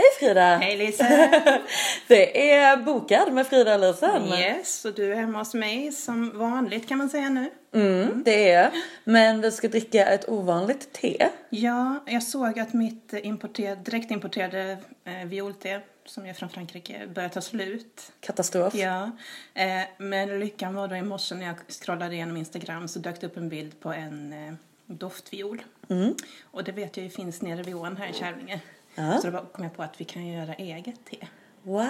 Hej 0.00 0.08
Frida! 0.18 0.56
Hej 0.56 0.76
Lisa! 0.76 1.04
Det 2.08 2.52
är 2.52 2.76
Bokad 2.76 3.32
med 3.32 3.46
Frida 3.46 3.76
Lisen. 3.76 4.28
Yes, 4.28 4.84
och 4.84 4.94
du 4.94 5.12
är 5.12 5.16
hemma 5.16 5.38
hos 5.38 5.54
mig 5.54 5.92
som 5.92 6.38
vanligt 6.38 6.88
kan 6.88 6.98
man 6.98 7.08
säga 7.10 7.28
nu. 7.28 7.50
Mm, 7.74 8.22
det 8.24 8.50
är 8.50 8.70
Men 9.04 9.40
vi 9.40 9.50
ska 9.50 9.68
dricka 9.68 10.06
ett 10.06 10.28
ovanligt 10.28 10.92
te. 10.92 11.28
Ja, 11.50 12.04
jag 12.06 12.22
såg 12.22 12.58
att 12.58 12.72
mitt 12.72 13.12
importer, 13.12 13.76
direktimporterade 13.76 14.78
eh, 15.04 15.26
violte 15.26 15.80
som 16.04 16.26
är 16.26 16.34
från 16.34 16.48
Frankrike 16.48 17.06
börjar 17.14 17.28
ta 17.28 17.40
slut. 17.40 18.12
Katastrof. 18.20 18.74
Ja, 18.74 19.10
eh, 19.54 19.82
men 19.98 20.40
lyckan 20.40 20.74
var 20.74 20.88
då 20.88 20.96
i 20.96 21.02
morse 21.02 21.34
när 21.34 21.46
jag 21.46 21.56
scrollade 21.68 22.14
igenom 22.14 22.36
Instagram 22.36 22.88
så 22.88 22.98
dök 22.98 23.20
det 23.20 23.26
upp 23.26 23.36
en 23.36 23.48
bild 23.48 23.80
på 23.80 23.92
en 23.92 24.32
eh, 24.32 24.54
doftviol. 24.86 25.62
Mm. 25.88 26.14
Och 26.42 26.64
det 26.64 26.72
vet 26.72 26.96
jag 26.96 27.04
ju 27.04 27.10
finns 27.10 27.42
nere 27.42 27.62
vid 27.62 27.74
ån 27.74 27.96
här 27.96 28.08
i 28.08 28.12
Kävlinge. 28.12 28.60
Ja. 28.94 29.18
Så 29.18 29.30
då 29.30 29.38
kom 29.52 29.64
jag 29.64 29.76
på 29.76 29.82
att 29.82 30.00
vi 30.00 30.04
kan 30.04 30.26
göra 30.26 30.54
eget 30.54 31.04
te. 31.10 31.26
Wow! 31.62 31.86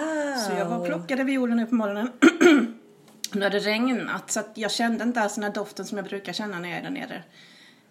Så 0.47 0.53
jag 0.57 0.65
var 0.65 0.79
och 0.79 0.85
plockade 0.85 1.23
violen 1.23 1.57
nu 1.57 1.65
på 1.65 1.75
morgonen. 1.75 2.11
nu 3.33 3.43
hade 3.43 3.59
det 3.59 3.65
regnat 3.65 4.31
så 4.31 4.39
att 4.39 4.51
jag 4.53 4.71
kände 4.71 5.03
inte 5.03 5.21
alls 5.21 5.35
den 5.35 5.43
här 5.43 5.51
doften 5.51 5.85
som 5.85 5.97
jag 5.97 6.07
brukar 6.07 6.33
känna 6.33 6.59
när 6.59 6.69
jag 6.69 6.77
är 6.77 6.83
där 6.83 6.89
nere. 6.89 7.23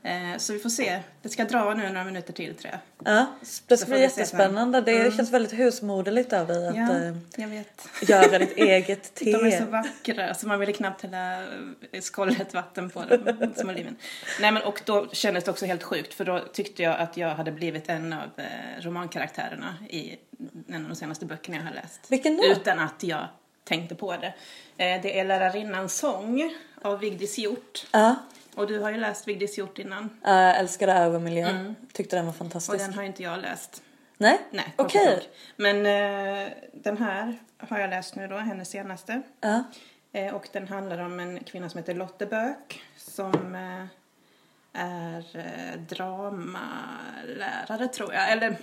Eh, 0.03 0.39
så 0.39 0.53
vi 0.53 0.59
får 0.59 0.71
se. 0.71 1.01
Det 1.23 1.29
ska 1.29 1.45
dra 1.45 1.75
nu 1.75 1.89
några 1.89 2.05
minuter 2.05 2.33
till 2.33 2.55
tror 2.55 2.73
jag. 2.73 2.81
Ja, 3.15 3.27
det 3.67 3.77
ska 3.77 3.91
bli 3.91 4.01
jättespännande. 4.01 4.81
Det 4.81 5.17
känns 5.17 5.31
väldigt 5.31 5.53
husmoderligt 5.53 6.33
av 6.33 6.47
dig 6.47 6.69
att 6.69 6.77
Ja, 6.77 6.97
eh, 6.97 7.17
jag 7.37 7.49
vet. 7.49 7.89
göra 8.03 8.39
ditt 8.39 8.57
eget 8.57 9.15
te. 9.15 9.33
De 9.33 9.47
är 9.47 9.59
så 9.59 9.65
vackra 9.65 10.35
så 10.35 10.49
man 10.49 10.61
ville 10.61 10.73
knappt 10.73 11.03
hälla 11.03 11.43
eh, 11.93 12.01
skållet 12.01 12.55
vatten 12.55 12.91
på 12.91 13.05
dem. 13.05 13.53
som 13.57 13.69
oliven. 13.69 13.97
Nej 14.41 14.53
men 14.53 14.63
och 14.63 14.83
då 14.85 15.09
kändes 15.13 15.45
det 15.45 15.51
också 15.51 15.67
helt 15.67 15.83
sjukt 15.83 16.15
för 16.15 16.25
då 16.25 16.39
tyckte 16.53 16.83
jag 16.83 17.01
att 17.01 17.17
jag 17.17 17.35
hade 17.35 17.53
blivit 17.53 17.89
en 17.89 18.13
av 18.13 18.31
romankaraktärerna 18.81 19.75
i 19.89 20.17
en 20.69 20.83
av 20.83 20.89
de 20.91 20.97
senaste 20.97 21.27
böckerna 21.27 21.57
jag 21.57 21.65
har 21.65 21.75
läst. 21.75 22.01
Vilken 22.09 22.37
då? 22.37 22.45
Utan 22.45 22.79
att 22.79 23.03
jag 23.03 23.29
tänkte 23.65 23.95
på 23.95 24.17
det. 24.17 24.35
Det 24.77 25.19
är 25.21 25.25
Lärarinnans 25.25 25.95
sång 25.95 26.55
av 26.83 26.99
Vigdis 26.99 27.39
Hjorth. 27.39 27.87
Ja, 27.93 28.17
Och 28.55 28.67
du 28.67 28.79
har 28.79 28.91
ju 28.91 28.97
läst 28.97 29.29
Vigdis 29.29 29.59
Hjorth 29.59 29.81
innan. 29.81 30.05
uh, 30.05 30.61
älskade 30.61 30.93
övermiljö. 30.93 31.75
Tyckte 31.93 32.17
den 32.17 32.25
var 32.25 32.33
Och 32.33 32.37
fantastisk. 32.37 32.79
den 32.79 32.95
har 32.95 33.03
inte 33.03 33.23
jag 33.23 33.41
läst. 33.41 33.83
Nej? 34.17 34.39
Nej, 34.51 34.75
Okej. 34.77 35.07
nog. 35.07 35.19
Men 35.57 35.77
eh, 35.77 36.49
den 36.73 36.99
här 36.99 37.39
har 37.59 37.79
jag 37.79 37.91
läst 37.91 38.17
nu 38.17 38.29
då, 38.29 38.37
hennes 38.37 38.71
senaste. 38.71 39.23
Ja. 39.41 39.63
Eh, 40.13 40.35
och 40.35 40.49
den 40.53 40.69
handlar 40.69 40.99
om 40.99 41.21
en 41.21 41.45
kvinna 41.45 41.69
som 41.69 41.79
heter 41.79 41.95
Lotte 41.95 42.27
Böök 42.27 42.83
som 42.97 43.55
eh, 43.55 43.85
är 44.83 45.77
dramalärare 45.77 47.89
tror 47.89 48.15
jag. 48.15 48.33
Eller 48.33 48.57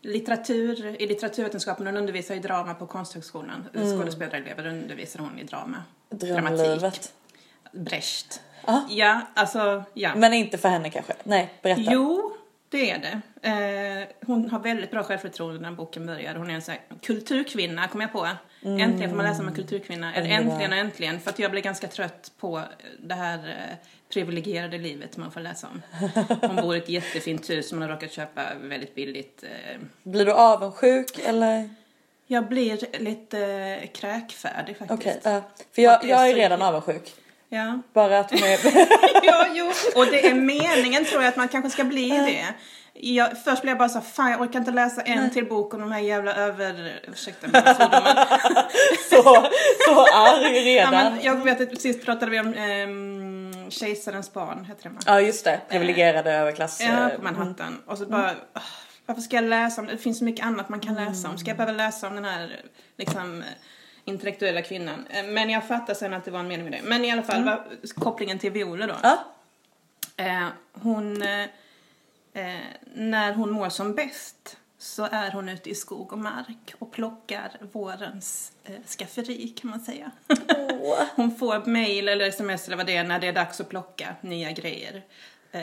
litteratur, 0.00 1.02
i 1.02 1.06
litteraturvetenskapen. 1.06 1.86
Hon 1.86 1.96
undervisar 1.96 2.34
i 2.34 2.38
drama 2.38 2.74
på 2.74 2.86
Konsthögskolan. 2.86 3.68
Mm. 3.74 3.98
Skådespelarelever 3.98 4.66
undervisar 4.66 5.20
hon 5.20 5.38
i 5.38 5.44
drama. 5.44 5.82
Drömlivet. 6.10 7.12
Brecht. 7.72 8.40
Ja. 8.66 8.86
Ja, 8.90 9.20
alltså 9.34 9.84
ja. 9.94 10.14
Men 10.16 10.32
inte 10.32 10.58
för 10.58 10.68
henne 10.68 10.90
kanske? 10.90 11.12
Nej, 11.22 11.52
berätta. 11.62 11.80
Jo, 11.84 12.32
det 12.68 12.90
är 12.90 12.98
det. 12.98 13.20
Eh, 13.48 14.08
hon 14.26 14.50
har 14.50 14.58
väldigt 14.58 14.90
bra 14.90 15.02
självförtroende 15.02 15.60
när 15.60 15.70
boken 15.70 16.06
börjar. 16.06 16.34
Hon 16.34 16.50
är 16.50 16.54
en 16.54 16.62
sån 16.62 16.72
här 16.74 16.98
kulturkvinna, 17.02 17.88
kom 17.88 18.00
jag 18.00 18.12
på. 18.12 18.28
Äntligen 18.62 19.10
får 19.10 19.16
man 19.16 19.26
läsa 19.26 19.42
om 19.42 19.48
en 19.48 19.54
kulturkvinna. 19.54 20.14
Eller 20.14 20.30
Underbar. 20.38 20.52
äntligen 20.52 20.72
och 20.72 20.78
äntligen. 20.78 21.20
För 21.20 21.30
att 21.30 21.38
jag 21.38 21.50
blir 21.50 21.62
ganska 21.62 21.88
trött 21.88 22.32
på 22.38 22.62
det 23.02 23.14
här 23.14 23.38
eh, 23.48 23.76
privilegierade 24.12 24.78
livet 24.78 25.16
man 25.16 25.30
får 25.32 25.40
läsa 25.40 25.68
om. 25.68 25.82
Hon 26.40 26.56
bor 26.56 26.74
i 26.76 26.78
ett 26.78 26.88
jättefint 26.88 27.50
hus 27.50 27.68
som 27.68 27.78
hon 27.78 27.88
har 27.88 27.96
råkat 27.96 28.12
köpa 28.12 28.42
väldigt 28.60 28.94
billigt. 28.94 29.42
Eh, 29.44 29.80
Blir 30.02 30.24
du 30.26 30.32
avundsjuk 30.32 31.18
eller? 31.26 31.68
jag 32.26 32.48
blir 32.48 32.98
lite 32.98 33.38
eh, 33.82 33.88
kräkfärdig 33.88 34.76
faktiskt. 34.78 35.00
Okej, 35.00 35.20
ja. 35.24 35.42
För 35.74 35.82
jag, 35.82 36.04
jag 36.04 36.30
är 36.30 36.34
redan 36.34 36.62
avundsjuk. 36.62 37.14
Ja. 37.54 37.78
Bara 37.92 38.18
att 38.18 38.32
är... 38.32 38.58
ja, 39.26 39.46
jo. 39.54 39.72
Och 39.96 40.06
det 40.06 40.26
är 40.26 40.34
meningen 40.34 41.04
tror 41.04 41.22
jag 41.22 41.28
att 41.28 41.36
man 41.36 41.48
kanske 41.48 41.70
ska 41.70 41.84
bli 41.84 42.08
det. 42.08 42.44
Jag, 42.96 43.42
först 43.44 43.62
blev 43.62 43.70
jag 43.70 43.78
bara 43.78 43.88
så 43.88 44.00
fan 44.00 44.30
jag 44.30 44.40
orkar 44.40 44.58
inte 44.58 44.70
läsa 44.70 45.02
en 45.02 45.30
till 45.30 45.46
bok 45.48 45.74
om 45.74 45.80
de 45.80 45.92
här 45.92 46.00
jävla 46.00 46.34
över... 46.34 47.00
Ursäkta 47.12 47.46
så, 49.10 49.22
så 49.86 50.06
arg 50.14 50.56
ja, 50.56 50.62
redan. 50.64 50.92
men 50.92 51.22
Jag 51.22 51.44
vet 51.44 51.60
att 51.60 51.80
sist 51.80 52.04
pratade 52.04 52.30
vi 52.30 52.40
om 52.40 52.54
ehm, 52.54 53.70
Kejsarens 53.70 54.32
barn, 54.32 54.64
heter 54.64 54.88
va? 54.88 54.96
Ja 55.06 55.20
just 55.20 55.44
det, 55.44 55.60
privilegierade 55.68 56.32
överklass. 56.32 56.80
Ja, 56.80 57.10
eh, 57.10 57.16
på 57.16 57.22
Manhattan. 57.22 57.82
Och 57.86 57.98
så 57.98 58.06
bara, 58.06 58.30
"Åh, 58.56 58.62
varför 59.06 59.22
ska 59.22 59.36
jag 59.36 59.44
läsa 59.44 59.80
om 59.80 59.86
det? 59.86 59.92
Det 59.92 59.98
finns 59.98 60.18
så 60.18 60.24
mycket 60.24 60.46
annat 60.46 60.68
man 60.68 60.80
kan 60.80 60.94
läsa 60.94 61.28
om. 61.28 61.38
Ska 61.38 61.50
jag 61.50 61.56
behöva 61.56 61.76
läsa 61.76 62.08
om 62.08 62.14
den 62.14 62.24
här 62.24 62.60
liksom 62.96 63.38
eh, 63.42 63.46
intellektuella 64.04 64.62
kvinnan? 64.62 65.06
Eh, 65.10 65.24
Men 65.24 65.50
jag 65.50 65.68
fattar 65.68 65.94
sen 65.94 66.14
att 66.14 66.24
det 66.24 66.30
var 66.30 66.40
en 66.40 66.48
mening 66.48 66.64
med 66.64 66.72
det. 66.72 66.88
Men 66.88 67.04
i 67.04 67.10
alla 67.10 67.22
fall, 67.22 67.44
vad, 67.44 67.58
kopplingen 67.94 68.38
till 68.38 68.50
Viola 68.52 68.86
då. 68.86 68.94
Ja. 69.02 69.24
Eh, 70.16 70.48
hon, 70.72 71.22
eh, 71.22 71.42
eh, 72.32 72.60
när 72.94 73.32
hon 73.32 73.50
mår 73.50 73.68
som 73.68 73.94
bäst 73.94 74.56
så 74.78 75.08
är 75.10 75.30
hon 75.30 75.48
ute 75.48 75.70
i 75.70 75.74
skog 75.74 76.12
och 76.12 76.18
mark 76.18 76.74
och 76.78 76.92
plockar 76.92 77.50
vårens 77.72 78.52
eh, 78.64 78.74
skafferi 78.86 79.48
kan 79.48 79.70
man 79.70 79.80
säga. 79.80 80.10
Åh. 80.80 80.98
hon 81.16 81.36
får 81.36 81.66
mail 81.66 82.08
eller 82.08 82.26
sms 82.28 82.66
eller 82.66 82.76
vad 82.76 82.86
det 82.86 82.96
är 82.96 83.04
när 83.04 83.18
det 83.20 83.26
är 83.28 83.32
dags 83.32 83.60
att 83.60 83.68
plocka 83.68 84.14
nya 84.20 84.52
grejer. 84.52 85.02
Eh, 85.54 85.60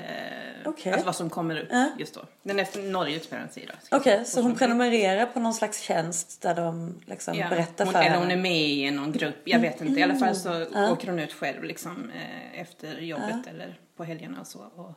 Okej. 0.65 0.91
Alltså 0.93 1.05
vad 1.05 1.15
som 1.15 1.29
kommer 1.29 1.59
upp 1.61 1.67
Ja. 1.71 1.89
just 1.99 2.13
då. 2.13 2.21
Den 2.43 2.59
är 2.59 2.65
från 2.65 2.91
Norge 2.91 3.15
utspelar 3.15 3.47
sig 3.47 3.65
då. 3.67 3.73
ska 3.85 3.97
Okej, 3.97 4.11
jag 4.17 4.27
säga. 4.27 4.35
så 4.35 4.41
hon 4.41 4.55
prenumererar 4.55 5.25
på 5.25 5.39
någon 5.39 5.53
slags 5.53 5.79
tjänst 5.81 6.41
där 6.41 6.55
de 6.55 6.95
liksom 7.05 7.35
Ja, 7.37 7.49
berättar 7.49 7.85
hon, 7.85 7.93
för 7.93 7.99
eller 8.01 8.15
hon 8.17 8.25
är 8.25 8.29
henne? 8.29 8.41
med 8.41 8.69
i 8.69 8.91
någon 8.91 9.11
grupp, 9.11 9.35
jag 9.43 9.59
vet 9.59 9.81
inte. 9.81 9.99
I 9.99 10.03
alla 10.03 10.15
fall 10.15 10.35
så 10.35 10.65
Ja. 10.73 10.91
åker 10.91 11.07
hon 11.07 11.19
ut 11.19 11.33
själv 11.33 11.63
liksom 11.63 12.11
eh, 12.15 12.61
efter 12.61 12.99
jobbet 13.01 13.47
eller 13.47 13.79
på 13.95 14.03
helgerna 14.03 14.41
och 14.41 14.47
så 14.47 14.59
och, 14.75 14.91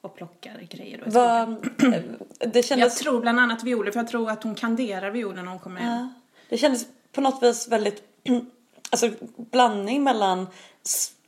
och 0.00 0.16
plockar 0.16 0.60
grejer 0.70 0.98
då 0.98 1.06
i 1.06 1.10
det 2.46 2.54
Jag 2.56 2.64
kändes... 2.64 2.98
tror 2.98 3.20
bland 3.20 3.40
annat 3.40 3.62
violer, 3.64 3.90
för 3.92 4.00
jag 4.00 4.08
tror 4.08 4.30
att 4.30 4.42
hon 4.42 4.54
kanderar 4.54 5.10
violen 5.10 5.44
när 5.44 5.50
hon 5.52 5.60
kommer 5.60 5.80
hem. 5.80 6.08
Det 6.48 6.58
kändes 6.58 6.86
på 7.12 7.20
något 7.20 7.42
vis 7.42 7.68
väldigt, 7.68 8.02
alltså 8.90 9.10
blandning 9.36 10.04
mellan 10.04 10.46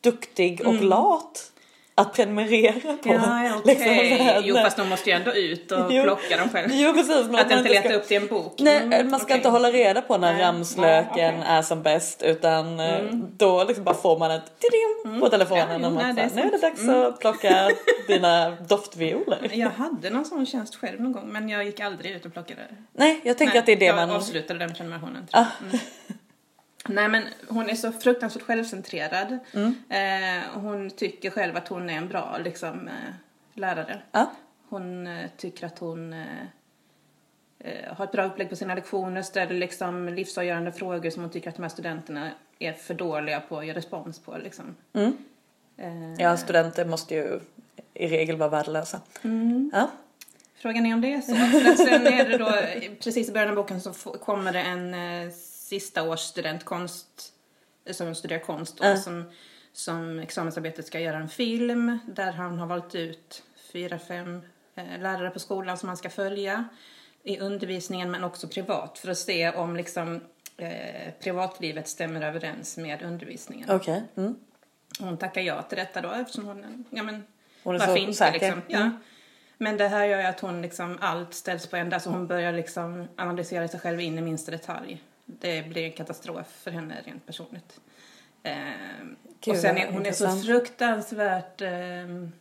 duktig 0.01 0.67
och 0.67 0.75
lat. 0.75 1.51
Att 1.97 2.13
prenumerera 2.15 2.97
på. 3.03 3.09
Mm. 3.09 3.23
Ja, 3.23 3.45
ja, 3.45 3.61
liksom 3.65 3.87
här, 3.93 4.43
jo, 4.45 4.57
fast 4.57 4.77
de 4.77 4.89
måste 4.89 5.11
ju 5.11 5.17
ändå 5.17 5.33
ut 5.35 5.73
och 5.73 5.93
Jo. 5.93 6.03
plocka 6.03 6.37
dem 6.37 6.49
själv. 6.49 6.69
Jo 6.73 6.93
precis. 6.95 7.27
Men 7.27 7.35
att 7.37 7.49
man 7.51 7.59
inte 7.59 7.71
leta 7.71 7.89
ska- 7.89 7.95
upp 7.99 8.09
det 8.09 8.15
i 8.15 8.17
en 8.17 8.27
bok. 8.27 8.55
Nej, 8.59 8.77
Mm, 8.77 9.11
man 9.11 9.21
ska 9.21 9.27
okej. 9.27 9.37
inte 9.37 9.49
hålla 9.49 9.71
reda 9.71 10.03
på 10.03 10.17
när 10.19 10.33
Nej. 10.33 10.43
ramslöken 10.43 11.35
okej. 11.35 11.43
är 11.47 11.63
som 11.63 11.83
bäst 11.83 12.23
utan 12.23 12.81
eh, 12.81 13.03
då 13.37 13.65
liksom 13.65 13.85
bara 13.85 13.95
får 13.95 14.19
man 14.19 14.31
ett 14.31 14.43
tidim 14.59 15.21
på 15.21 15.29
telefonen 15.29 15.63
Mm. 15.71 15.83
Ja, 15.83 15.89
jo, 15.91 15.97
om 15.99 16.03
nej, 16.03 16.13
det 16.15 16.21
är 16.23 16.29
så 16.29 16.35
nu 16.35 16.43
är 16.43 16.51
det 16.51 16.59
dags 16.59 16.89
att 16.89 17.21
plocka 17.21 17.71
dina 18.09 18.51
doftvioler. 18.51 19.51
Jag 19.53 19.71
hade 19.71 20.11
någon 20.11 20.25
sån 20.25 20.47
tjänst 20.47 20.77
själv 20.77 21.01
någon 21.01 21.13
gång, 21.13 21.29
men 21.33 21.49
jag 21.49 21.65
gick 21.65 21.81
aldrig 21.81 22.13
ut 22.13 22.27
och 22.27 22.33
plockade. 22.33 22.61
Nej, 22.93 23.21
jag 23.25 23.39
tänker 23.39 23.53
Nej, 23.55 23.59
att 23.61 23.67
det 23.67 23.73
är 23.73 23.77
det 23.77 23.85
jag 23.85 23.97
man... 23.97 24.11
avslutade 24.11 24.59
den 24.59 24.75
prenumerationen. 24.75 25.27
tror 25.27 25.45
jag. 25.61 25.69
Mm. 25.69 25.79
Nej 26.89 27.09
men 27.09 27.23
hon 27.49 27.71
är 27.71 27.75
så 27.75 27.93
fruktansvärt 27.93 28.43
självcentrerad. 28.43 29.39
Mm. 29.53 29.75
Eh, 29.89 30.61
hon 30.61 30.91
tycker 30.91 31.31
själv 31.31 31.57
att 31.57 31.69
hon 31.69 31.91
är 31.91 31.95
en 31.97 32.09
bra 32.09 32.39
liksom, 32.45 32.89
eh, 32.89 33.15
lärare. 33.55 34.03
Ja. 34.13 34.31
Hon 34.69 35.07
eh, 35.07 35.31
tycker 35.37 35.67
att 35.67 35.79
hon 35.79 36.13
eh, 36.13 36.27
eh, 37.59 37.95
har 37.95 38.05
ett 38.05 38.13
bra 38.13 38.25
upplägg 38.25 38.51
på 38.51 38.57
sina 38.57 38.75
lektioner, 38.75 39.23
ställer 39.23 39.55
liksom 39.55 40.09
livsavgörande 40.09 40.73
frågor 40.73 41.11
som 41.11 41.23
hon 41.23 41.31
tycker 41.31 41.49
att 41.49 41.57
de 41.57 41.63
här 41.63 41.69
studenterna 41.69 42.31
är 42.59 42.73
för 42.73 42.95
dåliga 42.95 43.41
på 43.41 43.59
att 43.59 43.67
ge 43.67 43.73
respons 43.73 44.19
på. 44.19 44.39
Liksom. 44.39 44.75
Mm. 44.93 45.17
Eh, 45.77 46.23
Ja, 46.25 46.37
studenter 46.37 46.85
måste 46.85 47.15
ju 47.15 47.41
i 47.95 48.09
regel 48.09 48.37
vara 48.37 48.49
värdelösa. 48.49 49.01
Mm. 49.23 49.71
Ja. 49.75 49.91
Frågan 50.57 50.87
är 50.87 50.95
om 50.95 51.01
det 51.01 51.15
är 51.15 51.21
så. 51.21 51.35
Sen 51.85 52.07
är 52.07 52.29
det 52.29 52.39
då, 52.39 52.53
precis 53.05 53.29
i 53.29 53.33
början 53.33 53.49
av 53.49 53.55
boken 53.57 53.81
så 53.81 53.93
kommer 53.93 54.53
det 54.53 54.61
en 54.61 54.95
eh, 54.95 55.33
sista 55.65 56.03
års 56.03 56.21
student 56.21 56.65
konst, 56.65 57.33
eh, 57.85 57.93
som 57.95 58.15
studerar 58.15 58.41
konst 58.41 58.79
då, 58.79 58.85
Ja. 58.85 58.97
som, 58.97 59.25
som 59.73 60.19
examensarbetet 60.19 60.87
ska 60.87 61.01
göra 61.01 61.17
en 61.17 61.29
film 61.29 61.99
där 62.07 62.33
han 62.33 62.59
har 62.59 62.67
valt 62.67 62.95
ut 62.95 63.43
fyra, 63.73 63.99
fem 63.99 64.43
eh, 64.75 65.01
lärare 65.01 65.31
på 65.31 65.39
skolan 65.39 65.79
som 65.79 65.89
han 65.89 65.97
ska 65.97 66.11
följa 66.11 66.65
i 67.23 67.39
undervisningen 67.39 68.11
men 68.11 68.25
också 68.25 68.49
privat 68.49 68.99
för 68.99 69.11
att 69.11 69.19
se 69.19 69.51
om 69.51 69.77
liksom 69.77 70.21
eh, 70.57 71.13
privatlivet 71.21 71.89
stämmer 71.89 72.23
överens 72.23 72.77
med 72.77 73.03
undervisningen. 73.03 73.71
Okej. 73.71 74.03
Mm. 74.17 74.35
Hon 75.01 75.19
tackar 75.19 75.41
ja 75.41 75.63
till 75.63 75.79
detta 75.79 76.01
då 76.01 76.11
eftersom 76.11 76.45
hon, 76.45 76.85
ja 76.91 77.03
men 77.03 77.25
Hon 77.63 77.75
är 77.75 77.79
varför 77.79 77.93
så 77.93 77.99
inte 77.99 78.15
säker. 78.15 78.33
liksom? 78.41 78.63
Ja. 78.69 78.79
Mm. 78.81 78.97
Men 79.59 79.77
det 79.77 79.89
här 79.89 80.05
gör 80.05 80.19
ju 80.21 80.27
att 80.27 80.41
hon 80.41 80.63
liksom, 80.63 80.99
allt 81.01 81.35
ställs 81.35 81.67
på 81.67 81.77
ända 81.77 82.01
så 82.01 82.11
hon 82.11 82.27
börjar 82.27 82.53
liksom 82.53 83.09
analysera 83.17 83.69
sig 83.69 83.81
själv 83.81 84.01
in 84.01 84.19
i 84.19 84.21
minsta 84.23 84.51
detalj. 84.51 85.03
Det 85.27 85.69
blir 85.69 85.85
en 85.85 85.93
katastrof 85.93 86.47
för 86.63 86.71
henne 86.71 86.95
rent 87.05 87.27
personligt. 87.27 87.81
Ehm, 88.43 89.17
Gud, 89.41 89.55
och 89.55 89.61
sen 89.61 89.77
är 89.77 89.87
hon 89.93 90.07
är 90.07 90.13
så 90.13 90.25
intressant. 90.25 90.47
fruktansvärt 90.47 91.61
ehm, 91.61 92.33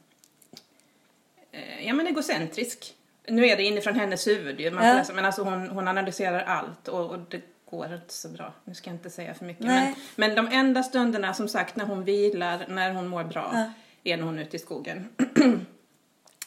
eh, 1.51 1.87
ja 1.87 1.93
men 1.93 2.07
egocentrisk. 2.07 2.93
Nu 3.27 3.45
är 3.47 3.57
det 3.57 3.63
inifrån 3.63 3.95
hennes 3.95 4.27
huvud 4.27 4.59
ju, 4.59 4.71
man 4.71 4.85
Ja. 4.85 5.03
men 5.13 5.25
alltså 5.25 5.43
hon, 5.43 5.69
hon 5.69 5.87
analyserar 5.87 6.43
allt 6.43 6.87
och, 6.87 7.09
och 7.11 7.19
det 7.19 7.41
går 7.69 7.93
inte 7.93 8.13
så 8.13 8.29
bra. 8.29 8.53
Nu 8.63 8.75
ska 8.75 8.89
jag 8.89 8.95
inte 8.95 9.09
säga 9.09 9.33
för 9.33 9.45
mycket. 9.45 9.65
Nej. 9.65 9.95
Men, 10.15 10.29
men 10.35 10.45
de 10.45 10.55
enda 10.57 10.83
stunderna 10.83 11.33
som 11.33 11.47
sagt 11.47 11.75
när 11.75 11.85
hon 11.85 12.03
vilar, 12.03 12.65
när 12.69 12.93
hon 12.93 13.07
mår 13.07 13.23
bra, 13.23 13.51
Ja. 13.53 13.71
är 14.13 14.17
när 14.17 14.23
hon 14.23 14.39
är 14.39 14.43
ute 14.43 14.55
i 14.55 14.59
skogen. 14.59 15.09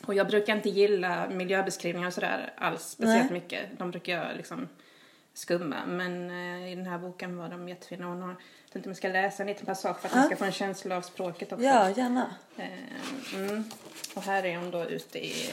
och 0.06 0.14
jag 0.14 0.26
brukar 0.26 0.56
inte 0.56 0.68
gilla 0.68 1.28
miljöbeskrivningar 1.30 2.06
och 2.08 2.14
sådär 2.14 2.52
alls 2.56 2.82
speciellt 2.82 3.30
Nej. 3.30 3.40
mycket. 3.40 3.60
De 3.78 3.90
brukar 3.90 4.12
jag 4.16 4.36
liksom 4.36 4.68
skumma. 5.38 5.86
Men 5.86 6.30
eh, 6.30 6.72
i 6.72 6.74
den 6.74 6.86
här 6.86 6.98
boken 6.98 7.36
var 7.36 7.48
de 7.48 7.68
jättefina. 7.68 8.06
Hon 8.06 8.22
har, 8.22 8.28
jag 8.28 8.72
tänkte 8.72 8.90
jag 8.90 8.96
ska 8.96 9.08
läsa 9.08 9.42
en 9.42 9.46
liten 9.46 9.66
passage 9.66 10.00
för 10.00 10.08
att 10.08 10.14
man 10.14 10.26
ska 10.26 10.36
få 10.36 10.44
en 10.44 10.52
känsla 10.52 10.96
av 10.96 11.02
språket 11.02 11.52
också. 11.52 11.64
Ja, 11.64 11.90
gärna. 11.90 12.30
Eh, 12.56 12.68
Mm. 13.34 13.64
Och 14.14 14.22
här 14.22 14.44
är 14.44 14.56
hon 14.56 14.70
då 14.70 14.84
ute 14.84 15.18
i... 15.26 15.50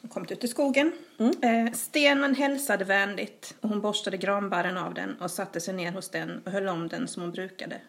Hon 0.00 0.10
kommit 0.10 0.32
ut 0.32 0.44
i 0.44 0.48
skogen. 0.48 0.92
Eh, 1.18 1.72
stenen 1.72 2.34
hälsade 2.34 2.84
vänligt 2.84 3.54
och 3.60 3.68
hon 3.68 3.80
borstade 3.80 4.16
granbarren 4.16 4.76
av 4.76 4.94
den 4.94 5.20
och 5.20 5.30
satte 5.30 5.60
sig 5.60 5.74
ner 5.74 5.92
hos 5.92 6.08
den 6.08 6.42
och 6.44 6.52
höll 6.52 6.68
om 6.68 6.88
den 6.88 7.08
som 7.08 7.22
hon 7.22 7.32
brukade. 7.32 7.80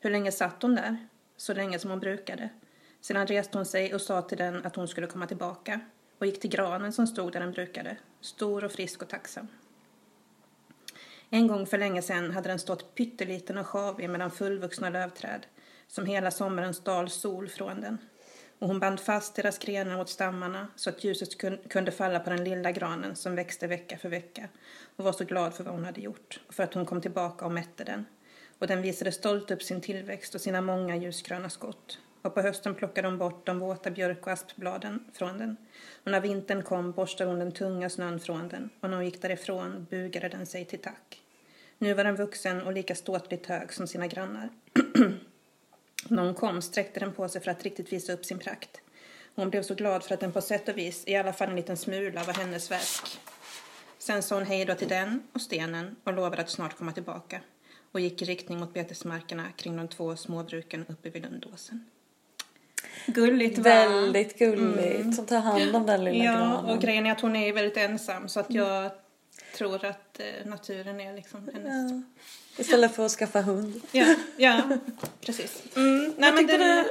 Hur 0.00 0.10
länge 0.10 0.32
satt 0.32 0.62
hon 0.62 0.74
där? 0.74 0.96
Så 1.36 1.54
länge 1.54 1.78
som 1.78 1.90
hon 1.90 2.00
brukade. 2.00 2.48
Sedan 3.00 3.26
reste 3.26 3.58
hon 3.58 3.66
sig 3.66 3.94
och 3.94 4.00
sa 4.00 4.22
till 4.22 4.38
den 4.38 4.66
att 4.66 4.76
hon 4.76 4.88
skulle 4.88 5.06
komma 5.06 5.26
tillbaka 5.26 5.80
och 6.18 6.26
gick 6.26 6.40
till 6.40 6.50
granen 6.50 6.92
som 6.92 7.06
stod 7.06 7.32
där 7.32 7.40
den 7.40 7.52
brukade, 7.52 7.96
stor 8.20 8.64
och 8.64 8.72
frisk 8.72 9.02
och 9.02 9.08
tacksam. 9.08 9.48
En 11.34 11.46
gång 11.46 11.66
för 11.66 11.78
länge 11.78 12.02
sedan 12.02 12.30
hade 12.30 12.48
den 12.48 12.58
stått 12.58 12.94
pytteliten 12.94 13.58
och 13.58 13.66
sjavig 13.66 14.10
mellan 14.10 14.30
fullvuxna 14.30 14.90
lövträd 14.90 15.46
som 15.88 16.06
hela 16.06 16.30
sommaren 16.30 16.74
stal 16.74 17.10
sol 17.10 17.48
från 17.48 17.80
den. 17.80 17.98
Och 18.58 18.68
hon 18.68 18.80
band 18.80 19.00
fast 19.00 19.34
deras 19.36 19.58
grenar 19.58 20.00
åt 20.00 20.08
stammarna 20.08 20.68
så 20.76 20.90
att 20.90 21.04
ljuset 21.04 21.28
kunde 21.68 21.92
falla 21.92 22.20
på 22.20 22.30
den 22.30 22.44
lilla 22.44 22.72
granen 22.72 23.16
som 23.16 23.34
växte 23.34 23.66
vecka 23.66 23.98
för 23.98 24.08
vecka 24.08 24.48
och 24.96 25.04
var 25.04 25.12
så 25.12 25.24
glad 25.24 25.54
för 25.54 25.64
vad 25.64 25.74
hon 25.74 25.84
hade 25.84 26.00
gjort 26.00 26.40
och 26.48 26.54
för 26.54 26.62
att 26.62 26.74
hon 26.74 26.86
kom 26.86 27.00
tillbaka 27.00 27.44
och 27.44 27.52
mätte 27.52 27.84
den. 27.84 28.04
Och 28.58 28.66
den 28.66 28.82
visade 28.82 29.12
stolt 29.12 29.50
upp 29.50 29.62
sin 29.62 29.80
tillväxt 29.80 30.34
och 30.34 30.40
sina 30.40 30.60
många 30.60 30.96
ljusgröna 30.96 31.50
skott. 31.50 31.98
Och 32.22 32.34
på 32.34 32.40
hösten 32.40 32.74
plockade 32.74 33.08
hon 33.08 33.18
bort 33.18 33.46
de 33.46 33.58
våta 33.58 33.90
björk 33.90 34.26
och 34.26 34.32
aspbladen 34.32 35.04
från 35.12 35.38
den. 35.38 35.56
Och 36.04 36.10
när 36.10 36.20
vintern 36.20 36.62
kom 36.62 36.92
borstade 36.92 37.30
hon 37.30 37.38
den 37.38 37.52
tunga 37.52 37.90
snön 37.90 38.20
från 38.20 38.48
den 38.48 38.70
och 38.80 38.90
när 38.90 38.96
hon 38.96 39.04
gick 39.04 39.22
därifrån 39.22 39.86
bugade 39.90 40.28
den 40.28 40.46
sig 40.46 40.64
till 40.64 40.78
tack. 40.78 41.23
Nu 41.84 41.94
var 41.94 42.04
den 42.04 42.16
vuxen 42.16 42.62
och 42.62 42.72
lika 42.72 42.94
ståtligt 42.94 43.46
hög 43.46 43.72
som 43.72 43.86
sina 43.86 44.06
grannar. 44.06 44.48
När 46.08 46.22
hon 46.22 46.34
kom 46.34 46.62
sträckte 46.62 47.00
den 47.00 47.12
på 47.12 47.28
sig 47.28 47.40
för 47.42 47.50
att 47.50 47.62
riktigt 47.62 47.92
visa 47.92 48.12
upp 48.12 48.24
sin 48.24 48.38
prakt. 48.38 48.80
Hon 49.34 49.50
blev 49.50 49.62
så 49.62 49.74
glad 49.74 50.04
för 50.04 50.14
att 50.14 50.20
den 50.20 50.32
på 50.32 50.40
sätt 50.40 50.68
och 50.68 50.78
vis, 50.78 51.04
i 51.06 51.16
alla 51.16 51.32
fall 51.32 51.48
en 51.48 51.56
liten 51.56 51.76
smula, 51.76 52.24
var 52.24 52.34
hennes 52.34 52.70
verk. 52.70 53.18
Sen 53.98 54.22
sa 54.22 54.34
hon 54.34 54.46
hej 54.46 54.64
då 54.64 54.74
till 54.74 54.88
den 54.88 55.22
och 55.32 55.40
stenen 55.40 55.96
och 56.04 56.12
lovade 56.12 56.42
att 56.42 56.50
snart 56.50 56.78
komma 56.78 56.92
tillbaka 56.92 57.40
och 57.92 58.00
gick 58.00 58.22
i 58.22 58.24
riktning 58.24 58.58
mot 58.58 58.74
betesmarkerna 58.74 59.44
kring 59.56 59.76
de 59.76 59.88
två 59.88 60.16
småbruken 60.16 60.86
uppe 60.88 61.10
vid 61.10 61.22
Lundåsen. 61.22 61.84
Gulligt 63.06 63.58
va? 63.58 63.64
Väldigt 63.64 64.38
gulligt. 64.38 65.14
Som 65.16 65.26
tar 65.26 65.40
hand 65.40 65.76
om 65.76 65.86
den 65.86 66.04
lilla 66.04 66.24
Ja, 66.24 66.32
granen. 66.32 66.64
och 66.64 66.80
grejen 66.80 67.06
är 67.06 67.12
att 67.12 67.20
hon 67.20 67.36
är 67.36 67.52
väldigt 67.52 67.76
ensam 67.76 68.28
så 68.28 68.40
att 68.40 68.54
jag 68.54 68.90
tror 69.56 69.84
att 69.84 70.20
eh, 70.20 70.46
naturen 70.46 71.00
är 71.00 71.14
liksom 71.14 71.50
hennes 71.54 71.92
Ja. 71.92 72.02
Istället 72.56 72.94
för 72.96 73.06
att 73.06 73.12
skaffa 73.12 73.40
hund. 73.40 73.80
Ja, 73.92 74.14
ja 74.36 74.62
precis. 75.26 75.62
Mm, 75.76 76.14
nej, 76.18 76.32
men 76.32 76.46
den, 76.46 76.60
det- 76.60 76.84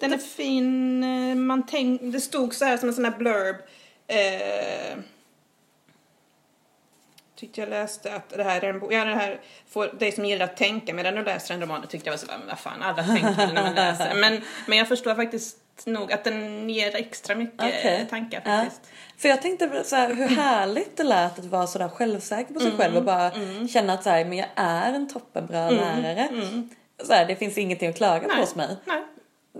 den 0.00 0.12
är 0.12 0.18
fin. 0.18 1.02
eh, 1.02 1.34
Man 1.34 1.66
tänk, 1.66 2.00
det 2.02 2.20
stod 2.20 2.54
så 2.54 2.64
här 2.64 2.76
som 2.76 2.88
en 2.88 2.94
sån 2.94 3.04
här 3.04 3.18
blurb. 3.18 3.56
Eh, 4.06 4.98
tyckte 7.36 7.60
jag 7.60 7.70
läste 7.70 8.14
att 8.14 8.28
det 8.30 8.42
här 8.44 8.64
är 8.64 8.68
en 8.70 8.80
bok, 8.80 8.92
ja 8.92 9.04
det 9.04 9.14
här 9.14 9.40
får 9.68 9.86
dig 9.86 10.12
som 10.12 10.24
gillar 10.24 10.44
att 10.44 10.56
tänka 10.56 10.94
medan 10.94 11.14
du 11.14 11.24
läser 11.24 11.54
en 11.54 11.60
roman. 11.60 11.86
Tyckte 11.86 12.06
jag 12.06 12.12
var 12.12 12.18
så 12.18 12.26
vad 12.48 12.58
fan, 12.58 12.82
alla 12.82 13.02
tänker 13.04 13.46
när 13.52 13.62
man 13.62 13.74
läser. 13.74 14.14
Men, 14.14 14.42
men 14.66 14.78
jag 14.78 14.88
förstår 14.88 15.14
faktiskt 15.14 15.56
nog 15.86 16.12
att 16.12 16.24
den 16.24 16.70
ger 16.70 16.96
extra 16.96 17.34
mycket 17.34 17.60
Okej. 17.64 18.06
tankar 18.10 18.42
Ja. 18.44 18.50
faktiskt. 18.50 18.80
För 19.18 19.28
jag 19.28 19.42
tänkte 19.42 19.84
så 19.84 19.96
här, 19.96 20.14
hur 20.14 20.28
härligt 20.28 20.96
det 20.96 21.02
lät 21.04 21.38
att 21.38 21.44
vara 21.44 21.66
sådär 21.66 21.88
självsäker 21.88 22.54
på 22.54 22.60
sig 22.60 22.68
Mm, 22.68 22.78
själv 22.80 22.96
och 22.96 23.04
bara 23.04 23.30
känna 23.72 23.92
att 23.92 24.02
så 24.04 24.10
här, 24.10 24.24
men 24.24 24.38
jag 24.38 24.48
är 24.54 24.92
en 24.92 25.08
toppenbra 25.08 25.70
lärare. 25.70 26.28
Så 27.04 27.12
här, 27.12 27.26
det 27.26 27.36
finns 27.36 27.58
ingenting 27.58 27.88
att 27.88 27.96
klaga 27.96 28.18
på 28.20 28.24
Mm, 28.24 28.36
Nej. 28.36 28.40
hos 28.44 28.54
mig. 28.54 28.76
Nej. 28.84 29.02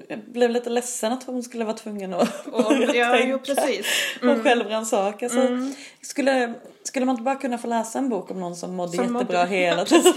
Jag 0.09 0.19
blev 0.19 0.51
lite 0.51 0.71
ledsen 0.71 1.13
att 1.13 1.25
hon 1.25 1.43
skulle 1.43 1.65
vara 1.65 1.77
tvungen 1.77 2.15
att 2.15 2.47
Och, 2.47 2.63
börja 2.65 2.95
ja, 2.95 3.13
tänka 3.13 3.29
jo 3.29 3.39
precis. 3.39 3.87
Mm. 4.23 4.37
och 4.39 4.45
självrannsaka. 4.45 5.29
Så 5.29 5.73
skulle, 6.03 6.55
skulle 6.83 7.07
man 7.07 7.13
inte 7.13 7.23
bara 7.23 7.35
kunna 7.35 7.59
få 7.59 7.67
läsa 7.67 7.99
en 7.99 8.09
bok 8.09 8.31
om 8.31 8.41
någon 8.41 8.57
som 8.57 8.75
mådde 8.77 8.93
Som 8.97 9.15
jättebra 9.15 9.39
mådde- 9.39 9.47
hela 9.57 9.85
tiden? 9.85 10.13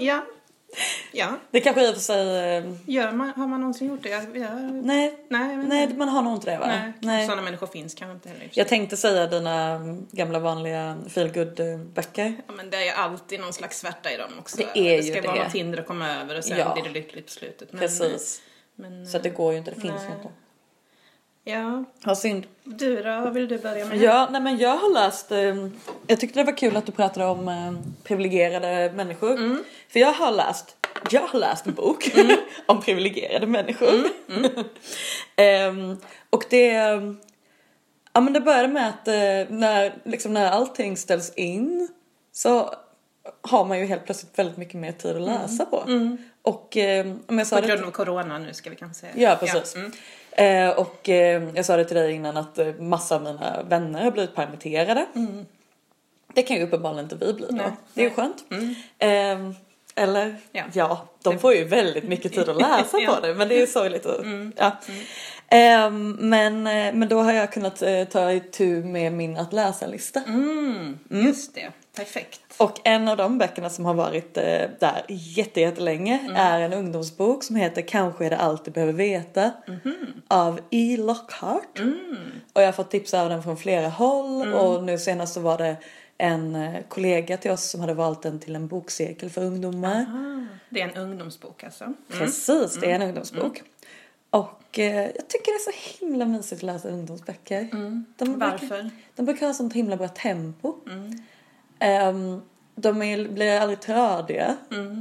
Ja. 0.00 0.20
Ja. 1.18 1.28
Det 1.50 1.60
kanske 1.60 1.86
i 1.86 1.90
och 1.90 1.94
för 1.94 2.00
sig... 2.00 2.56
eh, 2.56 2.64
Gör 2.86 3.12
man, 3.12 3.28
har 3.36 3.46
man 3.46 3.60
någonsin 3.60 3.88
gjort 3.88 4.02
det? 4.02 4.08
Jag, 4.08 4.22
jag, 4.36 4.60
Nej, 4.62 5.18
nej, 5.28 5.50
jag 5.50 5.58
vet 5.58 5.68
nej, 5.68 5.82
inte. 5.82 5.96
man 5.96 6.08
har 6.08 6.22
nog 6.22 6.32
inte 6.34 6.50
det 6.50 6.58
va? 6.58 6.92
Nej, 7.00 7.26
sådana 7.26 7.42
människor 7.42 7.66
finns 7.66 7.94
kanske 7.94 8.12
inte 8.14 8.28
heller. 8.28 8.40
i 8.44 8.46
och 8.46 8.48
för 8.50 8.54
sig. 8.54 8.60
Jag 8.60 8.68
tänkte 8.68 8.96
säga 8.96 9.26
dina 9.26 9.78
gamla 10.12 10.38
vanliga 10.38 10.96
feelgood 11.08 11.60
böcker 11.94 12.34
Ja, 12.46 12.52
men 12.56 12.70
det 12.70 12.76
är 12.76 12.84
ju 12.84 12.90
alltid 12.90 13.40
någon 13.40 13.52
slags 13.52 13.78
svärta 13.78 14.12
i 14.12 14.16
dem 14.16 14.30
också. 14.38 14.56
Det 14.56 14.78
är 14.78 14.96
ju 14.96 15.02
ska 15.12 15.20
det. 15.20 15.28
vara 15.28 15.42
något 15.44 15.52
hinder 15.54 15.78
att 15.78 15.86
komma 15.86 16.10
över 16.20 16.38
och 16.38 16.44
sen 16.44 16.58
Ja. 16.58 16.72
blir 16.74 16.84
det 16.84 16.90
lyckligt 16.90 17.26
på 17.26 17.32
slutet. 17.32 17.72
Men, 17.72 17.80
Precis. 17.80 18.42
Men, 18.74 19.06
Så 19.06 19.16
att 19.16 19.22
det 19.22 19.30
går 19.30 19.52
ju 19.52 19.58
inte, 19.58 19.70
det 19.70 19.80
finns 19.80 19.94
Nej. 19.94 20.08
ju 20.10 20.14
inte. 20.16 20.28
Ja, 21.48 21.84
Vad 22.04 22.18
synd. 22.18 22.46
du 22.64 23.02
då? 23.02 23.20
Vad 23.20 23.32
vill 23.34 23.48
du 23.48 23.58
börja 23.58 23.84
med? 23.86 23.96
Ja, 24.02 24.28
nej 24.30 24.40
men 24.40 24.58
jag 24.58 24.76
har 24.76 24.92
läst, 24.94 25.32
eh, 25.32 25.38
jag 26.06 26.20
tyckte 26.20 26.40
det 26.40 26.44
var 26.44 26.56
kul 26.56 26.76
att 26.76 26.86
du 26.86 26.92
pratade 26.92 27.26
om 27.26 27.48
eh, 27.48 27.72
privilegierade 28.04 28.92
människor. 28.96 29.32
Mm. 29.32 29.64
För 29.88 30.00
jag 30.00 30.12
har 30.12 30.30
läst, 30.32 30.75
jag 31.10 31.20
har 31.20 31.38
läst 31.38 31.66
en 31.66 31.74
bok 31.74 32.10
om 32.66 32.80
privilegierade 32.82 33.46
människor. 33.46 33.88
Mm. 34.28 34.50
Ehm, 35.36 35.96
och 36.30 36.44
det, 36.50 36.72
ja 38.12 38.20
men 38.20 38.32
det 38.32 38.40
började 38.40 38.68
med 38.68 38.88
att 38.88 39.08
eh, 39.08 39.56
när, 39.56 39.94
liksom 40.04 40.34
när 40.34 40.50
allting 40.50 40.96
ställs 40.96 41.34
in 41.34 41.88
så 42.32 42.74
har 43.42 43.64
man 43.64 43.78
ju 43.78 43.86
helt 43.86 44.04
plötsligt 44.04 44.38
väldigt 44.38 44.56
mycket 44.56 44.74
mer 44.74 44.92
tid 44.92 45.16
att 45.16 45.22
läsa 45.22 45.64
på. 45.66 45.84
Och 46.42 46.76
eh, 46.76 47.06
om 47.26 47.38
jag 47.38 47.46
sa 47.46 47.58
Mm. 47.58 47.68
På 47.70 47.76
grund 47.76 47.88
av 47.88 47.90
corona 47.90 48.38
nu 48.38 48.54
ska 48.54 48.70
vi 48.70 48.76
kanske 48.76 49.00
säga. 49.00 49.12
Ja, 49.16 49.36
precis. 49.40 49.76
Mm. 49.76 49.92
Eh, 50.36 50.78
och 50.78 51.08
eh, 51.08 51.42
jag 51.54 51.64
sa 51.64 51.76
det 51.76 51.84
till 51.84 51.96
dig 51.96 52.12
innan 52.12 52.36
att 52.36 52.58
eh, 52.58 52.74
massa 52.74 53.14
av 53.16 53.22
mina 53.22 53.62
vänner 53.62 54.04
har 54.04 54.10
blivit 54.10 54.34
permitterade. 54.34 55.06
Det 56.34 56.42
kan 56.42 56.56
ju 56.56 56.62
uppenbarligen 56.62 57.04
inte 57.04 57.26
vi 57.26 57.32
bli 57.32 57.46
då. 57.50 57.54
Nej, 57.56 57.72
det 57.94 58.00
är 58.00 58.04
ju 58.04 58.14
skönt. 58.14 58.44
Eh, 58.98 59.65
eller 59.96 60.36
Ja. 60.52 60.62
ja. 60.72 61.06
de 61.22 61.38
får 61.38 61.54
ju 61.54 61.64
väldigt 61.64 62.04
mycket 62.04 62.32
tid 62.32 62.48
att 62.48 62.56
läsa 62.56 62.98
Ja. 63.00 63.14
på 63.14 63.26
det 63.26 63.34
men 63.34 63.48
det 63.48 63.62
är 63.62 63.66
sorgligt. 63.66 64.06
Och, 64.06 64.24
ja. 64.56 64.76
Eh, 65.48 65.90
men, 66.18 66.66
eh, 66.66 66.94
men 66.94 67.08
då 67.08 67.20
har 67.20 67.32
jag 67.32 67.52
kunnat 67.52 67.82
eh, 67.82 68.04
ta 68.04 68.32
itu 68.32 68.84
med 68.84 69.12
min 69.12 69.36
att 69.36 69.52
läsa-lista. 69.52 70.22
Mm, 70.26 70.98
just 71.08 71.54
det. 71.54 71.70
Perfekt. 71.96 72.40
Och 72.56 72.80
en 72.84 73.08
av 73.08 73.16
de 73.16 73.38
böckerna 73.38 73.70
som 73.70 73.84
har 73.84 73.94
varit 73.94 74.36
eh, 74.36 74.42
där 74.80 75.02
jätte, 75.08 75.60
jättelänge 75.60 76.18
Mm. 76.24 76.36
är 76.36 76.60
en 76.60 76.72
ungdomsbok 76.72 77.44
som 77.44 77.56
heter 77.56 77.82
Kanske 77.82 78.26
är 78.26 78.30
det 78.30 78.36
allt 78.36 78.64
du 78.64 78.70
behöver 78.70 78.92
veta 78.92 79.50
Mhm. 79.66 79.94
av 80.28 80.60
E. 80.70 80.96
Lockhart. 80.98 81.78
Mm. 81.78 82.16
Och 82.52 82.60
jag 82.62 82.66
har 82.66 82.72
fått 82.72 82.90
tips 82.90 83.14
av 83.14 83.28
den 83.28 83.42
från 83.42 83.56
flera 83.56 83.88
håll 83.88 84.54
och 84.54 84.84
nu 84.84 84.98
senast 84.98 85.34
så 85.34 85.40
var 85.40 85.58
det 85.58 85.76
en 86.18 86.54
eh, 86.56 86.82
kollega 86.88 87.36
till 87.36 87.50
oss 87.50 87.64
som 87.70 87.80
hade 87.80 87.94
valt 87.94 88.22
den 88.22 88.38
till 88.40 88.56
en 88.56 88.66
bokcirkel 88.68 89.30
för 89.30 89.44
ungdomar. 89.44 90.06
Ah, 90.08 90.56
det 90.70 90.80
är 90.80 90.88
en 90.88 90.96
ungdomsbok 90.96 91.64
alltså. 91.64 91.84
Mm. 91.84 91.96
Precis, 92.08 92.74
det 92.80 92.90
är 92.90 92.94
en 92.94 93.02
ungdomsbok. 93.02 93.62
Och 94.30 94.78
eh, 94.78 95.04
jag 95.04 95.28
tycker 95.28 95.52
det 95.52 95.70
är 95.70 95.72
så 95.72 96.04
himla 96.04 96.24
mysigt 96.24 96.58
att 96.58 96.62
läsa 96.62 96.88
ungdomsböcker. 96.88 97.68
De 97.72 98.04
brukar- 98.16 98.50
Varför? 98.50 98.90
de 99.14 99.26
brukar 99.26 99.46
ha 99.46 99.54
sånt 99.54 99.72
himla 99.72 99.96
bra 99.96 100.08
tempo. 100.08 100.74
Ehm, 101.78 102.42
de 102.74 103.02
är, 103.02 103.28
blir 103.28 103.60
aldrig 103.60 103.80
tradiga. 103.80 104.56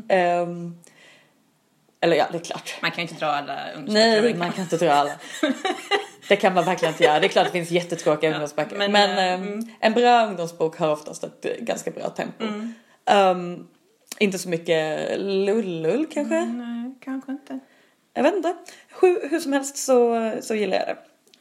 Ehm, 0.07 0.77
eller 1.99 2.15
ja, 2.15 2.25
det 2.31 2.37
är 2.37 2.43
klart. 2.43 2.73
Man 2.81 2.91
kan 2.91 2.97
ju 3.05 3.09
inte 3.09 3.25
dra 3.25 3.31
alla 3.31 3.71
ungdomsböcker. 3.71 4.21
Nej, 4.21 4.33
man 4.33 4.51
kan 4.51 4.63
inte 4.63 4.77
dra 4.77 4.91
alla. 4.93 5.11
Det 6.27 6.35
kan 6.35 6.53
man 6.53 6.65
verkligen 6.65 6.93
inte 6.93 7.03
göra. 7.03 7.19
Det 7.19 7.27
är 7.27 7.29
klart 7.29 7.45
det 7.45 7.51
finns 7.51 7.71
jättetråkiga 7.71 8.31
ungdomsböcker. 8.31 8.77
Men, 8.77 8.91
men, 8.91 9.09
eh, 9.09 9.33
ehm, 9.33 9.61
en 9.79 9.93
bra 9.93 10.25
ungdomsbok 10.27 10.77
har 10.77 10.91
oftast 10.91 11.23
ett 11.23 11.59
ganska 11.59 11.91
bra 11.91 12.09
tempo. 12.09 12.43
Mm. 12.43 12.73
Ehm, 13.05 13.67
inte 14.19 14.39
så 14.39 14.49
mycket 14.49 15.09
lullull 15.19 16.07
kanske. 16.11 16.45
Nej, 16.45 16.95
kanske 17.01 17.31
inte. 17.31 17.59
Jag 18.13 18.23
vet 18.23 18.35
inte. 18.35 18.55
Hur, 19.01 19.29
hur 19.29 19.39
som 19.39 19.53
helst 19.53 19.77
så, 19.77 20.31
så 20.41 20.55
gillar 20.55 20.77
jag 20.77 20.87
det. 20.87 20.97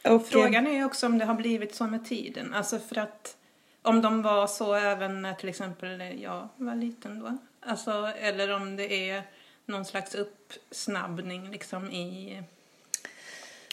Och, 0.09 0.21
eh, 0.21 0.27
Frågan 0.27 0.67
är 0.67 0.85
också 0.85 1.05
om 1.05 1.17
det 1.17 1.25
har 1.25 1.35
blivit 1.35 1.75
så 1.75 1.83
med 1.83 2.05
tiden. 2.05 2.53
Alltså 2.53 2.79
för 2.79 2.97
att 2.97 3.37
om 3.81 4.01
de 4.01 4.21
var 4.21 4.47
så 4.47 4.73
även 4.73 5.21
när 5.21 5.33
till 5.33 5.49
exempel 5.49 6.21
jag 6.21 6.47
var 6.55 6.75
liten 6.75 7.19
då. 7.19 7.37
Alltså, 7.59 8.09
eller 8.21 8.55
om 8.55 8.75
det 8.75 9.09
är 9.09 9.23
någon 9.65 9.85
slags 9.85 10.15
uppsnabbning 10.15 11.51
liksom 11.51 11.91
i 11.91 12.43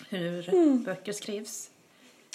hur 0.09 0.49
Mm. 0.49 0.83
böcker 0.83 1.13
skrivs. 1.13 1.69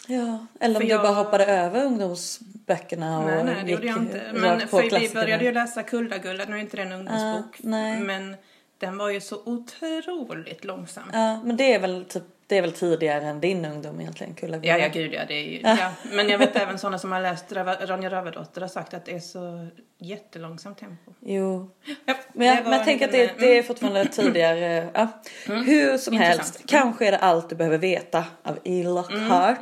Ja, 0.08 0.46
eller 0.60 0.76
om 0.76 0.82
För 0.82 0.88
du 0.88 0.94
jag- 0.94 1.02
bara 1.02 1.14
hoppade 1.14 1.46
över 1.46 1.86
ungdomsböckerna 1.86 3.20
och 3.20 3.26
Nej, 3.26 3.44
nej, 3.44 3.56
det 3.66 3.72
gick 3.72 3.84
jag 3.84 3.98
inte. 3.98 4.32
Men 4.34 4.68
för 4.68 5.00
vi 5.00 5.10
började 5.14 5.44
ju 5.44 5.52
läsa 5.52 5.84
Kullagulla, 5.84 6.46
nu 6.46 6.56
är 6.56 6.60
inte 6.62 6.78
det 6.78 6.84
en 6.84 6.92
ungdomsbok. 6.92 7.60
Nej. 7.60 8.00
Men 8.00 8.36
den 8.78 8.98
var 8.98 9.10
ju 9.10 9.22
så 9.22 9.42
otroligt 9.46 10.66
långsam. 10.66 11.04
Ja, 11.14 11.42
men 11.44 11.58
det 11.58 11.74
är 11.74 11.80
väl 11.80 12.06
typ, 12.06 12.24
det 12.48 12.58
är 12.58 12.62
väl 12.62 12.72
tidigare 12.72 13.26
än 13.26 13.40
din 13.40 13.66
ungdom 13.66 14.02
egentligen, 14.02 14.34
Kulla-Gulla. 14.34 14.78
Ja, 14.78 14.84
ja, 14.84 14.90
gud 14.94 15.14
ja, 15.14 15.22
det 15.28 15.34
är 15.34 15.50
ju, 15.50 15.60
ja. 15.60 15.92
Men 16.12 16.30
jag 16.30 16.38
vet 16.38 16.56
även 16.56 16.80
sådana 16.80 17.00
som 17.00 17.12
har 17.12 17.22
läst 17.22 17.46
Ronja 17.82 18.10
Rövardotter 18.10 18.62
har 18.62 18.68
sagt 18.68 18.94
att 18.94 19.06
det 19.06 19.12
är 19.12 19.20
så 19.20 19.68
jättelångsamt 19.98 20.78
tempo. 20.78 21.12
Jo. 21.20 21.72
Ja, 22.06 22.14
Men 22.34 22.48
jag, 22.48 22.64
men 22.64 22.74
jag 22.74 22.84
tänker 22.84 23.06
att 23.06 23.12
det, 23.12 23.32
det 23.40 23.48
är 23.48 23.52
mm. 23.52 23.64
fortfarande 23.64 24.06
tidigare. 24.06 24.90
Ja. 24.94 25.08
Hur 25.46 25.98
som 25.98 26.14
Intressant. 26.14 26.38
helst, 26.38 26.64
kanske 26.68 27.08
är 27.08 27.12
det 27.12 27.18
allt 27.18 27.50
du 27.50 27.56
behöver 27.56 27.78
veta 27.78 28.26
av 28.44 28.60
E. 28.64 28.84
Lockhart. 28.84 29.60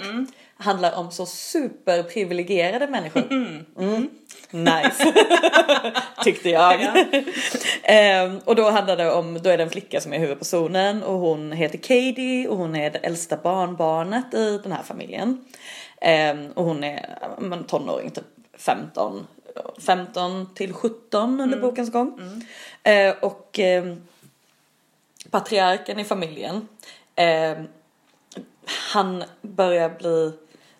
Handlar 0.57 0.95
om 0.95 1.11
så 1.11 1.25
superprivilegierade 1.25 2.87
människor. 2.87 3.31
Mm. 3.31 4.09
Nice. 4.51 5.13
Tyckte 6.23 6.49
jag. 6.49 7.05
Ehm, 7.83 8.39
och 8.45 8.55
då 8.55 8.69
handlar 8.69 8.97
det 8.97 9.11
om, 9.11 9.41
då 9.41 9.49
är 9.49 9.57
det 9.57 9.63
en 9.63 9.69
flicka 9.69 10.01
som 10.01 10.13
är 10.13 10.19
huvudpersonen 10.19 11.03
och 11.03 11.19
hon 11.19 11.51
heter 11.51 11.77
Katie 11.77 12.47
och 12.47 12.57
hon 12.57 12.75
är 12.75 12.91
det 12.91 12.97
äldsta 12.97 13.37
barnbarnet 13.37 14.33
i 14.33 14.59
den 14.63 14.71
här 14.71 14.83
familjen. 14.83 15.45
Ehm, 16.01 16.51
och 16.51 16.65
hon 16.65 16.83
är 16.83 17.17
ja, 17.21 17.27
men, 17.39 17.63
tonåring, 17.63 18.11
typ 18.11 18.25
15, 18.57 19.27
15 19.85 20.53
till 20.53 20.73
17 20.73 21.39
under 21.41 21.59
bokens 21.59 21.91
gång. 21.91 22.19
Eh, 22.83 23.15
och 23.21 23.59
ehm, 23.59 24.03
patriarken 25.29 25.99
i 25.99 26.03
familjen, 26.03 26.67
ehm, 27.15 27.67
han 28.93 29.23
börjar 29.41 29.89
bli 29.89 30.33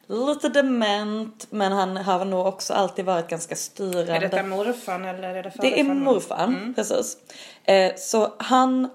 lite 0.08 0.50
dement 0.50 1.48
men 1.50 1.72
han 1.72 1.98
har 1.98 2.26
nog 2.26 2.46
också 2.46 2.74
alltid 2.74 3.06
varit 3.06 3.28
ganska 3.28 3.56
styrande. 3.56 4.16
Är 4.16 4.20
detta 4.20 4.44
morfan 4.44 5.06
eller 5.06 5.36
är 5.36 5.44
det 5.44 5.52
Det 5.62 5.80
är 5.80 5.84
farfar? 5.84 5.94
morfar, 5.94 6.74
precis. 6.76 7.18
Eh, 7.64 7.96
så 7.98 8.34
han 8.38 8.86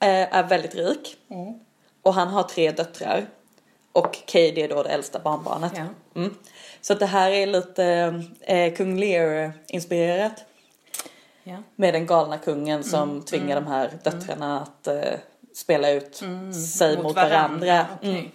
eh, 0.00 0.36
är 0.36 0.42
väldigt 0.42 0.74
rik. 0.74 1.16
Och 2.02 2.14
han 2.14 2.28
har 2.28 2.42
tre 2.42 2.72
döttrar. 2.72 3.26
Och 3.92 4.18
Katie 4.26 4.64
är 4.64 4.68
då 4.68 4.82
det 4.82 4.88
äldsta 4.88 5.18
barnbarnet. 5.18 5.72
Ja. 5.76 5.84
Mm. 6.20 6.34
Så 6.80 6.94
det 6.94 7.06
här 7.06 7.30
är 7.30 7.46
lite 7.46 7.84
eh, 8.40 8.74
Kung 8.74 8.98
Lear-inspirerat. 8.98 10.44
Ja. 11.44 11.56
Med 11.76 11.94
den 11.94 12.06
galna 12.06 12.38
kungen 12.38 12.84
som 12.84 13.22
tvingar 13.22 13.54
de 13.54 13.66
här 13.66 13.90
döttrarna 14.02 14.60
att 14.60 14.86
eh, 14.86 15.18
spela 15.54 15.90
ut 15.90 16.22
sig 16.76 17.02
mot, 17.02 17.16
varandra. 17.16 17.86
Okej. 17.98 18.10
Mm. 18.10 18.30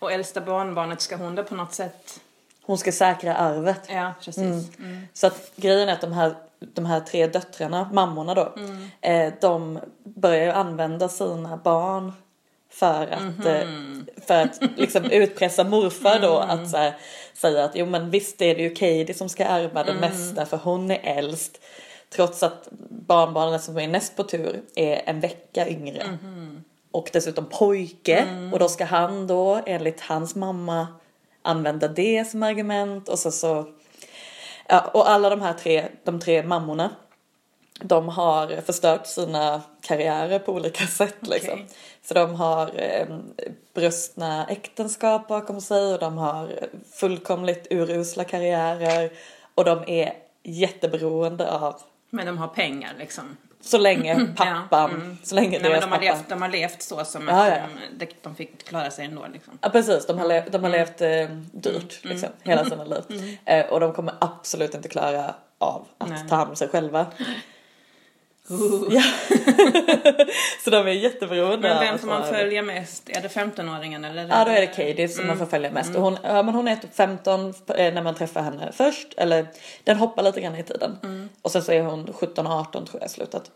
Och 0.00 0.12
äldsta 0.12 0.40
barnbarnet, 0.40 1.00
ska 1.00 1.16
hon 1.16 1.34
då 1.34 1.44
på 1.44 1.54
något 1.54 1.74
sätt... 1.74 2.20
Hon 2.62 2.78
ska 2.78 2.92
säkra 2.92 3.34
arvet. 3.34 3.80
Ja, 3.88 4.12
precis. 4.24 4.78
Mm. 4.78 5.06
Så 5.12 5.26
att 5.26 5.50
grejen 5.56 5.88
är 5.88 5.92
att 5.92 6.00
de 6.00 6.12
här, 6.12 6.34
de 6.60 6.86
här 6.86 7.00
tre 7.00 7.26
döttrarna, 7.26 7.90
mammorna 7.92 8.34
då, 8.34 8.52
Mm. 8.56 8.90
eh, 9.00 9.32
de 9.40 9.78
börjar 10.04 10.44
ju 10.44 10.50
använda 10.50 11.08
sina 11.08 11.56
barn 11.56 12.12
för 12.70 13.06
att, 13.06 13.46
eh, 13.46 13.64
Mhm. 13.68 14.06
för 14.26 14.42
att 14.42 14.60
liksom 14.76 15.04
utpressa 15.04 15.64
morfar 15.64 16.18
då 16.20 16.40
Mm. 16.40 16.50
att 16.64 16.72
här, 16.72 16.94
säga 17.34 17.64
att 17.64 17.70
jo 17.76 17.86
men 17.86 18.10
visst 18.10 18.42
är 18.42 18.54
det 18.54 18.62
ju 18.62 18.70
Katie 18.74 19.14
som 19.14 19.28
ska 19.28 19.44
ärva 19.44 19.84
det 19.84 19.90
Mm. 19.92 20.00
mesta 20.10 20.46
för 20.46 20.56
hon 20.56 20.90
är 20.90 21.00
äldst. 21.18 21.60
Trots 22.10 22.42
att 22.42 22.68
barnbarnet 22.90 23.62
som 23.62 23.78
är 23.78 23.88
näst 23.88 24.16
på 24.16 24.22
tur 24.24 24.60
är 24.74 25.02
en 25.06 25.20
vecka 25.20 25.68
yngre. 25.68 26.06
Mhm. 26.22 26.59
Och 26.92 27.10
dessutom 27.12 27.46
pojke 27.46 28.16
Mm. 28.16 28.52
och 28.52 28.58
då 28.58 28.68
ska 28.68 28.84
han 28.84 29.26
då 29.26 29.60
enligt 29.66 30.00
hans 30.00 30.34
mamma 30.34 30.86
använda 31.42 31.88
det 31.88 32.24
som 32.30 32.42
argument 32.42 33.08
och 33.08 33.18
så 33.18 33.30
så 33.30 33.66
Ja, 34.68 34.90
och 34.94 35.10
alla 35.10 35.30
de 35.30 35.40
här 35.40 35.52
tre, 35.52 35.88
de 36.04 36.20
tre 36.20 36.42
mammorna, 36.42 36.90
de 37.80 38.08
har 38.08 38.60
förstört 38.60 39.06
sina 39.06 39.62
karriärer 39.80 40.38
på 40.38 40.52
olika 40.52 40.86
sätt 40.86 41.16
liksom. 41.20 41.66
Så 42.02 42.14
de 42.14 42.34
har 42.34 42.70
eh, 42.74 43.06
bröstna 43.74 44.46
äktenskap 44.46 45.28
bakom 45.28 45.60
sig 45.60 45.92
och 45.92 45.98
de 45.98 46.18
har 46.18 46.68
fullkomligt 46.92 47.66
urusla 47.70 48.24
karriärer 48.24 49.10
och 49.54 49.64
de 49.64 49.84
är 49.86 50.12
jätteberoende 50.42 51.52
av 51.52 51.80
Men 52.10 52.26
de 52.26 52.38
har 52.38 52.48
pengar 52.48 52.94
liksom. 52.98 53.36
Så 53.60 53.78
länge 53.78 54.26
pappan, 54.36 54.90
mm. 54.90 55.18
så 55.22 55.34
länge 55.34 55.50
Nej, 55.50 55.60
deras 55.70 55.80
de 55.80 55.90
har, 55.90 55.98
pappa. 55.98 56.14
levt, 56.14 56.28
de 56.28 56.42
har 56.42 56.48
levt 56.48 56.82
så 56.82 57.04
som 57.04 57.28
att 57.28 57.48
ja. 57.48 57.56
de, 57.98 58.06
de, 58.06 58.12
de 58.22 58.34
fick 58.34 58.64
klara 58.64 58.90
sig 58.90 59.04
ändå 59.04 59.26
liksom. 59.32 59.58
Ja 59.60 59.68
precis, 59.70 60.06
de 60.06 60.18
har, 60.18 60.26
le- 60.28 60.44
de 60.50 60.64
har 60.64 60.70
Mm. 60.70 60.72
levt 60.72 61.00
eh, 61.00 61.36
dyrt 61.52 62.04
liksom, 62.04 62.28
hela 62.42 62.64
sina 62.64 62.84
liv. 62.84 63.38
Eh, 63.44 63.66
och 63.66 63.80
de 63.80 63.92
kommer 63.92 64.14
absolut 64.20 64.74
inte 64.74 64.88
klara 64.88 65.34
av 65.58 65.86
att 65.98 66.08
Nej. 66.08 66.28
ta 66.28 66.36
hand 66.36 66.50
om 66.50 66.56
sig 66.56 66.68
själva. 66.68 67.06
Ja. 68.90 69.02
så 70.64 70.70
de 70.70 70.86
är 70.86 70.90
jätteberoende 70.92 71.68
Men 71.68 71.80
vem 71.80 71.98
får 71.98 72.06
man 72.06 72.22
följa 72.28 72.62
mest? 72.62 73.08
Är 73.08 73.20
det 73.20 73.28
15-åringen 73.28 74.06
eller? 74.10 74.28
Ja 74.28 74.44
då 74.44 74.50
är 74.50 74.60
det 74.60 74.66
Katie 74.66 75.08
som 75.08 75.26
man 75.26 75.38
får 75.38 75.46
följa 75.46 75.70
mest. 75.70 75.94
Och 75.96 76.02
hon, 76.02 76.18
ja, 76.22 76.42
men 76.42 76.54
hon 76.54 76.68
är 76.68 76.76
typ 76.76 76.94
15 76.94 77.40
eh, 77.68 77.94
när 77.94 78.02
man 78.02 78.14
träffar 78.14 78.42
henne 78.42 78.72
först. 78.72 79.14
Eller 79.16 79.46
den 79.84 79.96
hoppar 79.96 80.22
lite 80.22 80.40
grann 80.40 80.56
i 80.56 80.62
tiden. 80.62 80.98
Och 81.42 81.50
sen 81.50 81.62
så 81.62 81.72
är 81.72 81.82
hon 81.82 82.06
17-18 82.06 82.72
tror 82.72 82.88
jag 83.00 83.06
i 83.06 83.08
slutet. 83.08 83.50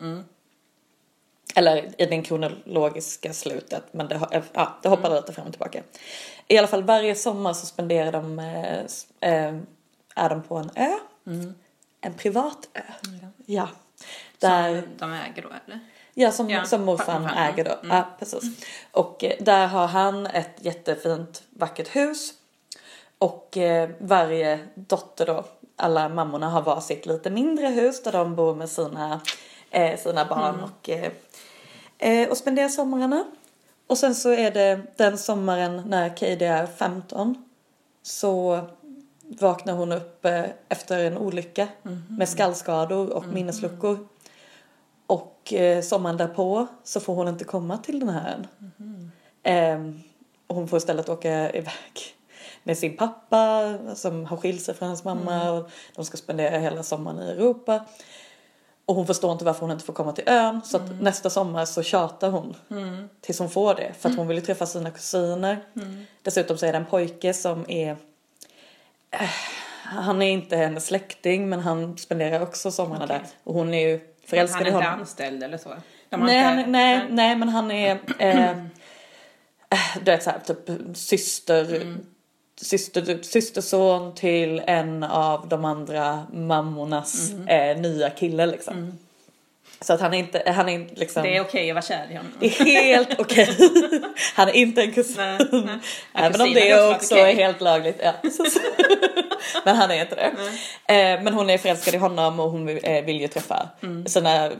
Eller 1.56 1.76
i 2.02 2.06
det 2.06 2.22
kronologiska 2.22 3.32
slutet. 3.32 3.82
Men 3.92 4.08
det, 4.08 4.16
har- 4.16 4.42
ja, 4.52 4.78
det 4.82 4.88
hoppar 4.88 5.14
lite 5.14 5.32
fram 5.32 5.46
och 5.46 5.52
tillbaka. 5.52 5.82
I 6.48 6.58
alla 6.58 6.66
fall 6.68 6.82
varje 6.82 7.14
sommar 7.14 7.52
så 7.52 7.66
spenderar 7.66 8.12
de, 8.12 8.38
eh, 8.38 8.78
eh, 9.32 9.54
är 10.16 10.28
de 10.28 10.42
på 10.42 10.56
en 10.56 10.70
ö. 10.76 10.92
En 12.00 12.14
privat 12.14 12.68
ö. 12.74 12.80
Ja. 13.46 13.68
Där, 14.38 14.80
Som 14.80 14.90
de 14.98 15.12
äger 15.12 15.42
då 15.42 15.48
eller? 15.48 15.80
Ja, 16.14 16.32
som, 16.32 16.50
Ja, 16.50 16.64
som 16.64 16.84
morfar 16.84 17.32
äger 17.36 17.64
då. 17.64 17.88
Ja, 17.88 18.04
precis. 18.18 18.44
Och 18.92 19.24
eh, 19.24 19.32
där 19.40 19.66
har 19.66 19.86
han 19.86 20.26
ett 20.26 20.56
jättefint 20.56 21.42
vackert 21.50 21.96
hus. 21.96 22.32
Och 23.18 23.56
eh, 23.56 23.90
varje 23.98 24.58
dotter 24.74 25.26
då, 25.26 25.44
alla 25.76 26.08
mammorna 26.08 26.50
har 26.50 26.62
varsitt 26.62 27.06
lite 27.06 27.30
mindre 27.30 27.66
hus 27.66 28.02
där 28.02 28.12
de 28.12 28.36
bor 28.36 28.54
med 28.54 28.68
sina, 28.68 29.20
eh, 29.70 29.98
sina 29.98 30.24
barn 30.24 30.60
och, 30.60 30.88
eh, 30.88 31.12
eh, 31.98 32.28
och 32.28 32.36
spenderar 32.36 32.68
somrarna. 32.68 33.24
Och 33.86 33.98
sen 33.98 34.14
så 34.14 34.30
är 34.32 34.50
det 34.50 34.80
den 34.96 35.18
sommaren 35.18 35.82
när 35.86 36.08
Katie 36.08 36.48
är 36.48 36.66
15 36.66 37.44
så 38.02 38.60
vaknar 39.20 39.74
hon 39.74 39.92
upp 39.92 40.24
eh, 40.24 40.44
efter 40.68 41.04
en 41.04 41.18
olycka 41.18 41.68
med 42.08 42.28
skallskador 42.28 43.10
och 43.10 43.26
minnesluckor. 43.26 44.08
Och 45.44 45.52
eh, 45.52 45.82
sommaren 45.82 46.16
därpå 46.16 46.66
så 46.84 47.00
får 47.00 47.14
hon 47.14 47.28
inte 47.28 47.44
komma 47.44 47.78
till 47.78 48.00
den 48.00 48.08
här 48.08 48.34
ön. 48.34 48.46
Ehm, 49.42 50.02
och 50.46 50.56
hon 50.56 50.68
får 50.68 50.76
istället 50.76 51.08
åka 51.08 51.50
iväg 51.50 52.14
med 52.62 52.78
sin 52.78 52.96
pappa 52.96 53.74
som 53.94 54.24
har 54.24 54.36
skilt 54.36 54.62
sig 54.62 54.74
från 54.74 54.88
hennes 54.88 55.04
mamma 55.04 55.50
och 55.50 55.70
de 55.94 56.04
ska 56.04 56.16
spendera 56.16 56.58
hela 56.58 56.82
sommaren 56.82 57.22
i 57.22 57.30
Europa. 57.30 57.84
Och 58.86 58.94
hon 58.94 59.06
förstår 59.06 59.32
inte 59.32 59.44
varför 59.44 59.60
hon 59.60 59.70
inte 59.70 59.84
får 59.84 59.92
komma 59.92 60.12
till 60.12 60.28
ön 60.28 60.60
så 60.64 60.76
att 60.76 61.00
nästa 61.00 61.30
sommar 61.30 61.64
så 61.64 61.82
tjatar 61.82 62.30
hon 62.30 62.54
tills 63.20 63.38
hon 63.38 63.50
får 63.50 63.74
det 63.74 63.92
för 63.98 64.08
att 64.08 64.16
hon 64.16 64.28
vill 64.28 64.36
ju 64.36 64.42
träffa 64.44 64.66
sina 64.66 64.90
kusiner. 64.90 65.64
Dessutom 66.22 66.58
så 66.58 66.66
är 66.66 66.72
det 66.72 66.78
en 66.78 66.86
pojke 66.86 67.34
som 67.34 67.64
är 67.70 67.96
eh, 69.10 69.30
han 69.84 70.22
är 70.22 70.30
inte 70.30 70.56
hennes 70.56 70.86
släkting 70.86 71.48
men 71.48 71.60
han 71.60 71.98
spenderar 71.98 72.40
också 72.40 72.70
somrarna 72.70 73.04
Okej. 73.04 73.18
där 73.18 73.26
och 73.44 73.54
hon 73.54 73.74
är 73.74 73.88
ju 73.88 74.13
Han 74.24 74.28
förälskad 74.30 74.60
är 74.62 74.64
i 74.64 74.68
inte 74.68 74.84
honom. 74.84 75.00
anställd 75.00 75.42
eller 75.42 75.58
så? 75.58 75.68
Nej, 76.10 76.20
inte- 76.20 76.62
han, 76.62 76.72
nej, 76.72 77.06
nej, 77.10 77.36
men 77.36 77.48
han 77.48 77.70
är 77.70 77.98
eh, 78.18 78.50
eh, 78.50 78.56
du 79.98 80.04
vet 80.04 80.22
såhär 80.22 80.38
typ 80.38 80.58
syster, 80.96 81.74
Mm. 81.74 82.06
syster, 82.60 83.22
systerson 83.22 84.14
till 84.14 84.62
en 84.66 85.02
av 85.02 85.48
de 85.48 85.64
andra 85.64 86.26
mammornas 86.32 87.30
Mm. 87.30 87.48
eh, 87.48 87.82
nya 87.82 88.10
kille 88.10 88.46
liksom. 88.46 88.98
Så 89.84 89.92
att 89.92 90.00
han 90.00 90.14
är 90.14 90.18
inte, 90.18 90.52
han 90.56 90.68
är 90.68 90.86
liksom 90.94 91.22
Det 91.22 91.36
är 91.36 91.40
okej 91.40 91.70
att 91.70 91.74
vara 91.74 91.82
kär 91.82 92.06
i 92.10 92.14
honom. 92.16 92.32
det 92.40 92.46
är 92.46 92.82
helt 92.82 93.20
okej. 93.20 93.56
Han 94.34 94.48
är 94.48 94.52
inte 94.52 94.82
en 94.82 94.92
kusin. 94.92 95.14
Nej, 95.16 95.38
nej. 95.52 95.62
Ja, 96.12 96.20
Även 96.20 96.40
om 96.40 96.52
det 96.54 96.74
också 96.74 96.94
också 96.96 97.14
varit 97.14 97.38
är 97.38 97.42
helt 97.42 97.60
lagligt. 97.60 98.00
Ja. 98.02 98.12
Men 99.64 99.76
han 99.76 99.90
är 99.90 100.00
inte 100.00 100.14
det. 100.14 100.30
Eh, 100.94 101.22
men 101.22 101.34
hon 101.34 101.50
är 101.50 101.58
förälskad 101.58 101.94
i 101.94 101.96
honom 101.96 102.40
och 102.40 102.50
hon 102.50 102.66
vill, 102.66 102.80
eh, 102.82 103.10
ju 103.10 103.28
träffa 103.28 103.68
sina, 104.06 104.50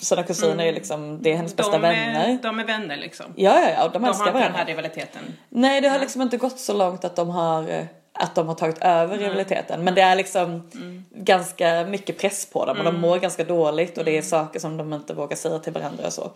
sina 0.00 0.22
kusiner. 0.22 0.66
Är 0.66 0.72
liksom, 0.72 1.22
det 1.22 1.32
är 1.32 1.36
hennes 1.36 1.56
bästa 1.56 1.76
Mm. 1.76 1.82
de 1.82 1.88
vänner. 1.96 2.28
Är, 2.28 2.38
de 2.42 2.58
är 2.58 2.64
vänner 2.64 2.96
liksom. 2.96 3.26
Ja, 3.36 3.60
ja, 3.60 3.70
ja. 3.76 3.84
och 3.84 3.92
De, 3.92 3.98
De 3.98 4.02
har 4.04 4.08
älskar 4.10 4.24
inte 4.26 4.32
den 4.32 4.40
varandra. 4.40 4.58
här 4.58 4.66
rivaliteten. 4.66 5.22
Nej, 5.48 5.80
det 5.80 5.88
har 5.88 5.98
liksom 5.98 6.22
inte 6.22 6.36
gått 6.36 6.58
så 6.60 6.72
långt 6.72 7.04
att 7.04 7.16
de 7.16 7.30
har 7.30 7.70
eh, 7.70 7.84
att 8.18 8.34
de 8.34 8.48
har 8.48 8.54
tagit 8.54 8.78
över 8.78 9.18
rivaliteten. 9.18 9.84
Men 9.84 9.94
det 9.94 10.00
är 10.00 10.16
liksom 10.16 10.70
ganska 11.10 11.86
mycket 11.86 12.18
press 12.18 12.46
på 12.52 12.66
dem 12.66 12.78
och 12.78 12.84
de 12.84 13.00
mår 13.00 13.18
ganska 13.18 13.44
dåligt 13.44 13.98
och 13.98 14.04
det 14.04 14.18
är 14.18 14.22
saker 14.22 14.60
som 14.60 14.76
de 14.76 14.92
inte 14.92 15.14
vågar 15.14 15.36
säga 15.36 15.58
till 15.58 15.72
varandra 15.72 16.06
och 16.06 16.12
så. 16.12 16.30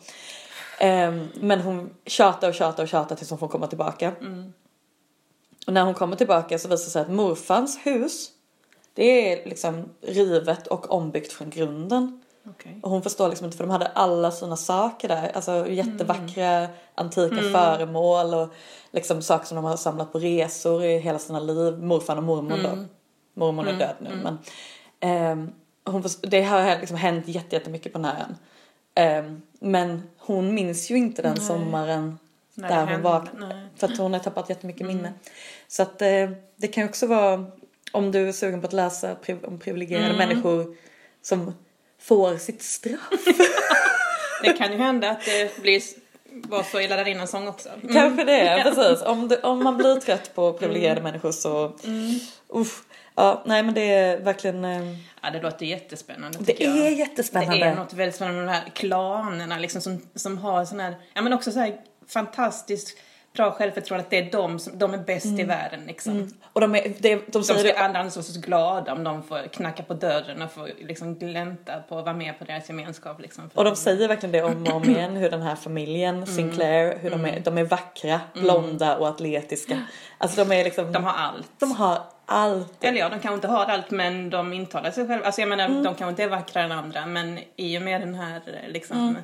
Ehm, 0.81 1.29
men 1.35 1.61
hon 1.61 1.91
tjatar 2.07 2.49
och 2.49 2.55
tjatar 2.55 2.83
och 2.83 2.89
tjatar 2.89 3.17
tills 3.17 3.31
hon 3.31 3.39
får 3.39 3.49
komma 3.49 3.67
tillbaka. 3.67 4.13
och 5.67 5.73
när 5.73 5.83
hon 5.83 5.95
kommer 5.95 6.17
tillbaka 6.17 6.59
så 6.59 6.69
visar 6.69 6.85
det 6.85 6.91
sig 6.91 7.03
att 7.03 7.11
morfans 7.11 7.79
hus 7.83 8.31
det 8.95 9.33
är 9.33 9.49
liksom 9.49 9.89
rivet 10.01 10.67
och 10.67 10.91
ombyggt 10.91 11.33
från 11.33 11.51
grunden. 11.51 12.23
Okej. 12.47 12.79
Och 12.83 12.91
hon 12.91 13.03
förstår 13.03 13.29
liksom 13.29 13.45
inte 13.45 13.57
för 13.57 13.65
de 13.65 13.71
hade 13.71 13.87
alla 13.87 14.31
sina 14.31 14.57
saker 14.57 15.09
där. 15.09 15.31
Alltså 15.35 15.67
jättevackra 15.69 16.69
antika 16.95 17.37
föremål 17.37 18.35
och 18.35 18.49
liksom 18.91 19.23
saker 19.23 19.47
som 19.47 19.57
de 19.57 19.65
har 19.65 19.77
samlat 19.77 20.13
på 20.13 20.19
resor 20.19 20.85
i 20.85 20.99
hela 20.99 21.19
sina 21.19 21.41
liv. 21.41 21.79
Morfar 21.79 22.17
och 22.17 22.23
mormor 22.23 22.59
då. 22.63 22.85
Mormor 23.35 23.69
är 23.69 23.73
död 23.79 23.95
nu 23.99 24.11
men. 24.23 24.39
ehm, 25.01 25.51
hon 25.85 26.03
först- 26.03 26.19
det 26.31 26.43
har 26.43 26.79
liksom 26.81 26.97
hänt 26.97 27.29
jätte- 27.29 27.57
jättemycket 27.57 27.93
på 27.93 27.99
den 27.99 28.05
här 28.05 28.21
ön. 28.29 28.37
Ehm, 28.95 29.43
men 29.61 30.03
hon 30.19 30.55
minns 30.55 30.91
ju 30.91 30.97
inte 30.97 31.23
den 31.23 31.41
sommaren 31.41 32.19
När 32.55 32.69
där 32.69 32.87
hon 32.93 33.03
var. 33.03 33.29
nej. 33.39 33.67
För 33.77 33.87
att 33.89 33.99
hon 33.99 34.13
har 34.13 34.21
tappat 34.21 34.49
jättemycket 34.49 34.87
minne. 34.87 35.13
Så 35.69 35.83
att 35.83 36.03
eh, 36.03 36.31
det 36.57 36.69
kan 36.69 36.85
också 36.85 37.07
vara 37.07 37.47
om 37.93 38.13
du 38.13 38.29
är 38.29 38.33
sugen 38.33 38.61
på 38.61 38.67
att 38.67 38.73
läsa 38.73 39.15
priv- 39.15 39.45
om 39.45 39.59
privilegierade 39.59 40.17
människor 40.17 40.77
som 41.23 41.55
får 42.01 42.37
sitt 42.37 42.63
straff. 42.63 42.99
Det 44.43 44.53
kan 44.53 44.73
ju 44.73 44.79
hända 44.79 45.11
att 45.11 45.25
det 45.25 45.63
blir 45.63 45.83
var 46.33 46.63
så 46.63 46.81
i 46.81 46.89
lärarinnan 46.89 47.29
sång 47.29 47.49
också. 47.49 47.69
Mm. 47.83 47.95
Kanske 47.95 48.25
det, 48.25 48.61
precis. 48.75 49.03
Om, 49.07 49.29
det, 49.29 49.41
om 49.43 49.65
man 49.65 49.77
blir 49.77 50.01
trött 50.01 50.35
på 50.35 50.53
privilegierade 50.53 51.01
människor 51.01 51.33
så... 51.33 51.77
Uff. 52.49 52.83
Ja, 53.15 53.43
nej 53.47 53.63
men 53.63 53.75
det 53.75 53.93
är 53.95 54.21
verkligen... 54.21 54.65
eh, 54.65 54.97
Ja, 55.23 55.31
det 55.31 55.43
låter 55.43 55.67
jättespännande 55.67 56.39
Det 56.39 56.45
tycker 56.45 56.65
jag. 56.65 56.77
är 56.87 56.91
jättespännande. 56.91 57.57
Det 57.59 57.65
är 57.65 57.75
något 57.75 57.93
väldigt 57.93 58.15
spännande 58.17 58.41
med 58.43 58.49
de 58.49 58.53
här 58.59 58.71
klanerna 58.75 59.59
liksom 59.59 59.81
som, 59.83 60.09
som 60.15 60.39
har 60.39 60.65
sån 60.65 60.81
här, 60.81 60.95
ja 61.15 61.23
men 61.23 61.33
också 61.33 61.53
så 61.53 61.59
här 61.61 61.77
fantastiskt 62.09 62.99
bra 63.37 63.51
självförtroende 63.53 64.05
att 64.05 64.11
det 64.11 64.19
är 64.19 64.33
de 64.33 64.59
som, 64.59 64.79
de 64.79 64.95
är 64.95 64.99
bäst 64.99 65.27
i 65.27 65.43
världen 65.43 65.85
liksom. 65.87 66.31
Och 66.53 66.61
de, 66.61 66.75
är, 66.75 66.93
de 67.03 67.21
De 67.27 67.45
säger 67.45 67.65
det... 67.65 67.79
andra 67.79 68.03
vara 68.03 68.11
så 68.11 68.41
glada 68.41 68.93
om 68.93 69.05
de 69.05 69.23
får 69.23 69.49
knacka 69.53 69.83
på 69.83 69.95
dörren 69.95 70.43
och 70.43 70.53
få 70.53 70.69
liksom 70.81 71.15
glänta 71.15 71.81
på 71.89 71.99
att 71.99 72.05
vara 72.05 72.17
med 72.17 72.39
på 72.39 72.45
deras 72.45 72.69
gemenskap 72.69 73.21
liksom. 73.21 73.51
Och 73.55 73.65
de 73.65 73.77
säger 73.77 74.09
verkligen 74.09 74.33
det 74.33 74.43
om 74.43 74.67
och 74.67 74.75
om 74.75 74.85
igen 74.85 75.17
hur 75.17 75.31
den 75.31 75.43
här 75.43 75.57
familjen, 75.57 76.27
Sinclair, 76.27 76.99
hur 76.99 77.11
de, 77.11 77.25
är, 77.25 77.41
de 77.41 77.59
är 77.59 77.65
vackra, 77.65 78.21
blonda 78.35 78.97
och 78.97 79.09
atletiska. 79.09 79.83
Alltså 80.19 80.45
de 80.45 80.55
är 80.55 80.65
liksom... 80.65 80.93
De 80.93 81.05
har 81.05 81.13
allt. 81.13 81.51
de 81.59 81.73
har 81.73 81.99
allt. 82.27 82.85
Eller 82.85 82.99
ja, 82.99 83.09
de 83.09 83.21
kanske 83.21 83.35
inte 83.35 83.49
har 83.49 83.65
allt 83.65 83.91
men 83.91 84.31
de 84.31 84.53
intalar 84.53 84.91
sig 84.91 85.07
själva. 85.09 85.27
Alltså 85.27 85.41
jag 85.41 85.49
menar, 85.49 85.65
Mm. 85.69 85.83
de 85.83 85.95
kanske 85.95 86.09
inte 86.11 86.23
är 86.23 86.29
vackrare 86.29 86.65
än 86.65 86.73
andra 86.73 87.07
men 87.07 87.39
i 87.57 87.79
och 87.79 87.83
med 87.83 88.01
den 88.01 88.15
här 88.15 88.41
liksom 88.69 88.97
Mm. 88.99 89.17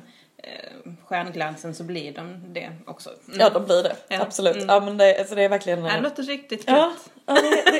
Eh, 0.43 0.91
stjärnglansen 1.05 1.75
så 1.75 1.83
blir 1.83 2.13
de 2.13 2.53
det 2.53 2.71
också. 2.85 3.09
Mm. 3.09 3.39
Ja, 3.39 3.49
de 3.49 3.65
blir 3.65 3.83
det. 3.83 3.95
Ja. 4.07 4.21
Absolut. 4.21 4.65
Ja, 4.67 4.79
men 4.79 4.97
det, 4.97 5.19
alltså 5.19 5.35
det 5.35 5.43
är 5.43 5.49
verkligen... 5.49 5.83
Det 5.83 5.89
eh, 5.89 6.01
låter 6.01 6.23
riktigt 6.23 6.63
Ja, 6.67 6.75
gött. 6.75 7.13
ja 7.25 7.33
det, 7.33 7.71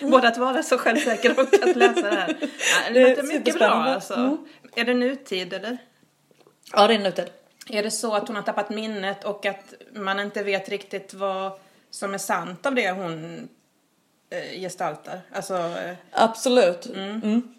det, 0.00 0.10
Både 0.10 0.28
att 0.28 0.38
vara 0.38 0.62
så 0.62 0.78
självsäker 0.78 1.40
och 1.40 1.68
att 1.68 1.76
läsa 1.76 2.10
det 2.10 2.16
här. 2.16 2.36
Ja, 2.40 2.92
det 2.92 3.08
låter 3.08 3.22
mycket 3.22 3.58
bra 3.58 3.68
alltså. 3.68 4.14
Mm. 4.14 4.46
Är 4.76 4.84
det 4.84 4.94
nutid 4.94 5.52
eller? 5.52 5.78
ja, 6.72 6.86
det 6.86 6.94
är 6.94 6.98
nutid. 6.98 7.30
Är 7.70 7.82
det 7.82 7.90
så 7.90 8.14
att 8.14 8.28
hon 8.28 8.36
har 8.36 8.42
tappat 8.42 8.70
minnet 8.70 9.24
och 9.24 9.46
att 9.46 9.74
man 9.94 10.20
inte 10.20 10.42
vet 10.42 10.68
riktigt 10.68 11.14
vad 11.14 11.52
som 11.90 12.14
är 12.14 12.18
sant 12.18 12.66
av 12.66 12.74
det 12.74 12.90
hon 12.90 13.48
eh, 14.30 14.60
gestaltar? 14.60 15.20
Alltså, 15.32 15.54
eh, 15.56 15.96
Absolut. 16.12 16.86
Mm. 16.86 17.54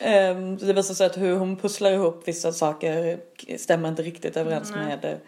Ehm, 0.00 0.56
det 0.56 0.72
visar 0.72 0.94
sig 0.94 1.06
att 1.06 1.16
hur 1.16 1.36
hon 1.36 1.56
pusslar 1.56 1.90
ihop 1.92 2.22
vissa 2.28 2.52
saker 2.52 3.20
stämmer 3.58 3.88
inte 3.88 4.02
riktigt 4.02 4.36
överens 4.36 4.70
Nej. 4.70 4.84
med... 4.86 5.04
eh, 5.04 5.18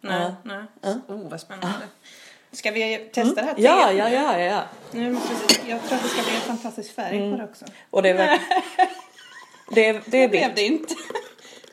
nej, 0.00 0.20
Ja. 0.22 0.34
nej. 0.42 0.64
Ja. 0.80 1.14
Oh, 1.14 1.30
vad 1.30 1.40
spännande. 1.40 1.86
Ska 2.52 2.70
vi 2.70 3.10
testa 3.12 3.34
det 3.34 3.46
här 3.46 3.54
teet? 3.54 3.64
Ja, 3.64 3.92
ja, 3.92 4.10
ja, 4.10 4.40
ja. 4.40 4.62
Nu 4.92 5.16
jag 5.68 5.82
tror 5.82 5.96
att 5.98 6.02
det 6.02 6.08
ska 6.08 6.22
bli 6.22 6.34
en 6.34 6.40
fantastisk 6.40 6.94
färg 6.94 7.16
Mm. 7.16 7.30
på 7.30 7.36
det 7.36 7.44
också. 7.44 7.64
Och 7.90 8.02
det 8.02 8.08
är 8.08 8.14
verkligen... 8.14 8.62
Det 9.74 9.86
är, 9.88 10.02
det 10.06 10.24
är 10.24 10.28
vitt. 10.28 10.56
det 10.56 10.62
inte. 10.66 10.94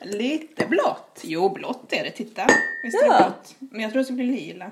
Lite 0.02 0.66
blått. 0.66 1.20
Jo, 1.22 1.48
blått 1.48 1.92
är 1.92 2.04
det. 2.04 2.10
Titta. 2.10 2.46
Visst 2.82 3.02
är 3.02 3.06
Ja. 3.06 3.12
det 3.18 3.24
blått? 3.24 3.54
Men 3.72 3.80
jag 3.80 3.90
tror 3.92 3.98
det 3.98 4.04
ska 4.04 4.14
bli 4.14 4.24
lila. 4.24 4.70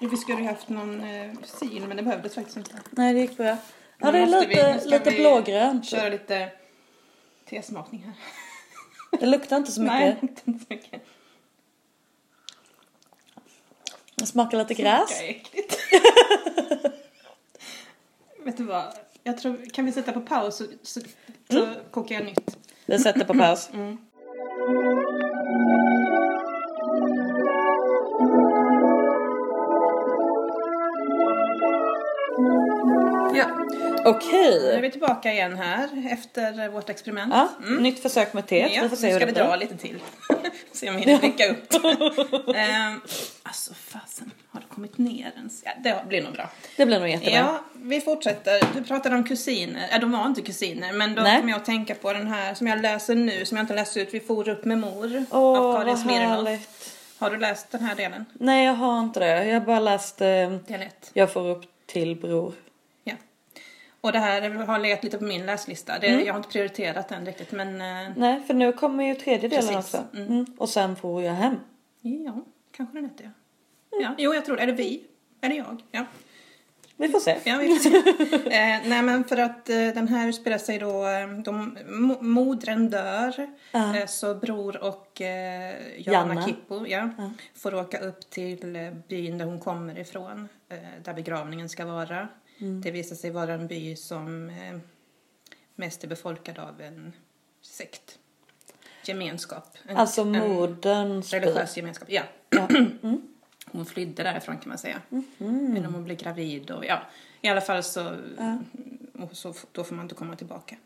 Vi 0.00 0.16
skulle 0.16 0.38
ju 0.40 0.46
haft 0.48 0.68
någon 0.68 1.00
eh, 1.04 1.30
sil, 1.58 1.82
men 1.88 1.96
det 1.96 2.02
behövdes 2.02 2.34
faktiskt 2.34 2.56
inte. 2.56 2.70
Nej, 2.90 3.14
det 3.14 3.20
gick 3.20 3.36
bra. 3.36 3.56
Ja, 4.02 4.12
det 4.12 4.18
är 4.18 4.26
måste 4.26 4.46
vi- 4.46 4.54
lite, 4.54 4.84
lite 4.86 5.10
blågrönt. 5.10 5.86
Köra 5.86 6.08
lite 6.08 6.50
tesmakning 7.48 8.02
här. 8.02 8.14
Det 9.20 9.26
luktar 9.26 9.56
inte 9.56 9.72
så 9.72 9.80
mycket. 9.82 9.98
Nej, 9.98 10.16
inte 10.22 10.40
så 10.44 10.50
mycket. 10.68 11.02
Det 14.14 14.26
smakar 14.26 14.58
lite 14.58 14.74
gräs. 14.74 15.10
Vad 15.20 15.28
äckligt. 15.30 15.78
Vet 18.44 18.56
du 18.56 18.64
vad? 18.64 18.84
Jag 19.22 19.38
tror, 19.38 19.70
kan 19.74 19.84
vi 19.86 19.92
sätta 19.92 20.12
på 20.12 20.20
paus 20.20 20.56
så, 20.56 20.64
så, 20.82 21.00
så 21.50 21.62
Mm. 21.64 21.74
kokar 21.90 22.14
jag 22.14 22.24
nytt. 22.24 22.56
Vi 22.86 22.98
sätter 22.98 23.24
på 23.24 23.34
paus. 23.34 23.70
Ja, 23.72 23.78
Okej. 34.04 34.60
nu 34.62 34.70
är 34.70 34.80
vi 34.80 34.90
tillbaka 34.90 35.32
igen 35.32 35.56
här 35.56 35.88
efter 36.12 36.68
vårt 36.68 36.88
experiment. 36.88 37.34
Ja, 37.34 37.48
nytt 37.80 38.02
försök 38.02 38.32
med 38.32 38.46
teet. 38.46 38.72
Ja, 38.74 38.82
vi 38.82 38.88
får 38.88 38.96
se 38.96 39.06
nu 39.06 39.12
ska 39.12 39.26
det 39.26 39.32
vi 39.32 39.38
dra 39.38 39.56
lite 39.56 39.76
till. 39.76 39.98
se 40.72 40.88
om 40.90 40.96
vi 40.96 41.02
hinner 41.02 41.18
dricka 41.18 41.50
upp. 41.50 41.74
ehm, 42.54 43.00
alltså 43.42 43.74
fasen, 43.74 44.30
har 44.50 44.60
det 44.60 44.66
kommit 44.74 44.98
ner 44.98 45.32
ens? 45.36 45.62
Ja, 45.64 45.70
det 45.84 46.04
blir 46.08 46.22
nog 46.22 46.32
bra. 46.32 46.50
Det 46.76 46.86
blir 46.86 46.98
nog 46.98 47.08
jättebra. 47.08 47.34
Ja, 47.34 47.64
vi 47.74 48.00
fortsätter. 48.00 48.60
Du 48.74 48.82
pratade 48.82 49.16
om 49.16 49.24
kusiner. 49.24 49.88
Ja, 49.90 49.98
de 49.98 50.12
var 50.12 50.26
inte 50.26 50.42
kusiner, 50.42 50.92
men 50.92 51.14
då 51.14 51.22
Nej. 51.22 51.40
kom 51.40 51.48
jag 51.48 51.56
att 51.56 51.64
tänka 51.64 51.94
på 51.94 52.12
den 52.12 52.26
här 52.26 52.54
som 52.54 52.66
jag 52.66 52.82
läser 52.82 53.14
nu, 53.14 53.44
som 53.44 53.56
jag 53.56 53.64
inte 53.64 53.74
läst 53.74 53.96
ut. 53.96 54.14
Vi 54.14 54.20
for 54.20 54.48
upp 54.48 54.64
med 54.64 54.78
mor 54.78 55.24
Åh, 55.30 55.58
av 55.58 55.76
Karin 55.76 55.96
Smirnoff. 55.98 56.88
Har 57.18 57.30
du 57.30 57.38
läst 57.38 57.70
den 57.70 57.80
här 57.80 57.94
delen? 57.94 58.24
Nej, 58.32 58.66
jag 58.66 58.74
har 58.74 59.00
inte 59.00 59.20
det. 59.20 59.44
Jag 59.44 59.60
har 59.60 59.66
bara 59.66 59.80
läst 59.80 60.20
eh, 60.20 60.26
Del 60.26 60.82
1. 60.82 61.10
Jag 61.12 61.32
får 61.32 61.48
upp 61.48 61.64
till 61.86 62.16
bror. 62.16 62.52
Och 64.04 64.12
det 64.12 64.18
här 64.18 64.50
har 64.50 64.78
legat 64.78 65.04
lite 65.04 65.18
på 65.18 65.24
min 65.24 65.46
läslista. 65.46 65.98
Det, 65.98 66.06
Mm. 66.08 66.26
Jag 66.26 66.32
har 66.32 66.38
inte 66.38 66.48
prioriterat 66.48 67.08
den 67.08 67.26
riktigt, 67.26 67.52
men 67.52 67.68
eh, 67.80 68.12
Nej, 68.16 68.42
för 68.46 68.54
nu 68.54 68.72
kommer 68.72 69.04
ju 69.04 69.14
tredje 69.14 69.48
delen 69.48 69.76
också. 69.76 70.04
Mm. 70.14 70.46
Och 70.58 70.68
sen 70.68 70.96
får 70.96 71.22
jag 71.22 71.32
hem. 71.32 71.56
ja, 72.00 72.44
kanske 72.76 72.96
den 72.96 73.04
heter 73.04 73.24
ja. 73.90 73.98
ja. 74.02 74.14
Jo, 74.18 74.34
jag 74.34 74.44
tror 74.44 74.56
det. 74.56 74.62
Är 74.62 74.66
det 74.66 74.72
vi? 74.72 75.02
Är 75.40 75.48
det 75.48 75.54
jag? 75.54 75.82
Ja. 75.90 76.04
Vi 76.96 77.08
får 77.08 77.20
se. 77.20 77.36
Ja, 77.44 77.58
vi 77.58 77.68
får 77.68 77.76
se. 77.90 77.96
eh, 78.56 78.80
nej, 78.88 79.02
men 79.02 79.24
för 79.24 79.36
att 79.36 79.68
eh, 79.68 79.76
den 79.76 80.08
här 80.08 80.28
utspelar 80.28 80.58
sig 80.58 80.78
då, 80.78 81.06
eh, 81.06 81.28
de, 81.28 81.78
mo- 81.78 82.22
modern 82.22 82.90
dör, 82.90 83.50
Ja. 83.72 83.96
eh, 83.96 84.06
så 84.06 84.34
bror 84.34 84.84
och 84.84 85.20
eh, 85.20 85.74
Jana 85.98 86.18
Janna. 86.34 86.46
Kippo 86.46 86.86
ja, 86.86 87.08
får 87.54 87.74
åka 87.74 87.98
upp 87.98 88.30
till 88.30 88.76
eh, 88.76 88.90
byn 89.08 89.38
där 89.38 89.44
hon 89.44 89.60
kommer 89.60 89.98
ifrån, 89.98 90.48
där 91.04 91.14
begravningen 91.14 91.68
ska 91.68 91.84
vara. 91.84 92.28
Mm. 92.62 92.80
Det 92.80 92.90
visar 92.90 93.16
sig 93.16 93.30
vara 93.30 93.54
en 93.54 93.66
by 93.66 93.96
som 93.96 94.50
eh, 94.50 94.78
mest 95.74 96.04
är 96.04 96.08
befolkad 96.08 96.58
av 96.58 96.80
en 96.80 97.12
sekt. 97.62 98.18
Gemenskap. 99.04 99.76
En, 99.86 99.96
Alltså 99.96 100.24
moderns 100.24 101.30
by. 101.30 101.36
religiös 101.38 101.76
gemenskap, 101.76 102.08
ja. 102.10 102.22
Ja. 102.50 102.68
Mm. 103.02 103.22
Hon 103.72 103.86
flydde 103.86 104.22
därifrån 104.22 104.58
kan 104.58 104.68
man 104.68 104.78
säga. 104.78 105.02
Mhm. 105.08 105.76
Genom 105.76 105.94
att 105.94 106.02
bli 106.02 106.14
gravid 106.14 106.70
och 106.70 106.84
ja, 106.84 107.02
i 107.40 107.48
alla 107.48 107.60
fall 107.60 107.82
så, 107.82 108.16
och 109.18 109.36
så 109.36 109.54
då 109.72 109.84
får 109.84 109.94
man 109.94 110.04
inte 110.04 110.14
komma 110.14 110.36
tillbaka. 110.36 110.76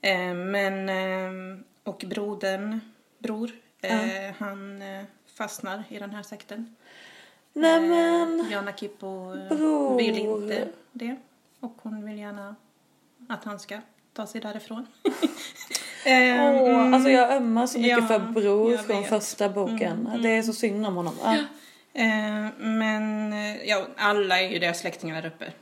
Eh, 0.00 0.34
men, 0.34 0.88
eh, 0.88 1.60
och 1.84 2.04
brodern, 2.06 2.80
bror, 3.18 3.50
eh, 3.80 4.34
han 4.38 4.82
eh, 4.82 5.04
fastnar 5.26 5.84
i 5.88 5.98
den 5.98 6.10
här 6.10 6.22
sekten. 6.22 6.76
Nej 7.52 7.80
men. 7.80 8.40
Eh, 8.40 8.52
Jana 8.52 8.72
Kippo 8.72 9.34
eh, 9.34 9.96
vill 9.96 10.18
inte 10.18 10.68
det. 10.92 11.16
Och 11.60 11.74
hon 11.82 12.04
vill 12.04 12.18
gärna 12.18 12.56
att 13.28 13.44
han 13.44 13.58
ska 13.58 13.80
ta 14.12 14.26
sig 14.26 14.40
därifrån. 14.40 14.86
Åh, 16.06 16.12
mm. 16.12 16.94
alltså 16.94 17.10
jag 17.10 17.32
ömmar 17.32 17.66
så 17.66 17.78
mycket 17.78 17.98
Ja, 17.98 18.06
för 18.06 18.18
bror 18.18 18.76
från 18.76 19.04
första 19.04 19.48
boken. 19.48 20.10
Det 20.22 20.28
är 20.28 20.42
så 20.42 20.52
synd 20.52 20.86
om 20.86 20.96
honom. 20.96 21.14
Ja. 21.22 21.36
Eh, 21.92 22.52
men 22.58 23.32
ja, 23.66 23.86
alla 23.96 24.40
är 24.40 24.48
ju 24.48 24.58
deras 24.58 24.80
släktingar 24.80 25.22
där 25.22 25.28
uppe. 25.28 25.52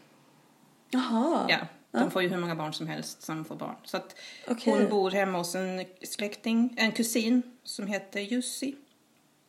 Jaha. 0.90 1.46
Ja, 1.48 1.58
de 1.90 2.10
får 2.10 2.22
ju 2.22 2.28
hur 2.28 2.36
många 2.36 2.54
barn 2.54 2.72
som 2.72 2.86
helst 2.86 3.22
som 3.22 3.44
får 3.44 3.56
barn. 3.56 3.74
Så 3.84 3.96
att 3.96 4.16
Okej. 4.48 4.72
hon 4.72 4.88
bor 4.88 5.10
hemma 5.10 5.38
hos 5.38 5.54
en 5.54 5.84
släkting, 6.02 6.74
en 6.76 6.92
kusin 6.92 7.42
som 7.64 7.86
heter 7.86 8.20
Jussi. 8.20 8.76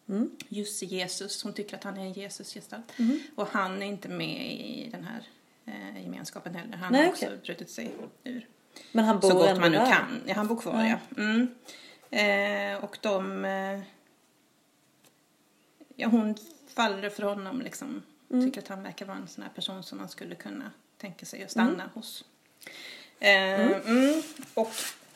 Mm. 0.10 0.32
Jussi 0.50 0.86
Jesus, 0.86 1.44
hon 1.44 1.54
tycker 1.54 1.76
att 1.76 1.84
han 1.84 1.98
är 1.98 2.02
en 2.02 2.14
Jesusgestalt. 2.14 2.94
Och 3.36 3.48
han 3.48 3.82
är 3.82 3.86
inte 3.86 4.10
med 4.10 4.52
i 4.52 4.90
den 4.92 5.04
här 5.04 5.28
eh, 5.70 6.04
gemenskapen 6.04 6.56
heller. 6.56 6.78
Han 6.78 6.92
Nej, 6.92 7.02
har 7.04 7.10
också 7.10 7.26
brutit 7.44 7.70
sig 7.70 7.92
ur. 8.24 8.48
Men 8.92 9.06
han 9.06 9.20
bor 9.20 9.30
Så 9.30 9.36
gott 9.36 9.60
man 9.60 9.72
nu 9.72 9.78
där. 9.78 9.86
kan. 9.86 10.22
Ja, 10.26 10.34
han 10.34 10.48
bor 10.48 10.62
kvar 10.62 10.84
ja. 10.86 11.22
Mm. 11.22 11.48
Eh, 12.12 12.84
och 12.84 12.98
de... 13.02 13.46
Eh, 13.46 13.80
ja, 15.96 16.08
hon 16.08 16.36
faller 16.68 17.10
för 17.10 17.24
honom 17.24 17.62
liksom 17.62 18.04
Tycker 18.30 18.62
att 18.62 18.68
han 18.68 18.84
verkar 18.84 19.06
vara 19.06 19.18
en 19.18 19.28
sån 19.28 19.44
här 19.44 19.52
person 19.52 19.84
som 19.84 19.98
man 19.98 20.10
skulle 20.10 20.36
kunna 20.36 20.72
tänka 20.98 21.26
sig 21.26 21.44
att 21.44 21.52
stanna 21.52 21.90
hos. 21.94 22.26
Eh, 23.20 23.62
mm. 23.62 24.22
Och 24.54 24.72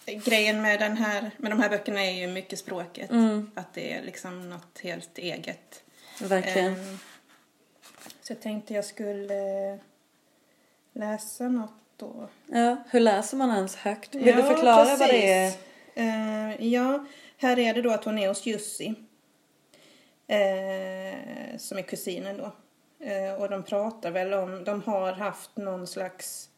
grejen 0.05 0.61
med, 0.61 0.79
den 0.79 0.97
här, 0.97 1.31
med 1.37 1.51
de 1.51 1.59
här 1.59 1.69
böckerna 1.69 2.05
är 2.05 2.11
ju 2.11 2.27
mycket 2.27 2.59
språket. 2.59 3.11
Att 3.55 3.73
det 3.73 3.93
är 3.93 4.03
liksom 4.03 4.49
något 4.49 4.79
helt 4.79 5.17
eget. 5.17 5.83
Verkligen. 6.21 6.73
Ehm, 6.73 6.97
så 8.21 8.33
jag 8.33 8.41
tänkte 8.41 8.73
jag 8.73 8.85
skulle 8.85 9.79
läsa 10.93 11.49
något 11.49 11.73
då. 11.97 12.29
Ja, 12.47 12.75
hur 12.89 12.99
läser 12.99 13.38
man 13.38 13.56
ens 13.56 13.75
högt? 13.75 14.15
Vill 14.15 14.36
du 14.36 14.43
förklara 14.43 14.95
vad 14.95 15.10
det 15.10 15.32
är? 15.32 15.53
Eh, 15.95 16.67
ja, 16.67 17.06
här 17.38 17.60
är 17.60 17.73
det 17.73 17.82
då 17.82 17.91
att 17.91 18.03
hon 18.03 18.17
är 18.17 18.27
hos 18.27 18.45
Jussi. 18.45 18.95
Eh, 20.27 21.58
som 21.58 21.77
är 21.77 21.82
kusinen 21.82 22.38
då. 22.38 22.51
Eh, 23.06 23.34
och 23.34 23.49
de 23.49 23.63
pratar 23.63 24.12
väl 24.12 24.34
om, 24.34 24.63
de 24.63 24.82
har 24.82 25.12
haft 25.12 25.58
någon 25.58 25.88
slags 25.88 26.49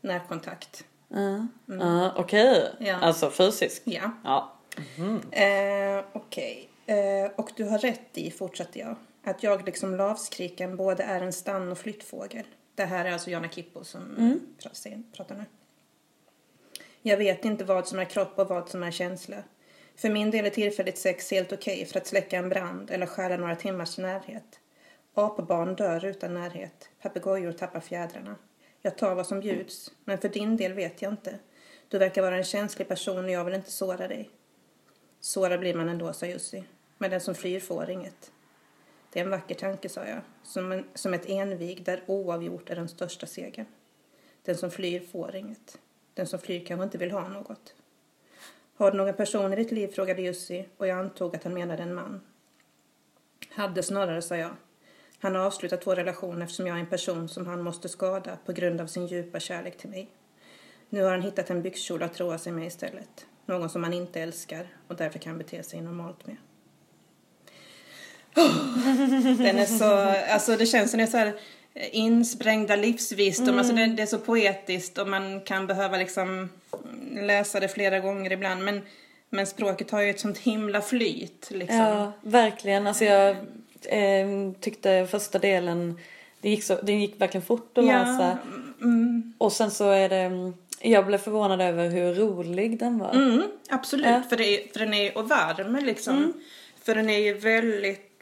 närkontakt. 0.00 0.84
Ja, 1.08 1.46
ja 1.66 2.12
okej. 2.16 2.70
Ja. 2.78 2.96
Alltså 2.96 3.30
fysisk? 3.30 3.82
Ja. 3.84 4.10
Ja. 4.24 4.52
Eh, 5.30 6.04
Okej. 6.12 6.68
Eh, 6.86 7.30
och 7.36 7.50
du 7.56 7.64
har 7.64 7.78
rätt 7.78 8.18
i, 8.18 8.30
fortsatte 8.30 8.78
jag, 8.78 8.96
att 9.24 9.42
jag 9.42 9.66
liksom 9.66 9.96
lavskriken 9.96 10.76
både 10.76 11.02
är 11.02 11.20
en 11.20 11.32
stann 11.32 11.72
och 11.72 11.78
flyttfågel. 11.78 12.44
Det 12.74 12.84
här 12.84 13.04
är 13.04 13.12
alltså 13.12 13.30
Jana 13.30 13.48
Kippo 13.48 13.84
som 13.84 14.00
pra- 14.58 15.02
pratar 15.12 15.34
nu. 15.34 15.44
Jag 17.02 17.16
vet 17.16 17.44
inte 17.44 17.64
vad 17.64 17.88
som 17.88 17.98
är 17.98 18.04
kropp 18.04 18.38
och 18.38 18.48
vad 18.48 18.68
som 18.68 18.82
är 18.82 18.90
känsla. 18.90 19.36
För 19.96 20.10
min 20.10 20.30
del 20.30 20.44
är 20.46 20.50
tillfälligt 20.50 20.98
sex 20.98 21.30
helt 21.30 21.52
okej 21.52 21.84
för 21.86 22.00
att 22.00 22.06
släcka 22.06 22.36
en 22.38 22.48
brand 22.48 22.90
eller 22.90 23.06
stjäla 23.06 23.36
några 23.36 23.56
timmars 23.56 23.98
närhet. 23.98 24.60
Apbarn 25.14 25.74
dör 25.76 26.04
utan 26.04 26.34
närhet. 26.34 26.88
Papegojor 27.02 27.52
tappar 27.52 27.80
fjädrarna. 27.80 28.36
Jag 28.82 28.98
tar 28.98 29.14
vad 29.14 29.26
som 29.26 29.40
bjuds, 29.40 29.90
men 30.04 30.18
för 30.18 30.28
din 30.28 30.56
del 30.56 30.72
vet 30.72 31.02
jag 31.02 31.12
inte. 31.12 31.38
Du 31.88 31.98
verkar 31.98 32.22
vara 32.22 32.36
en 32.36 32.44
känslig 32.44 32.88
person 32.88 33.24
och 33.24 33.30
jag 33.30 33.44
vill 33.44 33.54
inte 33.54 33.70
såra 33.70 34.08
dig. 34.08 34.30
Sårad 35.20 35.60
blir 35.60 35.74
man 35.74 35.88
ändå, 35.88 36.12
sa 36.12 36.26
Jussi. 36.26 36.64
Men 36.98 37.10
den 37.10 37.20
som 37.20 37.34
flyr 37.34 37.60
får 37.60 37.90
inget. 37.90 38.32
Det 39.14 39.20
är 39.20 39.24
en 39.24 39.30
vacker 39.30 39.54
tanke, 39.54 39.88
sa 39.88 40.06
jag. 40.06 40.20
Som, 40.42 40.72
en, 40.72 40.84
som 40.94 41.14
ett 41.14 41.28
envig 41.28 41.84
där 41.84 42.02
oavgjort 42.06 42.70
är 42.70 42.76
den 42.76 42.88
största 42.88 43.26
segern. 43.26 43.66
Den 44.42 44.56
som 44.56 44.70
flyr 44.70 45.00
får 45.00 45.36
inget. 45.36 45.78
Den 46.14 46.26
som 46.26 46.38
flyr 46.38 46.64
kanske 46.64 46.84
inte 46.84 46.98
vill 46.98 47.10
ha 47.10 47.28
något. 47.28 47.74
Har 48.76 48.90
du 48.90 48.96
någon 48.96 49.14
person 49.14 49.52
i 49.52 49.56
ditt 49.56 49.72
liv? 49.72 49.88
frågade 49.88 50.22
Jussi 50.22 50.68
och 50.76 50.86
jag 50.86 50.98
antog 50.98 51.36
att 51.36 51.44
han 51.44 51.54
menade 51.54 51.82
en 51.82 51.94
man. 51.94 52.20
Hade 53.50 53.82
snarare, 53.82 54.22
sa 54.22 54.36
jag. 54.36 54.50
Han 55.18 55.34
har 55.34 55.46
avslutat 55.46 55.86
vår 55.86 55.96
relation 55.96 56.42
eftersom 56.42 56.66
jag 56.66 56.76
är 56.76 56.80
en 56.80 56.86
person 56.86 57.28
som 57.28 57.46
han 57.46 57.62
måste 57.62 57.88
skada 57.88 58.38
på 58.46 58.52
grund 58.52 58.80
av 58.80 58.86
sin 58.86 59.06
djupa 59.06 59.40
kärlek 59.40 59.78
till 59.78 59.90
mig. 59.90 60.10
Nu 60.88 61.02
har 61.02 61.10
han 61.10 61.22
hittat 61.22 61.50
en 61.50 61.62
byxkjol 61.62 62.02
att 62.02 62.14
troa 62.14 62.38
sig 62.38 62.52
med 62.52 62.66
istället. 62.66 63.26
Någon 63.46 63.70
som 63.70 63.84
han 63.84 63.92
inte 63.92 64.20
älskar 64.20 64.66
och 64.88 64.96
därför 64.96 65.18
kan 65.18 65.38
bete 65.38 65.62
sig 65.62 65.80
normalt 65.80 66.26
med. 66.26 66.36
Den 69.38 69.58
är 69.58 69.66
så, 69.78 70.14
alltså 70.32 70.56
det 70.56 70.66
känns 70.66 70.90
som 70.90 70.98
det 70.98 71.04
är 71.04 71.06
så 71.06 71.16
här 71.16 71.32
insprängda 71.92 72.76
livsvisdom, 72.76 73.58
alltså 73.58 73.74
det, 73.74 73.86
det 73.86 74.02
är 74.02 74.06
så 74.06 74.18
poetiskt 74.18 74.98
och 74.98 75.08
man 75.08 75.40
kan 75.40 75.66
behöva 75.66 75.96
liksom 75.96 76.48
läsa 77.12 77.60
det 77.60 77.68
flera 77.68 78.00
gånger 78.00 78.32
ibland 78.32 78.64
men, 78.64 78.80
men 79.30 79.46
språket 79.46 79.90
har 79.90 80.00
ju 80.02 80.10
ett 80.10 80.20
sånt 80.20 80.38
himla 80.38 80.80
flyt 80.80 81.48
liksom. 81.50 81.76
Ja, 81.78 82.12
verkligen. 82.22 82.86
Alltså 82.86 83.04
jag 83.04 83.30
eh, 83.84 84.52
tyckte 84.60 85.06
första 85.10 85.38
delen, 85.38 85.98
det 86.40 86.50
gick, 86.50 86.64
så, 86.64 86.78
det 86.82 86.92
gick 86.92 87.20
verkligen 87.20 87.46
fort 87.46 87.78
att 87.78 87.84
läsa. 87.84 88.38
mm, 88.82 89.32
Och 89.38 89.52
sen 89.52 89.70
så 89.70 89.90
är 89.90 90.08
det, 90.08 90.52
jag 90.80 91.06
blev 91.06 91.18
förvånad 91.18 91.60
över 91.60 91.88
hur 91.88 92.14
rolig 92.14 92.78
den 92.78 92.98
var. 92.98 93.10
mm, 93.14 93.42
absolut, 93.70 94.06
Ja. 94.06 94.22
för, 94.28 94.40
är, 94.40 94.72
för 94.72 94.78
den 94.80 94.94
är 94.94 95.18
och 95.18 95.28
varm 95.28 95.76
liksom. 95.84 96.32
För 96.84 96.94
den 96.94 97.10
är 97.10 97.18
ju 97.18 97.34
väldigt 97.34 98.13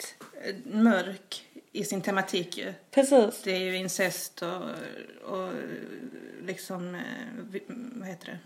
mörk 0.65 1.47
i 1.73 1.85
sin 1.85 2.01
tematik 2.01 2.59
ju. 2.59 2.73
Precis. 2.91 3.43
Det 3.45 3.51
är 3.51 3.59
ju 3.59 3.77
incest 3.77 4.43
och, 4.43 4.63
och 5.37 5.53
liksom, 6.47 6.95
eh, 6.95 7.01
vad 7.95 8.09
heter 8.09 8.27
det? 8.27 8.39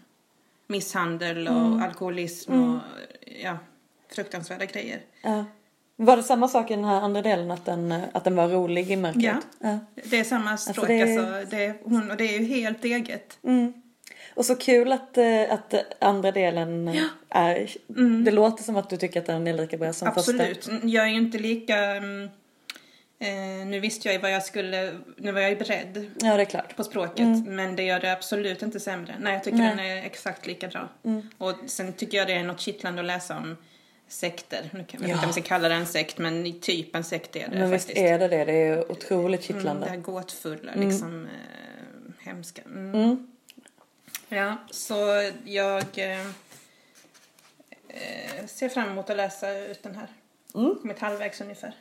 Misshandel 0.66 1.48
och 1.48 1.80
alkoholism 1.82 2.52
och 2.52 2.80
ja, 3.42 3.58
fruktansvärda 4.14 4.64
grejer. 4.64 5.00
Ja. 5.22 5.44
Var 5.96 6.16
det 6.16 6.22
samma 6.22 6.48
sak 6.48 6.70
i 6.70 6.74
den 6.74 6.84
här 6.84 7.00
andra 7.00 7.22
delen, 7.22 7.50
att 7.50 7.64
den, 7.64 7.92
att 8.12 8.24
den 8.24 8.36
var 8.36 8.48
rolig 8.48 8.90
i 8.90 8.96
mörkret? 8.96 9.22
Ja. 9.24 9.40
ja. 9.58 9.78
Det 10.04 10.18
är 10.20 10.24
samma 10.24 10.56
språk, 10.56 10.86
det 10.86 11.02
alltså. 11.02 11.34
är- 11.34 11.44
Det, 11.50 11.64
är, 11.64 11.74
hon, 11.84 12.10
och 12.10 12.16
det 12.16 12.24
är 12.24 12.38
ju 12.40 12.44
helt 12.44 12.84
eget. 12.84 13.38
Mm. 13.42 13.72
Och 14.36 14.44
så 14.46 14.56
kul 14.56 14.92
att, 14.92 15.18
eh, 15.18 15.42
att 15.50 15.74
andra 16.00 16.32
delen 16.32 16.88
är, 17.28 17.70
det 18.24 18.30
låter 18.30 18.62
som 18.64 18.76
att 18.76 18.90
du 18.90 18.96
tycker 18.96 19.20
att 19.20 19.26
den 19.26 19.46
är 19.46 19.52
lika 19.54 19.76
bra 19.76 19.92
som 19.92 20.12
första. 20.14 20.30
Absolut. 20.32 20.68
Jag 20.82 21.04
är 21.04 21.08
ju 21.08 21.16
inte 21.16 21.38
lika... 21.38 21.76
mm, 21.78 22.28
Eh, 23.18 23.66
nu 23.66 23.80
visste 23.80 24.08
jag 24.08 24.12
ju 24.14 24.20
vad 24.20 24.32
jag 24.32 24.42
skulle... 24.42 24.92
Nu 25.16 25.32
var 25.32 25.40
jag 25.40 25.50
ju 25.50 25.56
beredd 25.56 26.10
Ja, 26.20 26.36
det 26.36 26.42
är 26.42 26.44
klart. 26.44 26.76
på 26.76 26.84
språket. 26.84 27.46
Men 27.46 27.76
det 27.76 27.82
gör 27.82 28.00
det 28.00 28.12
absolut 28.12 28.62
inte 28.62 28.80
sämre. 28.80 29.14
Nej, 29.20 29.32
jag 29.32 29.44
tycker 29.44 29.56
Nej. 29.58 29.68
den 29.68 29.78
är 29.78 29.96
exakt 29.96 30.46
lika 30.46 30.68
bra. 30.68 30.88
Och 31.38 31.54
sen 31.66 31.92
tycker 31.92 32.18
jag 32.18 32.26
det 32.26 32.32
är 32.32 32.44
något 32.44 32.60
kittlande 32.60 33.00
att 33.00 33.06
läsa 33.06 33.36
om 33.36 33.56
sekter. 34.08 34.70
Nu 34.72 34.84
kan, 34.84 34.86
jag 34.90 34.98
vet 35.00 35.08
Ja. 35.08 35.14
inte 35.14 35.26
om 35.26 35.28
vi 35.28 35.32
ska 35.32 35.42
kalla 35.42 35.68
det 35.68 35.74
en 35.74 35.86
sekt, 35.86 36.18
men 36.18 36.60
typ 36.60 36.96
en 36.96 37.04
sekt 37.04 37.36
är 37.36 37.48
det 37.48 37.58
Men 37.58 37.70
visst 37.70 37.86
faktiskt. 37.86 38.06
är 38.06 38.18
det 38.18 38.28
det, 38.28 38.44
det 38.44 38.52
är 38.52 38.90
otroligt 38.92 39.50
Mm, 39.50 39.60
kittlande. 39.62 39.84
det 39.86 39.90
här 39.90 39.96
gåtfulla, 39.98 40.72
liksom 40.74 41.24
eh, 41.26 42.26
hemska. 42.26 42.62
Mm. 42.66 43.26
Mm. 44.28 44.44
Ja, 44.44 44.56
så 44.70 45.30
jag 45.44 45.84
eh, 45.98 46.20
eh, 47.88 48.46
ser 48.46 48.68
fram 48.68 48.88
emot 48.90 49.10
att 49.10 49.16
läsa 49.16 49.58
ut 49.58 49.82
den 49.82 49.94
här. 49.96 50.06
Mm. 50.54 50.74
Kommit 50.82 50.98
halvvägs 50.98 51.40
ungefär. 51.40 51.72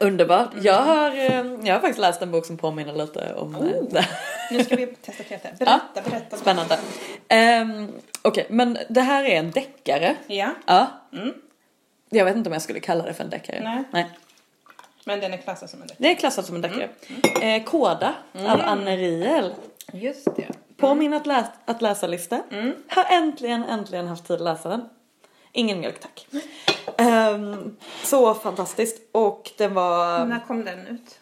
Underbart. 0.00 0.50
Jag, 0.62 0.82
har, 0.82 1.10
eh, 1.10 1.44
jag 1.64 1.74
har 1.74 1.80
faktiskt 1.80 1.98
läst 1.98 2.22
en 2.22 2.30
bok 2.30 2.46
som 2.46 2.56
påminner 2.58 2.92
lite 2.92 3.34
om 3.34 3.54
eh, 3.54 3.60
Oh. 3.60 3.88
det. 3.90 4.06
Nu 4.50 4.64
ska 4.64 4.76
vi 4.76 4.86
testa 4.86 5.24
Peter. 5.24 5.52
Berätta, 5.58 6.10
berätta. 6.10 6.36
Spännande. 6.36 6.78
Um, 7.62 7.92
Okej, 8.22 8.46
men 8.50 8.78
det 8.88 9.00
här 9.00 9.24
är 9.24 9.38
en 9.38 9.50
deckare. 9.50 10.16
Ja, 10.26 10.54
Ja. 10.66 10.86
Mm. 11.12 11.34
Jag 12.10 12.24
vet 12.24 12.36
inte 12.36 12.48
om 12.50 12.52
jag 12.52 12.62
skulle 12.62 12.80
kalla 12.80 13.04
det 13.04 13.14
för 13.14 13.24
en 13.24 13.30
deckare. 13.30 13.60
Nej. 13.64 13.84
Nej. 13.92 14.06
men 15.04 15.20
den 15.20 15.32
är 15.32 15.36
klassad 15.36 15.70
som 15.70 15.82
en 15.82 15.88
deckare. 15.88 16.02
Det 16.08 16.10
är 16.10 16.14
klassat 16.14 16.46
som 16.46 16.54
en 16.54 16.62
deckare. 16.62 16.88
Mm. 17.42 17.62
Eh, 17.62 17.64
Koda 17.64 18.14
av 18.34 18.60
Anne 18.60 18.96
Riel. 18.96 19.54
Just 19.92 20.24
det. 20.36 20.48
På 20.78 20.94
min 20.94 21.14
att, 21.14 21.26
läs- 21.26 21.50
att 21.64 21.82
läsa-lista. 21.82 22.40
Mm. 22.50 22.74
Har 22.88 23.04
äntligen, 23.04 23.64
äntligen 23.64 24.06
haft 24.08 24.26
tid 24.26 24.34
att 24.34 24.40
läsa 24.42 24.68
den. 24.68 24.88
Ingen 25.52 25.80
mjölk 25.80 26.00
tack. 26.00 26.26
Ehm, 26.96 27.76
så 28.02 28.34
fantastiskt. 28.34 29.08
Och 29.12 29.50
den 29.58 29.74
var... 29.74 30.24
När 30.24 30.40
kom 30.46 30.64
den 30.64 30.86
ut? 30.86 31.18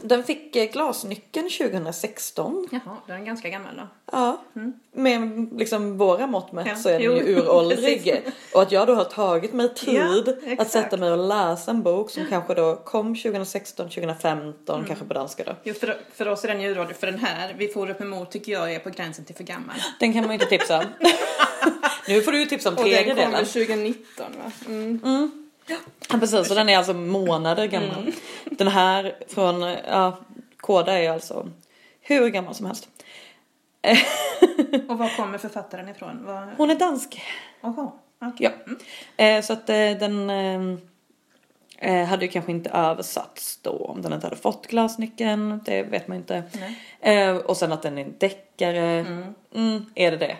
Den 0.00 0.24
fick 0.24 0.56
eh, 0.56 0.64
Glasnyckeln 0.70 1.50
2016. 1.50 2.68
Jaha, 2.70 2.96
den 3.06 3.20
är 3.20 3.24
ganska 3.24 3.48
gammal 3.48 3.76
då. 3.76 3.88
Ja. 4.12 4.42
Med 4.92 5.48
liksom 5.58 5.98
våra 5.98 6.26
mått 6.26 6.52
mätt 6.52 6.66
Ja, 6.66 6.76
så 6.76 6.88
är 6.88 6.92
den 6.92 7.02
jo, 7.02 7.12
ju 7.12 7.36
uråldrig. 7.36 8.22
och 8.54 8.62
att 8.62 8.72
jag 8.72 8.86
då 8.86 8.94
har 8.94 9.04
tagit 9.04 9.52
mig 9.52 9.74
tid 9.74 10.36
Ja, 10.46 10.54
att 10.58 10.70
sätta 10.70 10.96
mig 10.96 11.12
och 11.12 11.28
läsa 11.28 11.70
en 11.70 11.82
bok 11.82 12.10
som 12.10 12.26
kanske 12.30 12.54
då 12.54 12.76
kom 12.76 13.14
2016, 13.16 13.88
2015, 13.88 14.74
Mm. 14.76 14.86
kanske 14.86 15.04
på 15.04 15.14
danska 15.14 15.44
då. 15.44 15.52
Jo, 15.64 15.74
för, 15.74 15.96
för 16.14 16.28
oss 16.28 16.44
är 16.44 16.48
den 16.48 16.60
ju 16.60 16.68
uråldrig. 16.70 16.96
För 16.96 17.06
den 17.06 17.18
här, 17.18 17.54
Vi 17.58 17.68
får 17.68 17.90
upp 17.90 18.00
emot, 18.00 18.30
tycker 18.30 18.52
jag 18.52 18.74
är 18.74 18.78
på 18.78 18.90
gränsen 18.90 19.24
till 19.24 19.34
för 19.36 19.44
gammal. 19.44 19.76
Den 20.00 20.12
kan 20.12 20.22
man 20.22 20.30
ju 20.30 20.34
inte 20.34 20.46
tipsa 20.46 20.78
om. 20.78 20.84
nu 22.08 22.22
får 22.22 22.32
du 22.32 22.38
ju 22.40 22.46
tipsa 22.46 22.68
om 22.68 22.74
Och 22.76 22.82
den 22.84 22.92
tredje 22.92 23.06
kom 23.08 23.16
delen. 23.16 23.32
väl 23.32 23.46
2019 23.46 24.26
va? 24.44 24.52
Mm. 24.66 25.42
Ja 25.68 26.18
precis, 26.20 26.50
och 26.50 26.56
den 26.56 26.68
är 26.68 26.78
alltså 26.78 26.94
månader 26.94 27.66
gammal. 27.66 27.98
Mm. 27.98 28.12
Den 28.44 28.68
här 28.68 29.16
från, 29.28 29.60
ja, 29.88 30.18
Koda 30.56 30.92
är 30.92 31.10
alltså 31.10 31.48
hur 32.00 32.28
gammal 32.28 32.54
som 32.54 32.66
helst. 32.66 32.88
Och 34.88 34.98
var 34.98 35.16
kommer 35.16 35.38
författaren 35.38 35.88
ifrån? 35.88 36.24
Var... 36.24 36.54
Hon 36.56 36.70
är 36.70 36.74
dansk. 36.74 37.22
Jaha, 37.60 37.92
okej. 38.20 38.52
Ja. 39.16 39.24
Eh, 39.24 39.42
så 39.42 39.52
att 39.52 39.68
eh, 39.68 39.90
den 39.90 40.30
eh, 41.78 42.04
hade 42.04 42.24
ju 42.24 42.30
kanske 42.30 42.52
inte 42.52 42.70
översatts 42.70 43.58
då 43.62 43.70
om 43.70 44.02
den 44.02 44.12
inte 44.12 44.26
hade 44.26 44.36
fått 44.36 44.66
glasnyckeln. 44.66 45.60
Det 45.64 45.82
vet 45.82 46.08
man 46.08 46.16
inte. 46.16 46.42
Eh, 47.00 47.36
och 47.36 47.56
sen 47.56 47.72
att 47.72 47.82
den 47.82 47.98
är 47.98 48.02
en 48.04 48.14
deckare. 48.18 49.06
Mm. 49.54 49.86
är 49.94 50.10
det 50.10 50.16
det? 50.16 50.36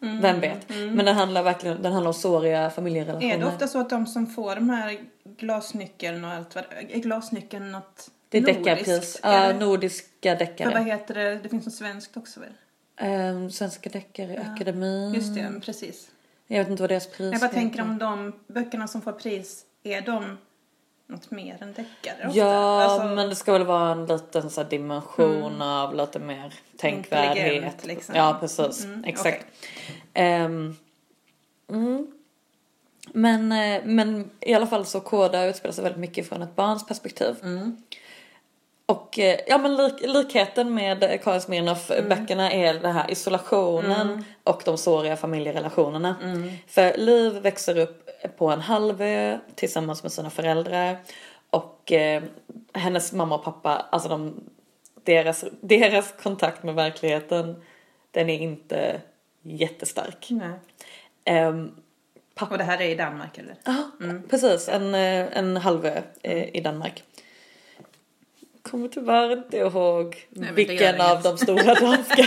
Vem 0.00 0.40
vet? 0.40 0.68
Men 0.68 0.96
den 1.04 1.16
handlar 1.16 1.42
verkligen 1.42 1.82
den 1.82 1.92
handlar 1.92 2.08
om 2.08 2.14
såriga 2.14 2.70
familjerelationer. 2.70 3.34
Är 3.34 3.38
det 3.38 3.46
ofta 3.46 3.68
så 3.68 3.80
att 3.80 3.90
de 3.90 4.06
som 4.06 4.26
får 4.26 4.54
de 4.54 4.70
här 4.70 4.98
glasnyckeln 5.38 6.24
och 6.24 6.30
allt 6.30 6.54
vad 6.54 6.64
är 6.90 6.98
glasnyckeln 6.98 7.72
något 7.72 8.10
det 8.28 8.38
är 8.38 8.42
deckarpris. 8.42 9.20
Är 9.22 9.42
Ja, 9.46 9.52
det- 9.52 9.58
nordiska 9.58 10.08
För 10.22 10.30
vad 10.30 10.38
deckare. 10.38 10.84
heter 10.84 11.14
det? 11.14 11.34
Det 11.42 11.48
finns 11.48 11.64
något 11.66 11.74
svenskt 11.74 12.16
också 12.16 12.40
väl? 12.40 12.52
Eh, 13.10 13.48
Svenska 13.48 13.90
deckare, 13.90 14.46
akademin. 14.54 15.14
Just 15.14 15.34
det, 15.34 15.60
precis. 15.64 16.10
Jag 16.46 16.58
vet 16.58 16.68
inte 16.68 16.82
vad 16.82 16.90
deras 16.90 17.06
pris 17.06 17.32
Jag 17.32 17.40
bara 17.40 17.50
tänker 17.50 17.82
om 17.82 17.98
de 17.98 18.32
böckerna 18.46 18.88
som 18.88 19.02
får 19.02 19.12
pris, 19.12 19.64
är 19.82 20.00
de 20.00 20.38
något 21.06 21.30
mer 21.30 21.62
än 21.62 21.72
deckare 21.72 22.28
ofta. 22.28 22.38
Ja, 22.38 22.82
Alltså, 22.82 23.08
men 23.08 23.28
det 23.28 23.36
ska 23.36 23.52
väl 23.52 23.64
vara 23.64 23.92
en 23.92 24.06
liten 24.06 24.50
så 24.50 24.62
dimension 24.62 25.62
av 25.62 25.94
lite 25.94 26.18
mer 26.18 26.54
tänkvärdhet. 26.76 27.86
Liksom. 27.86 28.14
Ja, 28.14 28.36
precis. 28.40 28.84
Mm, 28.84 29.04
Exakt. 29.04 29.46
Ehm, 30.14 30.76
mm. 31.70 32.06
Men, 33.12 33.52
eh, 33.52 33.82
men 33.84 34.30
i 34.40 34.54
alla 34.54 34.66
fall 34.66 34.86
så 34.86 35.00
Koda 35.00 35.44
utspelar 35.44 35.72
sig 35.72 35.84
väldigt 35.84 36.00
mycket 36.00 36.28
från 36.28 36.42
ett 36.42 36.56
barns 36.56 36.86
perspektiv. 36.86 37.36
Mm. 37.42 37.76
Och 38.86 39.18
eh, 39.18 39.40
ja 39.46 39.58
men 39.58 39.76
lik, 39.76 39.94
likheten 40.00 40.74
med 40.74 41.20
Karin 41.24 41.40
Smirnoff 41.40 41.88
böckerna 41.88 42.52
är 42.52 42.74
den 42.74 42.92
här 42.92 43.10
isolationen 43.10 44.24
och 44.44 44.62
de 44.64 44.78
såriga 44.78 45.16
familjerelationerna. 45.16 46.16
För 46.66 46.96
Liv 46.96 47.32
växer 47.32 47.78
upp 47.78 48.05
på 48.36 48.50
en 48.50 48.60
halvö 48.60 49.38
tillsammans 49.54 50.02
med 50.02 50.12
sina 50.12 50.30
föräldrar 50.30 50.98
och 51.50 51.92
eh, 51.92 52.22
hennes 52.72 53.12
mamma 53.12 53.34
och 53.34 53.44
pappa, 53.44 53.86
alltså 53.90 54.08
de, 54.08 54.40
deras, 55.04 55.44
deras 55.60 56.14
kontakt 56.22 56.62
med 56.62 56.74
verkligheten 56.74 57.62
den 58.10 58.30
är 58.30 58.38
inte 58.38 59.00
jättestark. 59.42 60.26
Nej. 60.30 60.50
Ehm, 61.24 61.70
Och 62.40 62.58
det 62.58 62.64
här 62.64 62.80
är 62.80 62.88
i 62.88 62.94
Danmark 62.94 63.38
eller? 63.38 63.56
Ja, 63.64 63.90
precis. 64.30 64.68
En, 64.68 64.94
eh, 64.94 65.38
en 65.38 65.56
halvö 65.56 66.02
eh, 66.22 66.56
i 66.56 66.60
Danmark. 66.60 67.04
Kommer 68.70 68.88
tyvärr 68.88 69.32
inte 69.32 69.56
ihåg 69.56 70.26
men 70.30 70.48
det 70.48 70.52
vilken 70.52 71.00
av 71.00 71.22
de 71.22 71.38
stora 71.38 71.74
danska. 71.74 72.26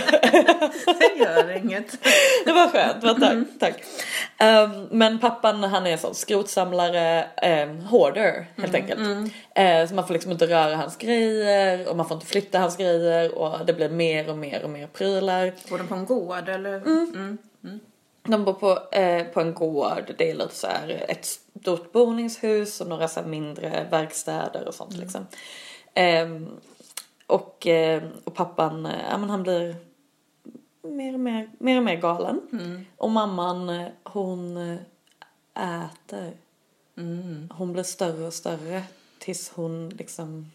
Det 0.98 1.18
gör 1.18 1.56
inget. 1.56 1.98
det 2.44 2.52
var 2.52 2.68
skönt, 2.68 3.04
vad 3.04 3.20
tack. 3.20 3.32
Mm. 3.32 3.46
tack. 3.58 3.82
Ehm, 4.38 4.88
men 4.90 5.18
pappan 5.18 5.64
han 5.64 5.86
är 5.86 5.90
en 5.90 5.98
sån 5.98 6.14
skrotsamlare, 6.14 7.26
um, 7.66 7.80
hoarder 7.80 8.46
helt 8.56 8.74
Mm, 8.74 8.82
enkelt. 8.82 9.32
Eh, 9.54 9.88
så 9.88 9.94
man 9.94 10.06
får 10.06 10.14
liksom 10.14 10.32
inte 10.32 10.46
röra 10.46 10.76
hans 10.76 10.96
grejer 10.96 11.88
och 11.88 11.96
man 11.96 12.08
får 12.08 12.14
inte 12.14 12.26
flytta 12.26 12.58
hans 12.58 12.76
grejer 12.76 13.38
och 13.38 13.66
det 13.66 13.72
blir 13.72 13.88
mer 13.88 14.30
och 14.30 14.38
mer 14.38 14.64
och 14.64 14.70
mer 14.70 14.86
prylar. 14.86 15.52
Bor 15.70 15.78
de 15.78 15.88
på 15.88 15.94
en 15.94 16.06
gård 16.06 16.48
eller? 16.48 16.76
Mm. 16.76 17.38
De 18.22 18.44
bor 18.44 18.52
på, 18.52 18.96
eh, 18.96 19.24
på 19.24 19.40
en 19.40 19.54
gård, 19.54 20.14
det 20.18 20.30
är 20.30 20.34
lite 20.34 20.54
så 20.54 20.66
här 20.66 21.04
ett 21.08 21.26
stort 21.60 21.92
boningshus 21.92 22.80
och 22.80 22.86
några 22.86 23.08
så 23.08 23.22
mindre 23.22 23.86
verkstäder 23.90 24.68
och 24.68 24.74
sånt 24.74 24.96
liksom. 24.96 25.26
Ehm, 25.94 26.48
och, 27.26 27.66
eh, 27.66 28.02
och 28.24 28.34
pappan, 28.34 28.86
eh, 28.86 29.00
ja 29.10 29.18
men 29.18 29.30
han 29.30 29.42
blir 29.42 29.76
mer 30.82 31.14
och 31.14 31.20
mer, 31.20 31.50
mer 31.58 31.76
och 31.76 31.82
mer 31.82 31.96
galen. 31.96 32.40
Och 32.96 33.10
mamman, 33.10 33.68
eh, 33.68 33.88
hon 34.02 34.56
eh, 34.56 35.84
äter. 35.84 36.32
Hon 37.50 37.72
blir 37.72 37.82
större 37.82 38.26
och 38.26 38.34
större 38.34 38.82
tills 39.18 39.50
hon 39.50 39.88
liksom, 39.88 40.50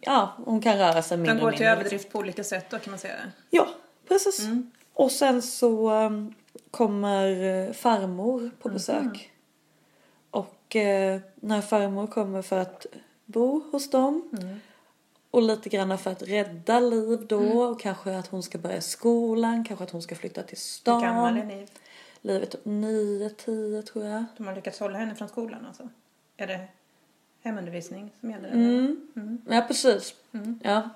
ja 0.00 0.32
hon 0.44 0.60
kan 0.60 0.78
röra 0.78 1.02
sig 1.02 1.16
mindre 1.16 1.34
och 1.34 1.40
går 1.40 1.50
till 1.50 1.58
mindre. 1.58 1.74
liksom. 1.74 1.80
överdrift 1.80 2.12
på 2.12 2.18
olika 2.18 2.44
sätt 2.44 2.66
då 2.70 2.78
kan 2.78 2.90
man 2.90 2.98
säga. 2.98 3.14
Ja, 3.50 3.68
precis. 4.08 4.46
Och 4.94 5.10
sen 5.10 5.42
så 5.42 5.90
um, 5.90 6.34
kommer 6.70 7.72
farmor 7.72 8.50
på 8.62 8.68
besök. 8.68 9.32
Och 10.30 10.76
eh, 10.76 11.20
när 11.34 11.60
farmor 11.60 12.06
kommer 12.06 12.42
för 12.42 12.58
att 12.58 12.86
bo 13.32 13.62
hos 13.70 13.90
dem 13.90 14.30
och 15.30 15.42
lite 15.42 15.68
grann 15.68 15.98
för 15.98 16.10
att 16.10 16.22
rädda 16.22 16.80
liv 16.80 17.26
då 17.26 17.62
och 17.62 17.80
kanske 17.80 18.16
att 18.16 18.26
hon 18.26 18.42
ska 18.42 18.58
börja 18.58 18.80
skolan, 18.80 19.64
kanske 19.64 19.84
att 19.84 19.90
hon 19.90 20.02
ska 20.02 20.14
flytta 20.14 20.42
till 20.42 20.58
Hur 20.86 21.00
gammal 21.00 21.36
är 21.36 21.66
stan. 21.66 21.66
Liv 22.22 22.44
typ 22.44 22.60
9, 22.64 23.30
10 23.30 23.82
tror 23.82 24.04
jag. 24.04 24.24
De 24.36 24.46
har 24.46 24.54
lyckats 24.54 24.80
hålla 24.80 24.98
henne 24.98 25.14
från 25.14 25.28
skolan 25.28 25.66
alltså? 25.66 25.88
Är 26.36 26.46
det 26.46 26.68
hemundervisning 27.42 28.10
som 28.20 28.30
gäller? 28.30 28.48
eller? 28.48 28.62
Mm. 28.62 29.42
Ja, 29.48 29.64
precis. 29.68 30.14
Ja. 30.62 30.88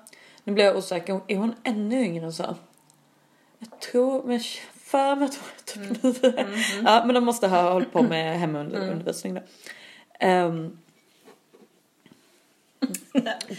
Nu 0.43 0.53
blir 0.53 0.65
jag 0.65 0.77
osäker. 0.77 1.21
Är 1.27 1.37
hon 1.37 1.55
ännu 1.63 2.03
yngre 2.03 2.25
än 2.25 2.33
så? 2.33 2.55
Jag 3.59 3.79
tror, 3.79 4.23
men 4.23 4.33
jag 4.33 4.43
för 4.73 5.15
mig 5.15 5.25
att 5.25 5.35
hon 5.35 5.83
är 5.85 5.93
typ 5.93 6.23
nio. 6.23 6.55
Ja, 6.85 7.03
men 7.05 7.15
de 7.15 7.25
måste 7.25 7.47
ha 7.47 7.73
hållit 7.73 7.91
på 7.91 8.03
med 8.03 8.39
hemundervisning 8.39 9.33
då. 9.33 9.41
Um, 10.27 10.77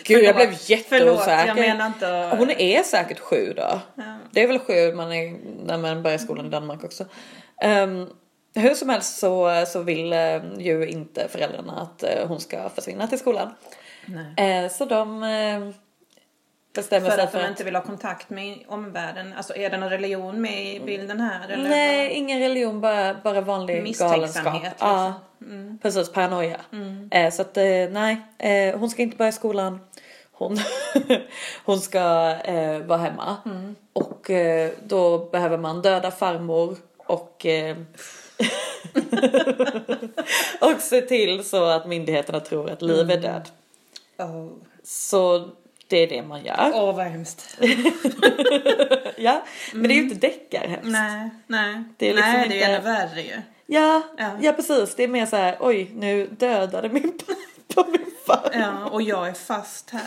Gud, 0.05 0.25
jag 0.25 0.37
blev 0.37 0.49
jätteosäker. 0.67 1.55
att- 1.81 2.39
Hon 2.39 2.51
är 2.51 2.83
säkert 2.83 3.19
sju 3.19 3.53
då. 3.57 3.81
Ja. 3.95 4.17
Det 4.31 4.43
är 4.43 4.47
väl 4.49 4.59
sju 4.59 4.93
man 4.95 5.13
är, 5.13 5.37
när 5.67 5.79
man 5.79 6.03
börjar 6.03 6.19
skolan 6.19 6.47
i 6.47 6.49
Danmark 6.49 6.85
också. 6.85 7.05
Um, 7.65 8.09
hur 8.55 8.75
som 8.75 8.89
helst 8.89 9.19
så, 9.19 9.65
så 9.67 9.83
vill 9.83 10.13
eh, 10.13 10.41
ju 10.59 10.87
inte 10.89 11.29
föräldrarna 11.29 11.81
att 11.81 12.03
eh, 12.03 12.27
hon 12.29 12.41
ska 12.41 12.69
försvinna 12.69 13.07
till 13.07 13.19
skolan. 13.19 13.55
Eh, 14.37 14.71
så 14.71 14.85
de 14.85 15.23
bestämmer 16.75 17.11
För 17.11 17.19
att 17.19 17.33
de 17.33 17.47
inte 17.47 17.65
vill 17.65 17.75
ha 17.75 17.83
kontakt 17.83 18.31
med 18.31 18.59
omvärlden. 18.69 19.35
Alltså 19.37 19.57
är 19.57 19.71
det 19.71 19.77
någon 19.77 19.91
religion 19.91 20.41
med 20.41 20.75
i 20.75 20.81
bilden 20.81 21.21
här? 21.21 21.49
Eller? 21.49 21.69
Nej, 21.69 22.13
ingen 22.13 22.39
religion, 22.39 22.81
bara, 22.81 23.15
bara 23.25 23.41
vanlig 23.41 23.97
galenskap. 23.99 24.55
Liksom. 24.63 24.71
Ja, 24.79 25.15
precis. 25.83 26.13
Paranoia. 26.13 26.61
Eh, 27.11 27.31
så 27.31 27.43
att 27.43 27.57
eh, 27.57 27.65
nej, 27.91 28.17
eh, 28.39 28.79
hon 28.79 28.91
ska 28.91 29.03
inte 29.03 29.17
börja 29.17 29.33
skolan. 29.33 29.81
Hon, 30.33 30.59
hon 31.65 31.81
ska 31.81 32.35
eh, 32.45 32.79
vara 32.79 32.99
hemma. 32.99 33.37
Och 33.93 34.31
eh, 34.31 34.71
då 34.83 35.19
behöver 35.19 35.59
man 35.59 35.83
döda 35.83 36.11
farmor 36.11 36.77
och 36.97 37.47
eh, 37.47 37.77
och 40.61 40.81
se 40.81 41.01
till 41.01 41.45
så 41.45 41.65
att 41.65 41.87
myndigheterna 41.87 42.41
tror 42.41 42.71
att 42.71 42.83
Liv 42.83 43.11
är 43.11 43.17
död. 43.17 43.49
Åh, 44.19 44.49
Så 44.85 45.51
det 45.89 45.97
är 45.97 46.07
det 46.09 46.23
man 46.23 46.45
gör. 46.45 46.71
Åh, 46.75 46.97
vad 46.97 47.07
hemskt. 47.07 47.59
Ja, 49.17 49.43
men 49.73 49.83
det 49.83 49.89
är 49.95 49.97
ju 49.97 50.03
inte 50.03 50.27
deckarhemskt. 50.27 50.85
Nej, 50.89 51.31
nej. 51.47 51.85
Det 51.97 52.09
är 52.11 52.15
liksom 52.15 52.33
nej, 52.33 52.49
det 52.49 52.63
är 52.63 52.69
ännu 52.75 52.85
värre 52.85 53.23
ju. 53.23 53.43
Ja, 53.67 54.03
Ja. 54.19 54.31
ja. 54.41 54.53
precis. 54.53 54.95
Det 54.95 55.03
är 55.05 55.09
mer 55.09 55.27
så 55.27 55.37
här, 55.37 55.57
oj, 55.61 55.91
nu 55.95 56.27
dödade 56.27 56.89
min 56.89 57.19
pappa 57.75 57.91
min 57.91 58.07
far. 58.27 58.51
Ja, 58.53 58.85
och 58.91 59.03
jag 59.03 59.29
är 59.29 59.33
fast 59.33 59.91
här. 59.91 60.03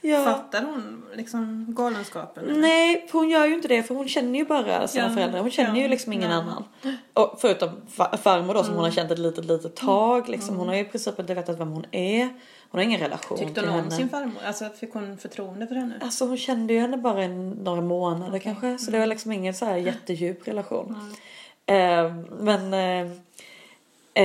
Ja. 0.00 0.24
Fattar 0.24 0.62
hon 0.62 1.04
liksom 1.14 1.66
galenskapen? 1.68 2.44
eller? 2.44 2.60
Nej, 2.60 3.08
hon 3.12 3.28
gör 3.30 3.46
ju 3.46 3.54
inte 3.54 3.68
det 3.68 3.82
för 3.82 3.94
hon 3.94 4.08
känner 4.08 4.38
ju 4.38 4.44
bara 4.44 4.88
sina 4.88 5.04
Ja, 5.08 5.14
föräldrar. 5.14 5.40
Hon 5.40 5.50
känner 5.50 5.76
ja, 5.76 5.82
ju 5.82 5.88
liksom 5.88 6.12
ingen 6.12 6.30
annan. 6.32 6.64
Och 7.12 7.38
förutom 7.40 7.70
fa- 7.96 8.16
farmor 8.16 8.54
då 8.54 8.60
som 8.62 8.66
Mm. 8.68 8.76
hon 8.76 8.84
har 8.84 8.90
känt 8.92 9.10
ett 9.10 9.18
litet, 9.18 9.44
litet 9.44 9.76
tag. 9.76 10.28
Liksom. 10.28 10.56
Hon 10.56 10.68
har 10.68 10.74
ju 10.74 10.80
i 10.80 10.84
princip 10.84 11.18
inte 11.18 11.34
vetat 11.34 11.60
vem 11.60 11.68
hon 11.70 11.86
är. 11.90 12.28
Hon 12.70 12.78
har 12.78 12.84
ingen 12.84 13.00
relation 13.00 13.38
Tyckte 13.38 13.54
till 13.54 13.64
hon 13.64 13.72
om 13.72 13.84
henne. 13.84 13.96
sin 13.96 14.08
farmor? 14.08 14.42
Alltså 14.46 14.68
fick 14.68 14.92
hon 14.92 15.18
förtroende 15.18 15.66
för 15.66 15.74
henne? 15.74 15.94
Alltså 16.00 16.26
hon 16.26 16.36
kände 16.36 16.72
ju 16.72 16.80
henne 16.80 16.96
bara 16.96 17.24
i 17.24 17.28
några 17.28 17.80
månader 17.80 18.38
kanske. 18.38 18.78
Så 18.78 18.90
det 18.90 18.98
var 18.98 19.06
liksom 19.06 19.32
ingen 19.32 19.54
så 19.54 19.64
här 19.64 19.76
jättedjup 19.76 20.48
relation. 20.48 20.96
Eh, 21.66 22.14
men, 22.40 22.74
eh, 22.74 23.12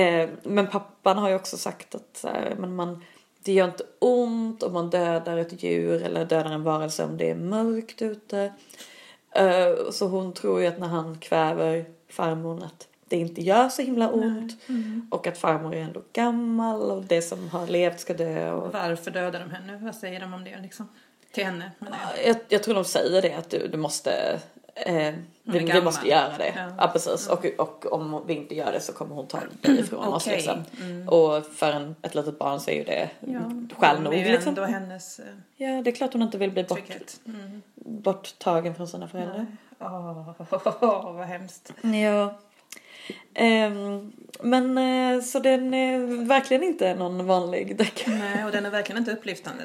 eh, 0.00 0.28
men 0.42 0.66
pappan 0.66 1.18
har 1.18 1.28
ju 1.28 1.34
också 1.34 1.56
sagt 1.56 1.94
att 1.94 2.16
så 2.16 2.28
här, 2.28 2.54
men 2.58 2.74
man, 2.74 3.04
det 3.42 3.52
gör 3.52 3.64
inte 3.64 3.84
ont 3.98 4.62
om 4.62 4.72
man 4.72 4.90
dödar 4.90 5.36
ett 5.36 5.62
djur 5.62 6.02
eller 6.02 6.24
dödar 6.24 6.52
en 6.52 6.62
varelse 6.62 7.04
om 7.04 7.16
det 7.16 7.30
är 7.30 7.34
mörkt 7.34 8.02
ute. 8.02 8.52
Eh, 9.30 9.90
så 9.92 10.08
hon 10.08 10.32
tror 10.32 10.60
ju 10.60 10.66
att 10.66 10.78
när 10.78 10.88
han 10.88 11.18
kväver 11.18 11.84
farmor 12.08 12.64
att 12.64 12.88
det 13.10 13.16
inte 13.16 13.42
gör 13.42 13.68
så 13.68 13.82
himla 13.82 14.08
ont. 14.10 14.52
Och 15.10 15.26
att 15.26 15.38
farmor 15.38 15.74
är 15.74 15.80
ändå 15.82 16.02
gammal 16.12 16.90
och 16.90 17.04
det 17.04 17.22
som 17.22 17.48
har 17.48 17.66
levt 17.66 18.00
ska 18.00 18.14
dö. 18.14 18.50
Och, 18.52 18.72
Varför 18.72 19.10
dödar 19.10 19.40
de 19.40 19.50
henne? 19.50 19.78
Vad 19.82 19.94
säger 19.94 20.20
de 20.20 20.34
om 20.34 20.44
det 20.44 20.58
liksom? 20.62 20.88
Till 21.32 21.44
henne? 21.44 21.70
menar 21.78 21.98
jag. 22.16 22.28
Jag, 22.28 22.36
jag 22.48 22.62
tror 22.62 22.74
de 22.74 22.84
säger 22.84 23.22
det 23.22 23.34
att 23.34 23.50
du, 23.50 23.68
du 23.68 23.78
måste 23.78 24.40
eh, 24.74 25.14
vi, 25.42 25.58
vi 25.58 25.82
måste 25.82 26.08
göra 26.08 26.38
det. 26.38 26.52
Ja. 26.56 26.70
Ja, 26.78 26.88
precis. 26.88 27.28
Och, 27.28 27.46
och 27.58 27.92
om 27.92 28.22
vi 28.26 28.34
inte 28.34 28.54
gör 28.54 28.72
det 28.72 28.80
så 28.80 28.92
kommer 28.92 29.14
hon 29.14 29.26
ta 29.26 29.40
dig 29.60 29.78
ifrån 29.80 30.08
oss 30.08 30.26
Okej. 30.26 30.36
liksom. 30.36 30.64
Och 31.08 31.46
för 31.46 31.72
en, 31.72 31.96
ett 32.02 32.14
litet 32.14 32.38
barn 32.38 32.60
så 32.60 32.70
är 32.70 32.74
ju 32.74 32.84
det 32.84 33.10
Ja, 33.20 33.40
skäl 33.76 34.02
nog 34.02 34.12
Det 34.12 34.18
är 34.20 34.24
ju 34.24 34.32
liksom. 34.32 34.48
ändå 34.48 34.64
hennes 34.64 35.18
eh, 35.18 35.24
Ja, 35.56 35.82
det 35.82 35.90
är 35.90 35.94
klart 35.94 36.12
hon 36.12 36.22
inte 36.22 36.38
vill 36.38 36.50
bli 36.50 36.64
bort. 36.64 36.90
Mm. 37.26 37.62
borttagen 37.74 38.74
från 38.74 38.88
sina 38.88 39.08
föräldrar. 39.08 39.46
Åh, 39.78 41.14
vad 41.16 41.26
hemskt. 41.26 41.72
Ja. 41.82 42.38
Ehm, 43.34 44.12
men 44.42 44.78
eh, 44.78 45.22
så 45.22 45.38
den 45.38 45.74
är 45.74 46.26
verkligen 46.26 46.62
inte 46.62 46.94
någon 46.94 47.26
vanlig 47.26 47.76
deckare. 47.76 48.14
Nej, 48.14 48.44
och 48.44 48.52
den 48.52 48.66
är 48.66 48.70
verkligen 48.70 48.98
inte 48.98 49.12
upplyftande 49.12 49.64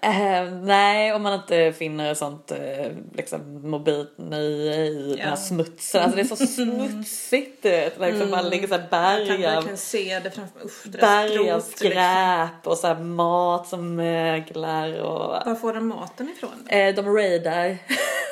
Eh, 0.00 0.52
nej, 0.62 1.12
om 1.12 1.22
man 1.22 1.34
inte 1.34 1.72
finner 1.72 2.14
sånt 2.14 2.50
eh, 2.50 2.92
liksom 3.14 3.70
mobilt 3.70 4.14
nöje 4.16 4.74
i 4.74 5.14
den 5.18 5.28
här 5.28 5.36
smutsen. 5.36 6.02
Alltså 6.02 6.16
det 6.16 6.22
är 6.22 6.36
så 6.36 6.36
smutsigt. 6.36 7.62
du 7.62 7.68
vet. 7.70 8.00
Liksom, 8.00 8.30
Man 8.30 8.48
ligger 8.48 8.68
så 8.68 8.74
här 8.74 9.18
Jag 9.20 9.64
kan 9.64 9.76
berg 9.76 10.16
av, 10.26 10.90
berg 11.00 11.50
av 11.50 11.58
liksom. 11.58 11.60
skräp 11.60 12.66
och 12.66 12.78
så 12.78 12.86
här 12.86 12.98
mat 12.98 13.68
som 13.68 13.96
möglar 13.96 15.00
och 15.00 15.46
Var 15.46 15.54
får 15.54 15.72
de 15.72 15.88
maten 15.88 16.28
ifrån 16.28 16.68
eh, 16.68 16.94
de 16.94 17.14
raidar. 17.16 17.78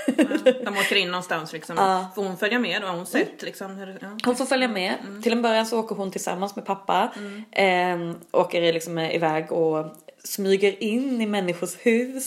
Ja, 0.07 0.25
de 0.65 0.77
åker 0.79 0.97
in 0.97 1.11
någonstans 1.11 1.53
liksom. 1.53 1.77
Ja. 1.77 2.07
Får 2.15 2.23
hon 2.23 2.37
följa 2.37 2.59
med 2.59 2.83
då? 2.83 2.89
Har 2.89 2.97
hon 2.97 3.07
sett 3.07 3.43
liksom? 3.43 3.77
Hur, 3.77 3.99
ja. 4.01 4.09
Hon 4.25 4.37
får 4.37 4.45
följa 4.45 4.69
med. 4.69 4.95
Till 5.23 5.33
en 5.33 5.43
början 5.43 5.67
så 5.67 5.81
åker 5.81 5.97
hon 5.97 6.11
tillsammans 6.11 6.57
med 6.57 6.67
pappa. 6.67 7.13
Eh, 7.51 7.99
åker 8.33 8.73
liksom 8.73 8.99
iväg 8.99 9.53
och 9.53 9.87
smyger 10.27 10.83
in 10.83 11.21
i 11.21 11.27
människors 11.27 11.77
hus. 11.83 12.27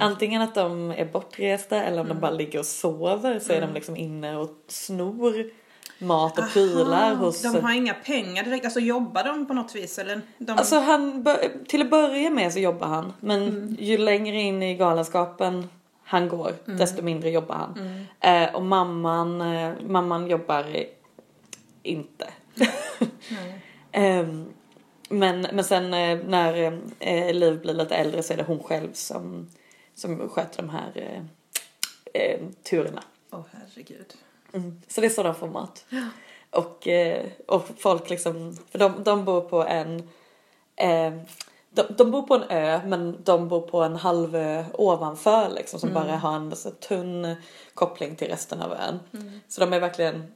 Antingen 0.00 0.42
att 0.42 0.54
de 0.54 0.90
är 0.90 1.04
bortresta 1.04 1.82
eller 1.82 2.00
om 2.00 2.08
de 2.08 2.20
bara 2.20 2.30
ligger 2.30 2.58
och 2.58 2.66
sover 2.66 3.38
så 3.38 3.52
är 3.52 3.60
de 3.60 3.74
liksom 3.74 3.96
inne 3.96 4.36
och 4.36 4.50
snor 4.68 5.50
mat 5.98 6.38
och 6.38 6.50
prylar 6.52 7.14
hos... 7.14 7.42
De 7.42 7.64
har 7.64 7.72
inga 7.72 7.94
pengar 7.94 8.44
direkt, 8.44 8.64
alltså 8.64 8.80
jobbar 8.80 9.24
de 9.24 9.46
på 9.46 9.54
något 9.54 9.74
vis 9.74 9.98
eller? 9.98 10.20
De... 10.38 10.52
Alltså 10.52 10.78
han, 10.78 11.26
till 11.68 11.82
att 11.82 11.90
börja 11.90 12.30
med 12.30 12.52
så 12.52 12.58
jobbar 12.58 12.86
han. 12.86 13.12
Men 13.20 13.76
ju 13.80 13.98
längre 13.98 14.36
in 14.36 14.62
i 14.62 14.74
galenskapen 14.74 15.68
han 16.04 16.28
går, 16.28 16.52
desto 16.64 17.02
mindre 17.02 17.30
jobbar 17.30 17.54
han. 17.54 18.06
Eh, 18.20 18.54
och 18.54 18.62
mamman, 18.62 19.40
eh, 19.40 19.72
mamman 19.86 20.30
jobbar 20.30 20.66
inte. 21.82 22.28
Ehm, 23.94 24.46
men, 25.12 25.46
men 25.52 25.64
sen 25.64 25.94
eh, 25.94 26.18
när 26.26 26.80
eh, 26.98 27.34
Liv 27.34 27.60
blir 27.60 27.74
lite 27.74 27.96
äldre 27.96 28.22
så 28.22 28.32
är 28.32 28.36
det 28.36 28.42
hon 28.42 28.62
själv 28.62 28.92
som, 28.92 29.50
som 29.94 30.28
sköter 30.28 30.62
de 30.62 30.68
här 30.68 30.92
eh, 30.94 31.22
eh, 32.22 32.40
turerna. 32.62 33.02
Åh 33.30 33.40
herregud. 33.50 34.14
Mm. 34.52 34.82
Så 34.88 35.00
det 35.00 35.06
är 35.06 35.10
så 35.10 35.22
de 35.22 35.34
får 35.34 35.48
mat. 35.48 35.84
Och, 36.50 36.88
eh, 36.88 37.26
och 37.46 37.68
folk 37.78 38.10
liksom, 38.10 38.56
för 38.70 38.78
de, 38.78 39.04
de 39.04 39.24
bor 39.24 39.40
på 39.40 39.64
en, 39.64 40.08
eh, 40.76 41.12
de, 41.70 41.82
de 41.98 42.10
bor 42.10 42.22
på 42.22 42.34
en 42.34 42.50
ö 42.50 42.80
men 42.86 43.22
de 43.24 43.48
bor 43.48 43.60
på 43.60 43.82
en 43.82 43.96
halvö 43.96 44.64
ovanför 44.74 45.50
liksom 45.50 45.80
som 45.80 45.92
bara 45.94 46.16
har 46.16 46.36
en 46.36 46.56
så 46.56 46.70
tunn 46.70 47.34
koppling 47.74 48.16
till 48.16 48.28
resten 48.28 48.62
av 48.62 48.72
ön. 48.72 49.00
Så 49.48 49.60
de 49.60 49.72
är 49.72 49.80
verkligen 49.80 50.32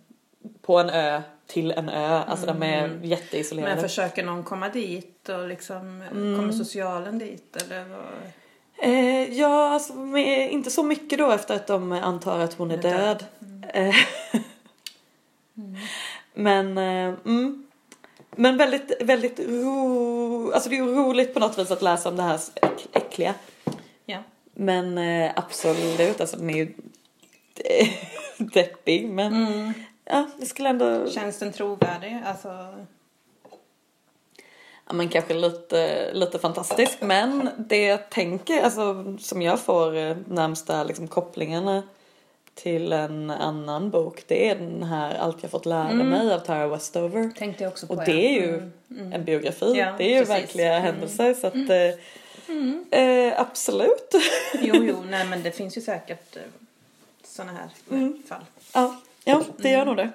på 0.62 0.78
en 0.78 0.90
ö 0.90 1.22
till 1.46 1.70
en 1.70 1.88
ö, 1.88 2.22
alltså 2.26 2.46
de 2.46 2.62
är 2.62 3.00
jätteisolerade. 3.02 3.74
Men 3.74 3.82
försöker 3.82 4.24
någon 4.24 4.44
komma 4.44 4.68
dit 4.68 5.28
och 5.28 5.48
liksom, 5.48 6.02
kommer 6.10 6.52
socialen 6.52 7.18
dit 7.18 7.56
eller 7.62 7.84
vad? 7.84 8.00
Eh, 8.82 9.32
ja, 9.38 9.68
alltså, 9.70 9.92
inte 10.50 10.70
så 10.70 10.82
mycket 10.82 11.18
då 11.18 11.30
efter 11.30 11.54
att 11.56 11.66
de 11.66 11.92
antar 11.92 12.38
att 12.38 12.54
hon 12.54 12.70
är, 12.70 12.78
Är 12.78 12.82
död. 12.82 13.24
död. 13.40 13.64
Eh, 13.74 13.94
Men, 16.34 16.78
eh, 16.78 17.14
mm. 17.24 17.66
Men 18.36 18.56
väldigt, 18.56 18.92
väldigt 19.00 19.40
ro... 19.40 20.52
Alltså 20.52 20.70
det 20.70 20.76
är 20.78 20.82
roligt 20.82 21.34
på 21.34 21.40
något 21.40 21.58
vis 21.58 21.70
att 21.70 21.82
läsa 21.82 22.08
om 22.08 22.16
det 22.16 22.22
här 22.22 22.36
äck- 22.36 22.86
äckliga. 22.92 23.34
Ja. 24.06 24.18
Men 24.54 24.98
eh, 24.98 25.32
absolut, 25.36 26.20
alltså 26.20 26.36
den 26.36 26.50
är 26.50 26.54
ju 26.56 26.72
deppig 28.38 29.08
men 29.08 29.34
Mm. 29.46 29.72
Ja, 30.06 30.26
det 30.38 30.46
skulle 30.46 30.68
ändå... 30.68 31.10
Känns 31.10 31.38
den 31.38 31.52
trovärdig? 31.52 32.22
Alltså, 32.26 32.74
Ja 34.88 34.92
men 34.92 35.08
kanske 35.08 35.34
lite, 35.34 36.10
lite 36.14 36.38
fantastisk 36.38 36.98
men 37.00 37.48
det 37.58 37.82
jag 37.82 38.10
tänker, 38.10 38.62
alltså 38.62 39.16
som 39.18 39.42
jag 39.42 39.60
får 39.60 39.96
eh, 39.96 40.16
närmsta 40.26 40.84
liksom, 40.84 41.08
kopplingarna 41.08 41.82
till 42.54 42.92
en 42.92 43.30
annan 43.30 43.90
bok 43.90 44.24
det 44.26 44.50
är 44.50 44.54
den 44.56 44.82
här 44.82 45.14
Allt 45.14 45.42
jag 45.42 45.50
fått 45.50 45.66
lära 45.66 45.92
mig 45.92 46.32
av 46.34 46.38
Tara 46.38 46.68
Westover. 46.68 47.30
tänkte 47.38 47.62
jag 47.64 47.70
också 47.72 47.86
på. 47.86 47.92
Och 47.94 48.04
det 48.04 48.26
är 48.26 48.32
ju 48.32 48.70
Mm. 48.90 49.12
en 49.12 49.24
biografi, 49.24 49.72
Ja, 49.76 49.94
det 49.98 50.04
är 50.04 50.08
ju 50.20 50.26
precis. 50.26 50.34
verkliga 50.44 50.72
Mm. 50.72 50.82
händelser 50.82 51.34
så 51.34 51.46
att 51.46 51.54
eh, 51.54 53.00
eh, 53.00 53.40
absolut. 53.40 54.14
Jo, 54.62 54.74
jo, 54.74 54.96
nej 55.10 55.26
men 55.26 55.42
det 55.42 55.50
finns 55.52 55.76
ju 55.76 55.80
säkert 55.80 56.36
eh, 56.36 56.42
såna 57.24 57.52
här 57.52 57.68
Mm. 57.90 58.22
fall. 58.28 58.44
ja, 58.74 58.96
ja, 59.26 59.42
det 59.56 59.70
gör 59.70 59.84
nog 59.84 59.96
det. 59.96 60.10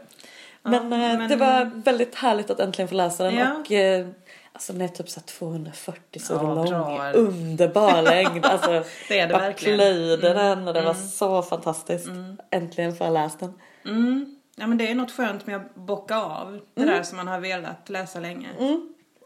Men, 0.63 0.74
Ja, 0.74 0.80
eh, 1.12 1.17
men- 1.17 1.30
det 1.30 1.36
var 1.36 1.71
väldigt 1.76 2.15
härligt 2.15 2.50
att 2.50 2.60
äntligen 2.60 2.88
få 2.89 2.95
läsa 2.95 3.24
den 3.24 3.36
Ja. 3.36 3.54
och 3.60 3.71
eh, 3.71 4.08
Alltså 4.54 4.74
den 4.74 4.82
är 4.82 4.88
typ 4.88 5.10
så 5.10 5.19
här 5.19 5.28
240 5.28 6.19
sidor 6.19 6.43
Ja, 6.43 6.54
lång. 6.56 6.65
bra. 6.69 7.12
Underbar 7.12 8.02
längd. 8.02 8.45
Alltså, 8.45 8.69
Det 9.08 9.19
är 9.19 9.28
det 9.28 9.34
jag 9.34 9.39
verkligen. 9.39 9.78
plöjde 9.78 10.34
den 10.34 10.67
och 10.67 10.74
det 10.74 10.82
var 10.82 10.93
så 10.93 11.41
fantastiskt. 11.41 12.08
Äntligen 12.50 12.95
får 12.95 13.08
jag 13.08 13.13
läst 13.13 13.39
den. 13.39 13.54
Mm. 13.86 14.36
Ja 14.56 14.67
men 14.67 14.78
det 14.78 14.91
är 14.91 14.95
något 14.95 15.12
skönt 15.12 15.47
med 15.47 15.56
att 15.56 15.76
bocka 15.76 16.17
av 16.17 16.60
det 16.74 16.86
där 16.86 17.04
som 17.04 17.17
man 17.17 17.28
har 17.28 17.39
velat 17.39 17.89
läsa 17.89 18.19
länge. 18.19 18.47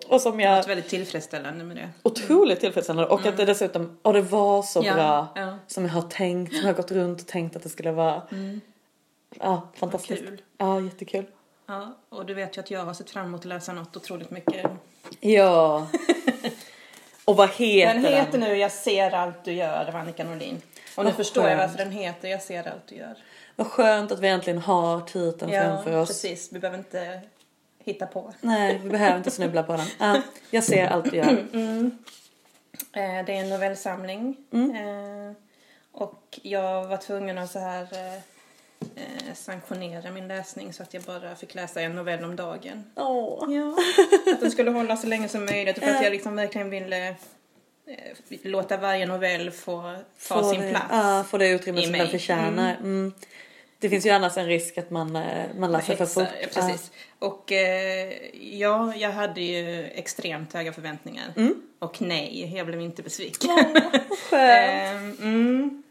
Och 0.08 0.22
som 0.22 0.40
Jag 0.40 0.54
är 0.58 0.64
väldigt 0.68 0.90
tillfredsställande 0.90 1.64
med 1.64 1.78
det. 1.78 1.90
otroligt 2.04 2.60
tillfredsställande. 2.60 3.10
Och 3.10 3.26
att 3.26 3.38
det 3.38 3.46
dessutom, 3.46 3.98
och 4.02 4.14
det 4.14 4.22
var 4.22 4.62
så 4.62 4.82
bra. 4.82 5.28
Som 5.68 5.86
jag 5.86 5.92
har 5.92 6.02
tänkt, 6.02 6.52
som 6.54 6.62
jag 6.62 6.68
har 6.68 6.74
gått 6.82 6.92
runt 6.92 7.22
och 7.22 7.28
tänkt 7.28 7.56
att 7.56 7.64
det 7.64 7.70
skulle 7.70 7.92
vara. 7.92 8.22
Ja, 9.40 9.68
fantastiskt. 9.76 10.22
Kul. 10.24 10.42
Ja, 10.58 10.82
jättekul. 10.82 11.26
Ja, 11.66 11.98
och 12.10 12.26
du 12.26 12.34
vet 12.34 12.58
ju 12.58 12.62
att 12.62 12.72
jag 12.72 12.86
har 12.86 12.94
sett 12.94 13.10
fram 13.10 13.26
emot 13.26 13.40
att 13.42 13.46
läsa 13.46 13.74
något 13.74 13.98
otroligt 13.98 14.32
mycket. 14.32 14.72
Ja. 15.20 15.88
och 17.26 17.36
vad 17.36 17.50
heter 17.50 17.94
Den 17.94 18.04
den? 18.04 18.14
heter 18.14 18.38
nu 18.38 18.56
Jag 18.56 18.72
ser 18.72 19.12
allt 19.12 19.44
du 19.44 19.52
gör 19.54 19.86
av 19.90 19.96
Annika 19.96 20.24
Norlin. 20.24 20.62
Och 20.96 21.04
nu 21.04 21.10
Vad 21.10 21.16
förstår 21.18 21.44
jag 21.50 21.58
skönt. 21.60 21.72
varför 21.72 21.84
den 21.86 21.94
heter 21.94 22.28
Jag 22.28 22.42
ser 22.42 22.68
allt 22.72 22.88
du 22.88 22.96
gör. 22.96 23.16
Vad 23.56 23.68
skönt 23.68 24.12
att 24.12 24.20
vi 24.20 24.28
äntligen 24.28 24.60
har 24.62 25.02
titeln 25.02 25.52
Ja, 25.52 25.62
framför 25.62 25.96
oss. 25.98 26.08
precis. 26.10 26.50
Vi 26.54 26.60
behöver 26.60 26.78
inte 26.78 27.22
hitta 27.80 28.06
på. 28.08 28.34
Nej, 28.42 28.80
vi 28.84 28.90
behöver 28.90 29.18
inte 29.18 29.32
snubbla 29.32 29.64
på 29.64 29.72
den. 29.78 29.88
Ja, 30.00 30.22
jag 30.52 30.64
ser 30.64 30.88
allt 30.88 31.12
du 31.12 31.18
gör. 31.18 31.28
Eh, 32.92 33.26
Det 33.26 33.32
är 33.36 33.42
en 33.42 33.50
novellsamling. 33.50 34.38
Eh, 34.52 35.34
Och 35.92 36.40
jag 36.42 36.88
var 36.88 36.98
tvungen 36.98 37.38
att 37.38 37.52
så 37.52 37.60
här 37.60 37.88
eh, 38.96 39.34
sanktionera 39.36 40.12
min 40.12 40.28
läsning 40.28 40.74
så 40.74 40.84
att 40.84 40.94
jag 40.94 41.04
bara 41.04 41.36
fick 41.36 41.56
läsa 41.56 41.82
en 41.82 41.96
novell 41.96 42.24
om 42.24 42.36
dagen. 42.36 42.84
Åh. 42.96 43.54
Ja, 43.54 43.76
att 44.34 44.42
den 44.42 44.52
skulle 44.52 44.72
hålla 44.72 44.98
så 44.98 45.08
länge 45.08 45.28
som 45.30 45.46
möjligt 45.46 45.78
och 45.78 45.84
för 45.84 45.92
att 45.92 46.04
jag 46.04 46.12
liksom 46.12 46.36
verkligen 46.36 46.70
ville 46.70 47.08
eh, 47.08 47.16
låta 48.44 48.78
varje 48.78 49.06
novell 49.06 49.52
få 49.52 49.82
ta 50.28 50.42
Få 50.42 50.50
sin 50.50 50.62
det, 50.62 50.70
plats. 50.70 50.86
Ja, 50.92 51.26
få 51.28 51.38
det 51.38 51.50
utrymme 51.50 51.82
som 51.82 51.92
mig. 51.92 52.02
den 52.02 52.10
förtjänar. 52.10 52.76
Mm. 52.76 53.14
Det 53.80 53.90
finns 53.90 54.06
ju 54.06 54.10
annars 54.10 54.38
en 54.38 54.46
risk 54.46 54.78
att 54.78 54.90
man, 54.90 55.16
eh, 55.16 55.46
man 55.58 55.72
läser 55.72 55.96
för 55.96 56.06
fort. 56.06 56.28
ja, 56.42 56.48
Precis. 56.54 56.92
Och 57.20 57.52
eh, 57.52 58.14
ja, 58.42 58.96
jag 58.96 59.12
hade 59.12 59.42
ju 59.42 59.84
extremt 59.84 60.54
höga 60.54 60.74
förväntningar. 60.74 61.34
Och 61.80 62.02
nej, 62.02 62.54
jag 62.56 62.68
blev 62.68 62.82
inte 62.82 63.02
besviken. 63.04 63.50
Ja. 63.74 63.92
Skönt. 64.30 64.32
Ehm, 64.32 65.18
mm. 65.22 65.84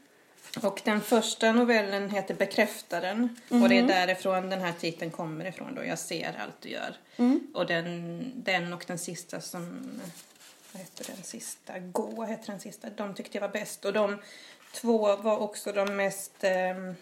Och 0.63 0.81
den 0.85 1.01
första 1.01 1.53
novellen 1.53 2.11
heter 2.11 2.35
Bekräftaren. 2.35 3.37
Och 3.49 3.69
det 3.69 3.79
är 3.79 3.83
därifrån 3.83 4.51
den 4.51 4.61
här 4.61 4.73
titeln 4.81 5.11
kommer 5.11 5.45
ifrån 5.45 5.75
då. 5.75 5.85
Jag 5.85 5.99
ser 5.99 6.37
allt 6.43 6.61
du 6.61 6.69
gör. 6.69 6.97
Och 7.55 7.67
den, 7.67 8.23
den 8.37 8.73
och 8.73 8.85
den 8.87 8.99
sista 8.99 9.41
som, 9.41 9.91
vad 10.73 10.83
heter 10.83 11.07
den 11.15 11.23
sista? 11.23 11.79
Gå 11.79 12.25
heter 12.25 12.51
den 12.51 12.61
sista. 12.61 12.91
De 12.91 13.15
tyckte 13.15 13.39
jag 13.39 13.43
var 13.43 13.53
bäst. 13.53 13.85
Och 13.85 13.93
de 13.93 14.19
två 14.73 15.17
var 15.17 15.39
också 15.39 15.73
de 15.73 15.97
mest 15.97 16.33
ehm, 16.41 16.95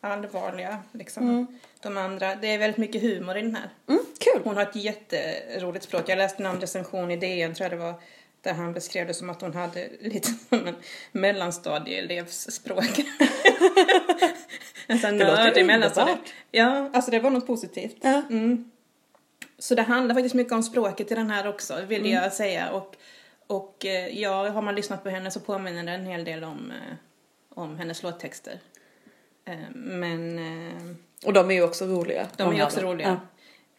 allvarliga. 0.00 0.82
Liksom. 0.92 1.58
De 1.80 1.96
andra, 1.96 2.34
det 2.34 2.54
är 2.54 2.58
väldigt 2.58 2.78
mycket 2.78 3.02
humor 3.02 3.36
i 3.36 3.42
den 3.42 3.54
här. 3.54 3.70
Mm, 3.88 4.04
kul. 4.18 4.42
Hon 4.44 4.56
har 4.56 4.62
ett 4.62 4.76
jätteroligt 4.76 5.84
språk. 5.84 6.08
Jag 6.08 6.18
läste 6.18 6.42
någon 6.42 6.60
recension 6.60 7.10
i 7.10 7.16
DN 7.16 7.54
tror 7.54 7.64
jag 7.64 7.78
det 7.78 7.84
var. 7.84 7.94
Där 8.42 8.52
han 8.54 8.72
beskrev 8.72 9.06
det 9.06 9.14
som 9.14 9.30
att 9.30 9.40
hon 9.40 9.54
hade 9.54 9.88
lite 10.00 10.28
som 10.48 10.66
en 10.66 10.74
mellanstadieelevs 11.12 12.50
språk. 12.50 13.00
en 14.86 14.98
sån 14.98 15.18
Det 15.18 15.24
nördig 15.24 15.66
mellanstadie. 15.66 16.16
Ja, 16.50 16.90
alltså 16.92 17.10
det 17.10 17.18
var 17.20 17.30
något 17.30 17.46
positivt. 17.46 17.96
Ja. 18.00 18.22
Mm. 18.30 18.70
Så 19.58 19.74
det 19.74 19.82
handlar 19.82 20.14
faktiskt 20.14 20.34
mycket 20.34 20.52
om 20.52 20.62
språket 20.62 21.12
i 21.12 21.14
den 21.14 21.30
här 21.30 21.48
också, 21.48 21.80
vill 21.88 22.00
Mm. 22.00 22.12
jag 22.12 22.32
säga. 22.32 22.70
Och, 22.70 22.96
och 23.46 23.86
eh, 23.86 24.18
ja, 24.20 24.48
har 24.48 24.62
man 24.62 24.74
lyssnat 24.74 25.02
på 25.02 25.08
henne 25.10 25.30
så 25.30 25.40
påminner 25.40 25.84
det 25.84 25.92
en 25.92 26.06
hel 26.06 26.24
del 26.24 26.44
om, 26.44 26.70
eh, 26.70 26.94
om 27.54 27.78
hennes 27.78 28.02
låttexter. 28.02 28.58
Eh, 29.44 29.58
Men 29.74 30.38
Och 31.24 31.32
de 31.32 31.50
är 31.50 31.54
ju 31.54 31.62
också 31.62 31.84
roliga. 31.86 32.26
de 32.36 32.56
är 32.56 32.64
också 32.64 32.80
roliga. 32.80 33.08
Ja. 33.08 33.20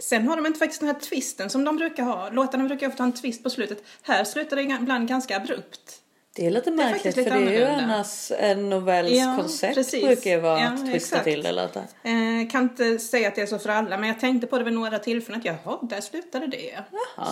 Sen 0.01 0.27
har 0.27 0.35
de 0.35 0.45
inte 0.45 0.59
faktiskt 0.59 0.79
den 0.81 0.89
här 0.89 0.99
twisten 0.99 1.49
som 1.49 1.63
de 1.65 1.77
brukar 1.77 2.03
ha. 2.03 2.29
Låtarna 2.29 2.63
brukar 2.63 2.87
ofta 2.87 3.03
ha 3.03 3.07
en 3.07 3.13
twist 3.13 3.43
på 3.43 3.49
slutet. 3.49 3.83
Här 4.01 4.23
slutar 4.23 4.55
det 4.55 4.61
ibland 4.61 5.07
ganska 5.07 5.37
abrupt. 5.37 5.97
Det 6.35 6.45
är 6.45 6.51
lite 6.51 6.69
är 6.69 6.73
märkligt 6.73 7.03
faktiskt 7.03 7.29
för 7.29 7.39
lite 7.39 7.51
det 7.51 7.55
är 7.55 7.59
ju 7.59 7.83
annars 7.83 8.31
en 8.39 8.69
novells 8.69 9.11
Ja, 9.11 9.35
koncept 9.39 9.75
precis. 9.75 10.03
brukar 10.05 10.29
ju 10.31 10.39
vara 10.39 10.59
Ja, 10.59 10.67
att 10.67 10.79
twista 10.79 10.95
exakt. 10.95 11.23
till 11.23 11.43
det 11.43 11.51
lite. 11.51 11.79
Eh, 12.03 12.49
kan 12.51 12.63
inte 12.63 12.99
säga 12.99 13.27
att 13.27 13.35
det 13.35 13.41
är 13.41 13.45
så 13.45 13.59
för 13.59 13.69
alla, 13.69 13.97
men 13.97 14.09
jag 14.09 14.19
tänkte 14.19 14.47
på 14.47 14.57
det 14.57 14.63
vid 14.63 14.73
några 14.73 14.99
tillfällen 14.99 15.39
att 15.39 15.45
jaha, 15.45 15.79
där 15.81 16.01
slutade 16.01 16.47
det. 16.47 16.79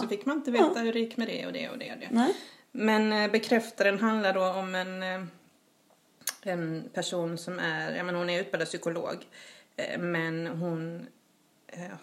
Så 0.02 0.08
fick 0.08 0.26
man 0.26 0.38
inte 0.38 0.52
veta 0.52 0.80
hur 0.80 0.94
det 0.94 1.00
gick 1.00 1.18
med 1.18 1.28
det 1.28 1.46
och 1.46 1.54
det 1.54 1.70
och 1.70 1.78
det 1.78 1.92
och 1.94 2.00
det. 2.00 2.08
Nej. 2.12 2.34
Men 2.72 3.14
eh, 3.14 3.32
bekräftaren 3.32 4.00
handlar 4.00 4.34
då 4.34 4.44
om 4.46 4.76
en, 4.76 5.04
eh, 5.04 5.22
en 6.42 6.90
person 6.94 7.38
som 7.38 7.60
är, 7.60 7.96
ja 7.96 8.04
men 8.04 8.16
hon 8.16 8.30
är 8.30 8.40
utbildad 8.42 8.68
psykolog. 8.68 9.16
Men 10.00 10.48
hon 10.48 11.08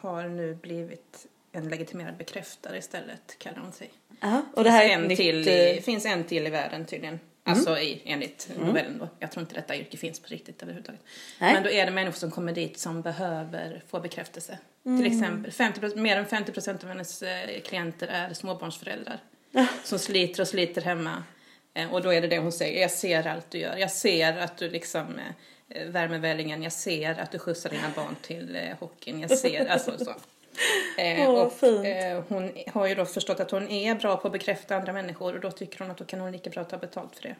har 0.00 0.28
nu 0.28 0.54
blivit 0.54 1.26
en 1.52 1.68
legitimerad 1.68 2.16
bekräftare 2.16 2.78
istället, 2.78 3.36
kallar 3.38 3.58
hon 3.58 3.72
sig. 3.72 3.90
Ja, 4.20 4.42
och 4.54 4.64
det 4.64 4.70
här 4.70 4.84
är 4.84 4.88
en 4.88 5.02
nytt... 5.02 5.18
till 5.18 5.48
eh, 5.48 5.54
i, 5.54 5.80
finns 5.82 6.06
en 6.06 6.24
till 6.24 6.46
i 6.46 6.50
världen 6.50 6.84
tydligen. 6.84 7.20
Alltså 7.44 7.78
i, 7.78 8.02
enligt 8.04 8.50
novellen 8.58 8.98
då. 8.98 9.08
Jag 9.18 9.32
tror 9.32 9.42
inte 9.42 9.54
detta 9.54 9.76
yrke 9.76 9.96
finns 9.96 10.20
på 10.20 10.28
riktigt 10.28 10.62
överhuvudtaget. 10.62 11.00
Nej. 11.40 11.54
Men 11.54 11.62
då 11.62 11.70
är 11.70 11.86
det 11.86 11.90
människor 11.92 12.18
som 12.18 12.30
kommer 12.30 12.52
dit 12.52 12.78
som 12.78 13.02
behöver 13.02 13.82
få 13.88 14.00
bekräftelse. 14.00 14.58
Till 14.82 15.06
exempel, 15.06 15.52
50, 15.52 15.96
mer 15.96 16.16
än 16.16 16.26
50 16.26 16.52
procent 16.52 16.82
av 16.82 16.88
hennes 16.88 17.22
eh, 17.22 17.60
klienter 17.60 18.06
är 18.06 18.34
småbarnsföräldrar. 18.34 19.20
Som 19.84 19.98
sliter 19.98 20.40
och 20.40 20.48
sliter 20.48 20.82
hemma. 20.82 21.24
Eh, 21.74 21.92
och 21.92 22.02
då 22.02 22.12
är 22.12 22.20
det 22.20 22.28
det 22.28 22.38
hon 22.38 22.52
säger, 22.52 22.80
jag 22.80 22.90
ser 22.90 23.26
allt 23.26 23.50
du 23.50 23.58
gör. 23.58 23.76
Jag 23.76 23.90
ser 23.90 24.38
att 24.38 24.58
du 24.58 24.70
liksom 24.70 25.18
eh, 25.18 25.34
värmer 25.86 26.18
vällingen. 26.18 26.62
Jag 26.62 26.72
ser 26.72 27.20
att 27.20 27.30
du 27.30 27.38
skjutsar 27.38 27.70
dina 27.70 27.90
barn 27.96 28.16
till 28.22 28.56
eh, 28.56 28.62
hockeyn. 28.80 29.20
Jag 29.20 29.30
ser, 29.38 29.66
alltså 29.66 29.98
så. 29.98 30.14
Eh, 30.98 31.30
Åh, 31.30 31.40
och 31.40 31.64
eh, 31.86 32.22
hon 32.28 32.52
har 32.72 32.86
ju 32.86 32.94
då 32.94 33.04
förstått 33.04 33.40
att 33.40 33.50
hon 33.50 33.68
är 33.68 33.94
bra 33.94 34.16
på 34.16 34.28
att 34.28 34.32
bekräfta 34.32 34.76
andra 34.76 34.92
människor 34.92 35.34
och 35.34 35.40
då 35.40 35.50
tycker 35.50 35.78
hon 35.78 35.90
att 35.90 35.98
då 35.98 36.04
kan 36.04 36.20
hon 36.20 36.32
lika 36.32 36.50
bra 36.50 36.64
ta 36.64 36.78
betalt 36.78 37.16
för 37.16 37.22
det. 37.22 37.36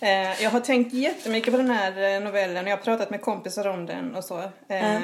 eh, 0.06 0.42
jag 0.42 0.50
har 0.50 0.60
tänkt 0.60 0.94
jättemycket 0.94 1.50
på 1.50 1.56
den 1.56 1.70
här 1.70 2.14
eh, 2.16 2.20
novellen 2.20 2.64
och 2.64 2.70
jag 2.70 2.76
har 2.76 2.84
pratat 2.84 3.10
med 3.10 3.20
kompisar 3.20 3.66
om 3.66 3.86
den 3.86 4.14
och 4.14 4.24
så. 4.24 4.38
Eh, 4.68 5.00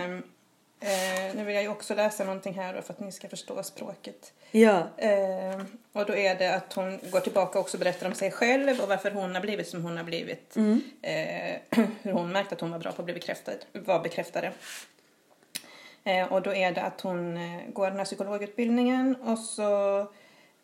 eh, 0.80 1.34
nu 1.34 1.44
vill 1.44 1.54
jag 1.54 1.62
ju 1.62 1.68
också 1.68 1.94
läsa 1.94 2.24
någonting 2.24 2.54
här 2.54 2.74
då 2.74 2.82
för 2.82 2.92
att 2.92 3.00
ni 3.00 3.12
ska 3.12 3.28
förstå 3.28 3.62
språket. 3.62 4.32
Ja. 4.50 4.88
Eh, 4.96 5.62
och 5.92 6.06
då 6.06 6.16
är 6.16 6.34
det 6.34 6.54
att 6.54 6.72
hon 6.72 7.00
går 7.10 7.20
tillbaka 7.20 7.58
och 7.58 7.64
också 7.64 7.78
berättar 7.78 8.06
om 8.06 8.14
sig 8.14 8.30
själv 8.30 8.80
och 8.80 8.88
varför 8.88 9.10
hon 9.10 9.34
har 9.34 9.42
blivit 9.42 9.68
som 9.68 9.82
hon 9.82 9.96
har 9.96 10.04
blivit. 10.04 10.56
Eh, 11.02 11.56
hur 12.02 12.12
hon 12.12 12.32
märkte 12.32 12.54
att 12.54 12.60
hon 12.60 12.70
var 12.70 12.78
bra 12.78 12.92
på 12.92 13.02
att 13.02 13.04
bli 13.04 13.14
bekräftad, 13.14 13.52
var 13.72 14.00
bekräftade. 14.02 14.52
Eh, 16.04 16.32
och 16.32 16.42
då 16.42 16.54
är 16.54 16.72
det 16.72 16.82
att 16.82 17.00
hon 17.00 17.36
eh, 17.36 17.60
går 17.72 17.86
den 17.86 17.98
här 17.98 18.04
psykologutbildningen 18.04 19.16
och 19.16 19.38
så 19.38 20.00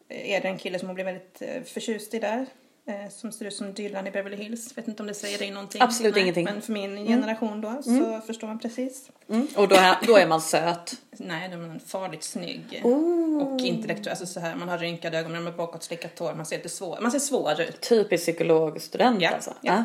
är 0.08 0.40
det 0.40 0.48
en 0.48 0.58
kille 0.58 0.78
som 0.78 0.88
hon 0.88 0.94
blir 0.94 1.04
väldigt 1.04 1.42
eh, 1.42 1.62
förtjust 1.62 2.14
i 2.14 2.18
där. 2.18 2.46
Eh, 2.86 3.10
som 3.10 3.32
ser 3.32 3.46
ut 3.46 3.54
som 3.54 3.72
Dylan 3.72 4.06
i 4.06 4.10
Beverly 4.10 4.36
Hills. 4.36 4.78
Vet 4.78 4.88
inte 4.88 5.02
om 5.02 5.06
det 5.06 5.14
säger 5.14 5.38
dig 5.38 5.50
någonting. 5.50 5.82
Absolut 5.82 6.16
ingenting. 6.16 6.44
Men 6.44 6.62
för 6.62 6.72
min 6.72 7.06
generation 7.06 7.60
då 7.60 7.82
så 7.82 8.20
förstår 8.26 8.46
man 8.46 8.58
precis. 8.58 9.10
Mm. 9.28 9.46
Och 9.56 9.68
då 9.68 9.76
är, 9.76 9.96
då 10.06 10.16
är 10.16 10.26
man 10.26 10.40
söt. 10.40 10.94
Nej, 11.10 11.48
de 11.48 11.70
är 11.70 11.78
farligt 11.78 12.22
snygg. 12.22 12.80
Oh. 12.84 13.42
Och 13.42 13.60
intellektuell. 13.60 14.10
Alltså 14.10 14.26
så 14.26 14.40
här, 14.40 14.56
man 14.56 14.68
har 14.68 14.78
rynkade 14.78 15.18
ögon, 15.18 15.32
man 15.32 15.46
har 15.46 15.52
bakåt 15.52 15.82
slickat 15.82 16.18
hår. 16.18 16.34
Man 16.34 16.46
ser 16.46 16.56
lite 16.56 16.68
svår, 16.68 16.98
man 17.00 17.10
ser 17.10 17.18
svår 17.18 17.60
ut. 17.60 17.80
Typisk 17.80 18.24
psykologstudent 18.24 19.22
Ja, 19.22 19.30
alltså. 19.30 19.54
ja. 19.60 19.84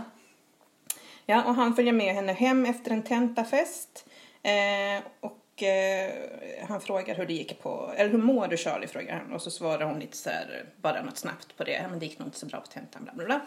Ja, 1.26 1.44
och 1.44 1.56
han 1.56 1.76
följer 1.76 1.94
med 1.94 2.16
henne 2.16 2.34
hem 2.34 2.66
efter 2.66 2.92
en 2.92 3.04
tentafest. 3.04 4.06
Eh, 4.44 5.04
och 5.20 5.39
eh, 5.64 6.68
han 6.68 6.82
frågar 6.82 7.16
hur 7.16 7.26
det 7.26 7.34
gick 7.34 7.60
på, 7.62 7.94
eller 7.98 8.12
hur 8.12 8.18
mår 8.18 8.48
du 8.48 8.58
Charlie 8.58 8.88
frågar 8.88 9.16
han. 9.16 9.34
Och 9.34 9.42
så 9.42 9.52
svarar 9.52 9.86
hon 9.86 10.00
lite 10.00 10.18
så 10.18 10.30
här, 10.30 10.60
eh, 10.60 10.82
bara 10.82 11.02
något 11.02 11.18
snabbt 11.18 11.58
på 11.58 11.64
det. 11.64 11.88
Men 11.90 12.00
det 12.00 12.06
gick 12.06 12.20
nog 12.20 12.28
inte 12.28 12.40
så 12.40 12.46
bra 12.46 12.62
på 12.62 12.68
tentan, 12.68 13.04
bla 13.04 13.14
bla 13.14 13.26
bla. 13.26 13.42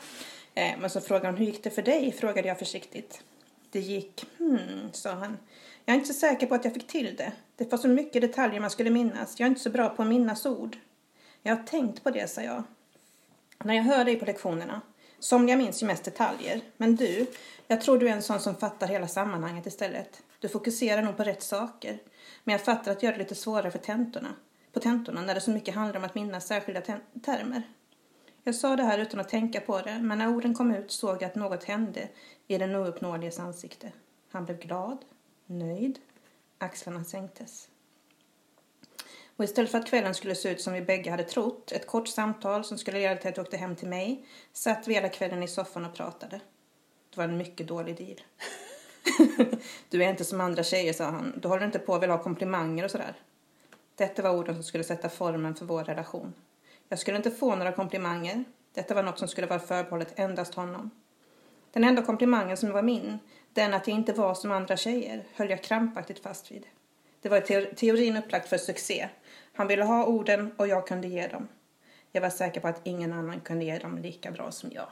Eh, 0.54 0.78
men 0.80 0.90
så 0.90 1.00
frågar 1.00 1.30
hon, 1.30 1.36
hur 1.36 1.46
gick 1.46 1.64
det 1.64 1.70
för 1.70 1.82
dig? 1.82 2.12
Frågade 2.12 2.48
jag 2.48 2.58
försiktigt. 2.58 3.22
Det 3.70 3.80
gick, 3.80 4.24
hmm, 4.38 4.88
sa 4.92 5.10
han. 5.10 5.38
Jag 5.84 5.94
är 5.94 5.98
inte 5.98 6.12
så 6.12 6.20
säker 6.20 6.46
på 6.46 6.54
att 6.54 6.64
jag 6.64 6.74
fick 6.74 6.86
till 6.86 7.16
det. 7.16 7.32
Det 7.56 7.72
var 7.72 7.78
så 7.78 7.88
mycket 7.88 8.22
detaljer 8.22 8.60
man 8.60 8.70
skulle 8.70 8.90
minnas. 8.90 9.40
Jag 9.40 9.46
är 9.46 9.50
inte 9.50 9.60
så 9.60 9.70
bra 9.70 9.88
på 9.88 10.02
att 10.02 10.08
minnas 10.08 10.46
ord. 10.46 10.76
Jag 11.42 11.56
har 11.56 11.62
tänkt 11.62 12.04
på 12.04 12.10
det, 12.10 12.30
sa 12.30 12.42
jag. 12.42 12.62
När 13.64 13.74
jag 13.74 13.82
hör 13.82 14.04
dig 14.04 14.16
på 14.16 14.24
lektionerna. 14.24 14.80
Somliga 15.18 15.56
minns 15.56 15.82
ju 15.82 15.86
mest 15.86 16.04
detaljer. 16.04 16.60
Men 16.76 16.96
du, 16.96 17.26
jag 17.66 17.80
tror 17.80 17.98
du 17.98 18.08
är 18.08 18.12
en 18.12 18.22
sån 18.22 18.40
som 18.40 18.56
fattar 18.56 18.88
hela 18.88 19.08
sammanhanget 19.08 19.66
istället. 19.66 20.22
Du 20.42 20.48
fokuserar 20.48 21.02
nog 21.02 21.16
på 21.16 21.22
rätt 21.22 21.42
saker. 21.42 21.98
Men 22.44 22.52
jag 22.52 22.64
fattar 22.64 22.92
att 22.92 23.02
göra 23.02 23.12
det 23.12 23.18
lite 23.18 23.34
svårare 23.34 23.70
för 23.70 23.78
tentorna. 23.78 24.34
På 24.72 24.80
tentorna 24.80 25.22
när 25.22 25.34
det 25.34 25.40
så 25.40 25.50
mycket 25.50 25.74
handlar 25.74 25.98
om 25.98 26.04
att 26.04 26.14
minnas 26.14 26.46
särskilda 26.46 26.80
termer. 27.24 27.62
Jag 28.44 28.54
sa 28.54 28.76
det 28.76 28.82
här 28.82 28.98
utan 28.98 29.20
att 29.20 29.28
tänka 29.28 29.60
på 29.60 29.80
det, 29.80 29.98
men 30.02 30.18
när 30.18 30.28
orden 30.28 30.54
kom 30.54 30.74
ut 30.74 30.92
såg 30.92 31.14
jag 31.14 31.24
att 31.24 31.34
något 31.34 31.64
hände 31.64 32.08
i 32.46 32.58
den 32.58 32.76
ouppnåeliges 32.76 33.38
ansikte. 33.38 33.92
Han 34.30 34.44
blev 34.44 34.58
glad, 34.58 35.04
nöjd, 35.46 35.98
axlarna 36.58 37.04
sänktes. 37.04 37.68
Och 39.36 39.44
istället 39.44 39.70
för 39.70 39.78
att 39.78 39.88
kvällen 39.88 40.14
skulle 40.14 40.34
se 40.34 40.50
ut 40.50 40.60
som 40.60 40.72
vi 40.72 40.82
bägge 40.82 41.10
hade 41.10 41.24
trott, 41.24 41.72
ett 41.72 41.86
kort 41.86 42.08
samtal 42.08 42.64
som 42.64 42.78
skulle 42.78 42.98
leda 42.98 43.16
till 43.16 43.28
att 43.28 43.36
jag 43.36 43.44
åkte 43.44 43.56
hem 43.56 43.76
till 43.76 43.88
mig, 43.88 44.26
satt 44.52 44.88
vi 44.88 44.94
hela 44.94 45.08
kvällen 45.08 45.42
i 45.42 45.48
soffan 45.48 45.84
och 45.84 45.94
pratade. 45.94 46.40
Det 47.10 47.16
var 47.16 47.24
en 47.24 47.36
mycket 47.36 47.68
dålig 47.68 47.96
deal. 47.96 48.20
du 49.88 50.04
är 50.04 50.10
inte 50.10 50.24
som 50.24 50.40
andra 50.40 50.62
tjejer, 50.62 50.92
sa 50.92 51.04
han. 51.04 51.32
Du 51.36 51.48
håller 51.48 51.66
inte 51.66 51.78
på 51.78 51.92
och 51.92 52.02
vill 52.02 52.10
ha 52.10 52.22
komplimanger 52.22 52.84
och 52.84 52.90
sådär. 52.90 53.14
Detta 53.94 54.22
var 54.22 54.30
orden 54.30 54.54
som 54.54 54.64
skulle 54.64 54.84
sätta 54.84 55.08
formen 55.08 55.54
för 55.54 55.64
vår 55.64 55.84
relation. 55.84 56.34
Jag 56.88 56.98
skulle 56.98 57.16
inte 57.16 57.30
få 57.30 57.56
några 57.56 57.72
komplimanger. 57.72 58.44
Detta 58.74 58.94
var 58.94 59.02
något 59.02 59.18
som 59.18 59.28
skulle 59.28 59.46
vara 59.46 59.60
förbehållet 59.60 60.18
endast 60.18 60.54
honom. 60.54 60.90
Den 61.72 61.84
enda 61.84 62.02
komplimangen 62.02 62.56
som 62.56 62.72
var 62.72 62.82
min, 62.82 63.18
den 63.52 63.74
att 63.74 63.88
jag 63.88 63.96
inte 63.96 64.12
var 64.12 64.34
som 64.34 64.50
andra 64.50 64.76
tjejer, 64.76 65.24
höll 65.34 65.50
jag 65.50 65.62
krampaktigt 65.62 66.22
fast 66.22 66.52
vid. 66.52 66.66
Det 67.20 67.28
var 67.28 67.36
i 67.52 67.74
teorin 67.74 68.16
upplagt 68.16 68.48
för 68.48 68.58
succé. 68.58 69.08
Han 69.52 69.66
ville 69.66 69.84
ha 69.84 70.06
orden 70.06 70.52
och 70.56 70.68
jag 70.68 70.86
kunde 70.86 71.08
ge 71.08 71.26
dem. 71.26 71.48
Jag 72.12 72.22
var 72.22 72.30
säker 72.30 72.60
på 72.60 72.68
att 72.68 72.80
ingen 72.84 73.12
annan 73.12 73.40
kunde 73.40 73.64
ge 73.64 73.78
dem 73.78 73.98
lika 73.98 74.30
bra 74.30 74.50
som 74.50 74.70
jag. 74.72 74.88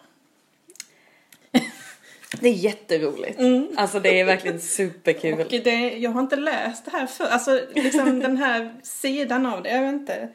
Det 2.38 2.48
är 2.48 2.52
jätteroligt. 2.52 3.40
Alltså 3.76 4.00
det 4.00 4.20
är 4.20 4.24
verkligen 4.24 4.60
superkul. 4.60 5.40
Och 5.40 5.50
det, 5.50 5.98
jag 5.98 6.10
har 6.10 6.20
inte 6.20 6.36
läst 6.36 6.84
det 6.84 6.90
här 6.90 7.06
för, 7.06 7.24
alltså 7.24 7.60
liksom 7.74 8.20
den 8.20 8.36
här 8.36 8.74
sidan 8.82 9.46
av 9.46 9.62
det, 9.62 9.70
jag 9.70 9.82
vet 9.82 9.92
inte. 9.92 10.28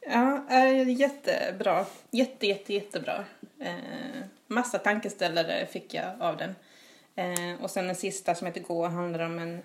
Ja, 0.00 0.44
är 0.48 0.84
jättebra. 0.84 1.86
Jätte, 2.10 2.46
jätte, 2.46 2.74
jättebra. 2.74 3.24
Eh, 3.60 4.22
massa 4.46 4.78
tankeställare 4.78 5.66
fick 5.66 5.94
jag 5.94 6.06
av 6.20 6.36
den. 6.36 6.54
Eh, 7.16 7.62
och 7.62 7.70
sen 7.70 7.86
den 7.86 7.96
sista 7.96 8.34
som 8.34 8.46
heter 8.46 8.60
Gå 8.60 8.86
handlar 8.86 9.26
om 9.26 9.38
en 9.38 9.62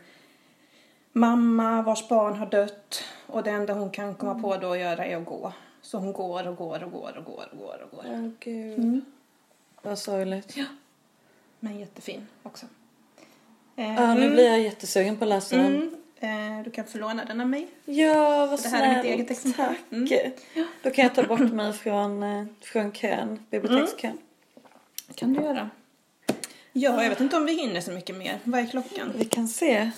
mamma 1.11 1.81
vars 1.81 2.07
barn 2.07 2.35
har 2.35 2.45
dött 2.45 3.03
och 3.27 3.43
det 3.43 3.51
enda 3.51 3.73
hon 3.73 3.91
kan 3.91 4.15
komma 4.15 4.41
på 4.41 4.57
då 4.57 4.71
att 4.71 4.79
göra 4.79 5.05
är 5.05 5.17
att 5.17 5.25
gå. 5.25 5.53
Så 5.81 5.97
hon 5.97 6.13
går 6.13 6.47
och 6.47 6.55
går 6.55 6.83
och 6.83 6.91
går 6.91 7.17
och 7.17 7.23
går 7.25 7.49
och 7.51 7.57
går 7.57 7.83
och 7.83 7.91
går. 7.91 8.05
Åh 8.07 8.29
gud. 8.39 9.01
Vad 9.81 9.99
sorgligt. 9.99 10.57
Ja. 10.57 10.65
Men 11.63 11.79
jättefin 11.79 12.27
också. 12.43 12.65
nu 14.17 14.29
blir 14.31 14.49
jag 14.49 14.59
jättesugen 14.61 15.17
på 15.17 15.25
att 15.25 15.29
läsa 15.29 15.55
den. 15.57 15.91
Mm. 16.21 16.57
Eh, 16.59 16.63
du 16.63 16.71
kan 16.71 16.85
få 16.85 16.97
låna 16.97 17.25
den 17.25 17.41
av 17.41 17.47
mig. 17.47 17.67
Ja, 17.85 18.45
vad 18.45 18.63
Det 18.63 18.69
här 18.69 18.83
är 18.83 18.87
mitt 18.87 19.01
snällt. 19.01 19.05
eget 19.05 19.31
exemplar. 19.31 19.67
Tack. 19.67 19.77
Mm. 20.55 20.67
Då 20.83 20.89
kan 20.91 21.03
jag 21.03 21.15
ta 21.15 21.23
bort 21.23 21.39
mig 21.53 21.73
från, 21.73 22.23
eh, 22.23 22.45
från 22.61 22.91
kön, 22.91 23.45
bibliotekskön. 23.49 24.17
kan 25.15 25.33
du 25.33 25.41
göra. 25.41 25.69
Ja, 26.71 27.03
jag 27.03 27.09
vet 27.09 27.19
inte 27.21 27.37
om 27.37 27.45
vi 27.45 27.53
hinner 27.61 27.81
så 27.81 27.91
mycket 27.91 28.15
mer. 28.17 28.39
Vad 28.43 28.59
är 28.61 28.65
klockan? 28.65 29.13
Vi 29.17 29.25
kan 29.25 29.47
se. 29.47 29.91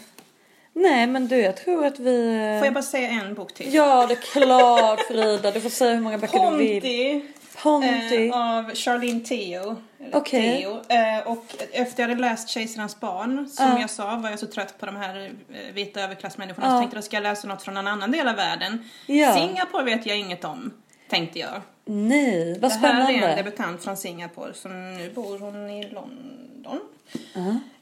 Nej, 0.73 1.07
men 1.07 1.27
du, 1.27 1.37
jag 1.37 1.57
tror 1.57 1.85
att 1.85 1.99
vi... 1.99 2.25
eh, 2.35 2.59
Får 2.59 2.65
jag 2.65 2.73
bara 2.73 2.83
säga 2.83 3.09
en 3.09 3.33
bok 3.33 3.53
till? 3.53 3.73
Ja, 3.73 4.07
det 4.07 4.13
är 4.13 4.21
klart 4.21 4.99
Frida. 4.99 5.51
Du 5.51 5.61
får 5.61 5.69
säga 5.69 5.93
hur 5.93 6.01
många 6.01 6.17
böcker 6.17 6.51
du 6.51 6.57
vill. 6.57 7.21
Ponti. 7.63 8.27
eh, 8.29 8.35
av 8.57 8.75
Charlene 8.75 9.19
Theo. 9.19 9.75
Okej. 10.13 10.61
Theo. 10.61 10.71
Eh, 10.97 11.27
och 11.27 11.45
efter 11.71 12.03
jag 12.03 12.09
hade 12.09 12.21
läst 12.21 12.49
Kejsarens 12.49 12.99
barn, 12.99 13.47
som 13.49 13.65
Ja. 13.67 13.79
jag 13.81 13.89
sa, 13.89 14.15
var 14.15 14.29
jag 14.29 14.39
så 14.39 14.45
trött 14.47 14.77
på 14.79 14.85
de 14.85 14.95
här 14.95 15.25
eh, 15.53 15.73
vita 15.73 16.01
överklassmänniskorna 16.01 16.67
Ja. 16.67 16.71
så 16.71 16.79
tänkte 16.79 16.97
jag, 16.97 17.03
ska 17.03 17.15
jag 17.15 17.23
läsa 17.23 17.47
något 17.47 17.61
från 17.63 17.77
en 17.77 17.87
annan 17.87 18.11
del 18.11 18.27
av 18.27 18.35
världen? 18.35 18.89
Ja. 19.05 19.33
Singapore 19.33 19.83
vet 19.83 20.05
jag 20.05 20.17
inget 20.19 20.45
om, 20.45 20.73
tänkte 21.09 21.39
jag. 21.39 21.61
Nej, 21.85 22.59
vad 22.59 22.71
Det 22.71 22.75
här 22.75 22.93
är 22.93 22.99
en 22.99 23.05
spännande. 23.07 23.35
debutant 23.35 23.83
från 23.83 23.97
Singapore 23.97 24.53
som 24.53 24.97
nu 24.97 25.11
bor 25.15 25.39
hon 25.39 25.69
i 25.69 25.83
London. 25.89 26.31
Ja. 26.65 26.79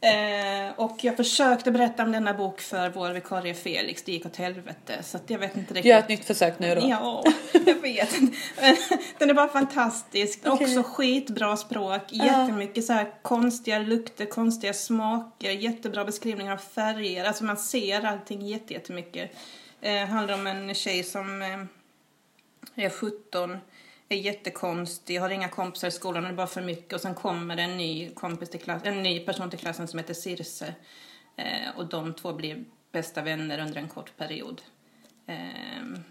Eh, 0.10 0.72
och 0.76 1.04
jag 1.04 1.18
försökte 1.18 1.72
berätta 1.72 2.04
om 2.04 2.12
denna 2.12 2.34
bok 2.34 2.62
för 2.62 2.90
vår 2.90 3.10
vikarie 3.10 3.54
Felix, 3.54 4.04
det 4.04 4.12
gick 4.12 4.26
åt 4.26 4.36
helvete. 4.36 5.04
Så 5.04 5.20
jag 5.28 5.40
vet 5.40 5.58
inte 5.58 5.74
riktigt. 5.74 5.86
Gör 5.90 6.00
ett 6.00 6.10
nytt 6.10 6.26
försök 6.26 6.60
nu 6.60 6.76
då. 6.76 6.82
Ja, 6.90 7.24
jag 7.66 7.82
vet 7.82 8.10
Den 9.18 9.30
är 9.30 9.34
bara 9.34 9.48
fantastisk. 9.48 10.40
Okej. 10.46 10.68
Också 10.68 10.84
skitbra 10.92 11.58
språk. 11.58 12.02
Jättemycket 12.10 12.86
så 12.86 12.94
här 12.94 13.14
konstiga 13.22 13.80
lukter, 13.80 14.26
konstiga 14.26 14.74
smaker. 14.74 15.52
Jättebra 15.52 16.06
beskrivningar 16.06 16.54
av 16.54 16.58
färger. 16.58 17.26
Alltså 17.26 17.44
man 17.44 17.58
ser 17.58 18.06
allting 18.06 18.42
jätte- 18.48 18.74
jättemycket. 18.74 19.32
Eh, 19.82 20.06
handlar 20.06 20.34
om 20.34 20.48
en 20.48 20.74
tjej 20.76 21.04
som 21.04 21.42
eh, 21.42 22.86
är 22.86 22.90
17 22.90 23.58
är 24.14 24.20
jättekonstig, 24.20 25.20
har 25.20 25.30
inga 25.30 25.50
kompisar 25.50 25.88
i 25.88 25.92
skolan, 25.92 26.24
det 26.24 26.30
är 26.30 26.34
bara 26.34 26.48
för 26.48 26.62
mycket 26.62 26.94
och 26.94 27.02
sen 27.02 27.16
kommer 27.16 27.56
det 27.56 27.62
en 27.62 27.78
ny, 27.78 28.10
kompis 28.10 28.50
till 28.50 28.60
klass, 28.60 28.82
en 28.86 29.04
ny 29.04 29.20
person 29.20 29.50
till 29.50 29.60
klassen 29.60 29.88
som 29.88 30.00
heter 30.00 30.14
Circe 30.14 30.74
eh, 31.36 31.78
och 31.78 31.86
de 31.86 32.14
två 32.14 32.34
blir 32.34 32.64
bästa 32.92 33.22
vänner 33.22 33.60
under 33.60 33.78
en 33.78 33.88
kort 33.88 34.18
period. 34.18 34.62
Ehm, 35.28 36.04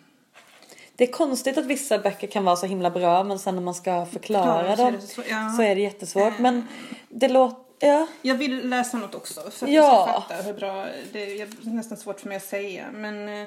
Det 0.97 1.05
är 1.09 1.13
konstigt 1.13 1.59
att 1.59 1.65
vissa 1.67 1.99
böcker 1.99 2.27
kan 2.27 2.45
vara 2.45 2.57
så 2.57 2.67
himla 2.67 2.91
bra 2.91 3.25
men 3.25 3.39
sen 3.39 3.55
när 3.55 3.63
man 3.63 3.75
ska 3.75 4.07
förklara 4.07 4.69
Ja, 4.69 4.77
så 4.77 4.83
dem 4.85 4.93
det 4.93 5.01
så- 5.07 5.23
ja. 5.31 5.53
så 5.57 5.63
är 5.63 5.75
det 5.75 5.81
jättesvårt. 5.81 6.39
Men 6.39 6.69
det 7.09 7.29
låter... 7.29 7.63
Ja. 7.87 8.07
Jag 8.23 8.35
vill 8.35 8.69
läsa 8.69 8.97
något 8.99 9.15
också 9.15 9.41
för 9.51 9.67
att 9.67 9.73
Ja. 9.73 9.83
jag 9.83 10.09
ska 10.09 10.21
fatta 10.21 10.43
hur 10.43 10.53
bra, 10.55 10.87
det 11.13 11.41
är 11.41 11.49
nästan 11.75 11.99
svårt 11.99 12.21
för 12.21 12.29
mig 12.29 12.37
att 12.37 12.43
säga 12.45 12.87
men 12.93 13.29
eh, 13.29 13.47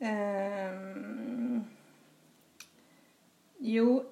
ehm, 0.00 1.64
Jo, 3.62 4.04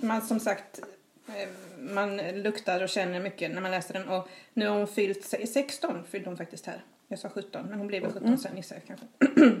man 0.00 0.22
som 0.22 0.40
sagt, 0.40 0.80
eh, 1.28 1.48
man 1.78 2.16
luktar 2.16 2.82
och 2.82 2.88
känner 2.88 3.20
mycket 3.20 3.50
när 3.50 3.60
man 3.60 3.70
läser 3.70 3.94
den. 3.94 4.08
Och 4.08 4.28
nu 4.54 4.66
har 4.68 4.76
hon 4.78 4.86
fyllt 4.86 5.24
se- 5.24 5.46
16, 5.46 6.04
fyllde 6.10 6.28
hon 6.30 6.36
faktiskt 6.36 6.66
här. 6.66 6.84
Jag 7.08 7.18
sa 7.18 7.28
17, 7.28 7.66
men 7.66 7.78
hon 7.78 7.86
blev 7.86 8.02
väl 8.02 8.12
17 8.12 8.38
sen 8.38 8.56
gissar 8.56 8.76
jag 8.76 8.84
kanske. 8.86 9.06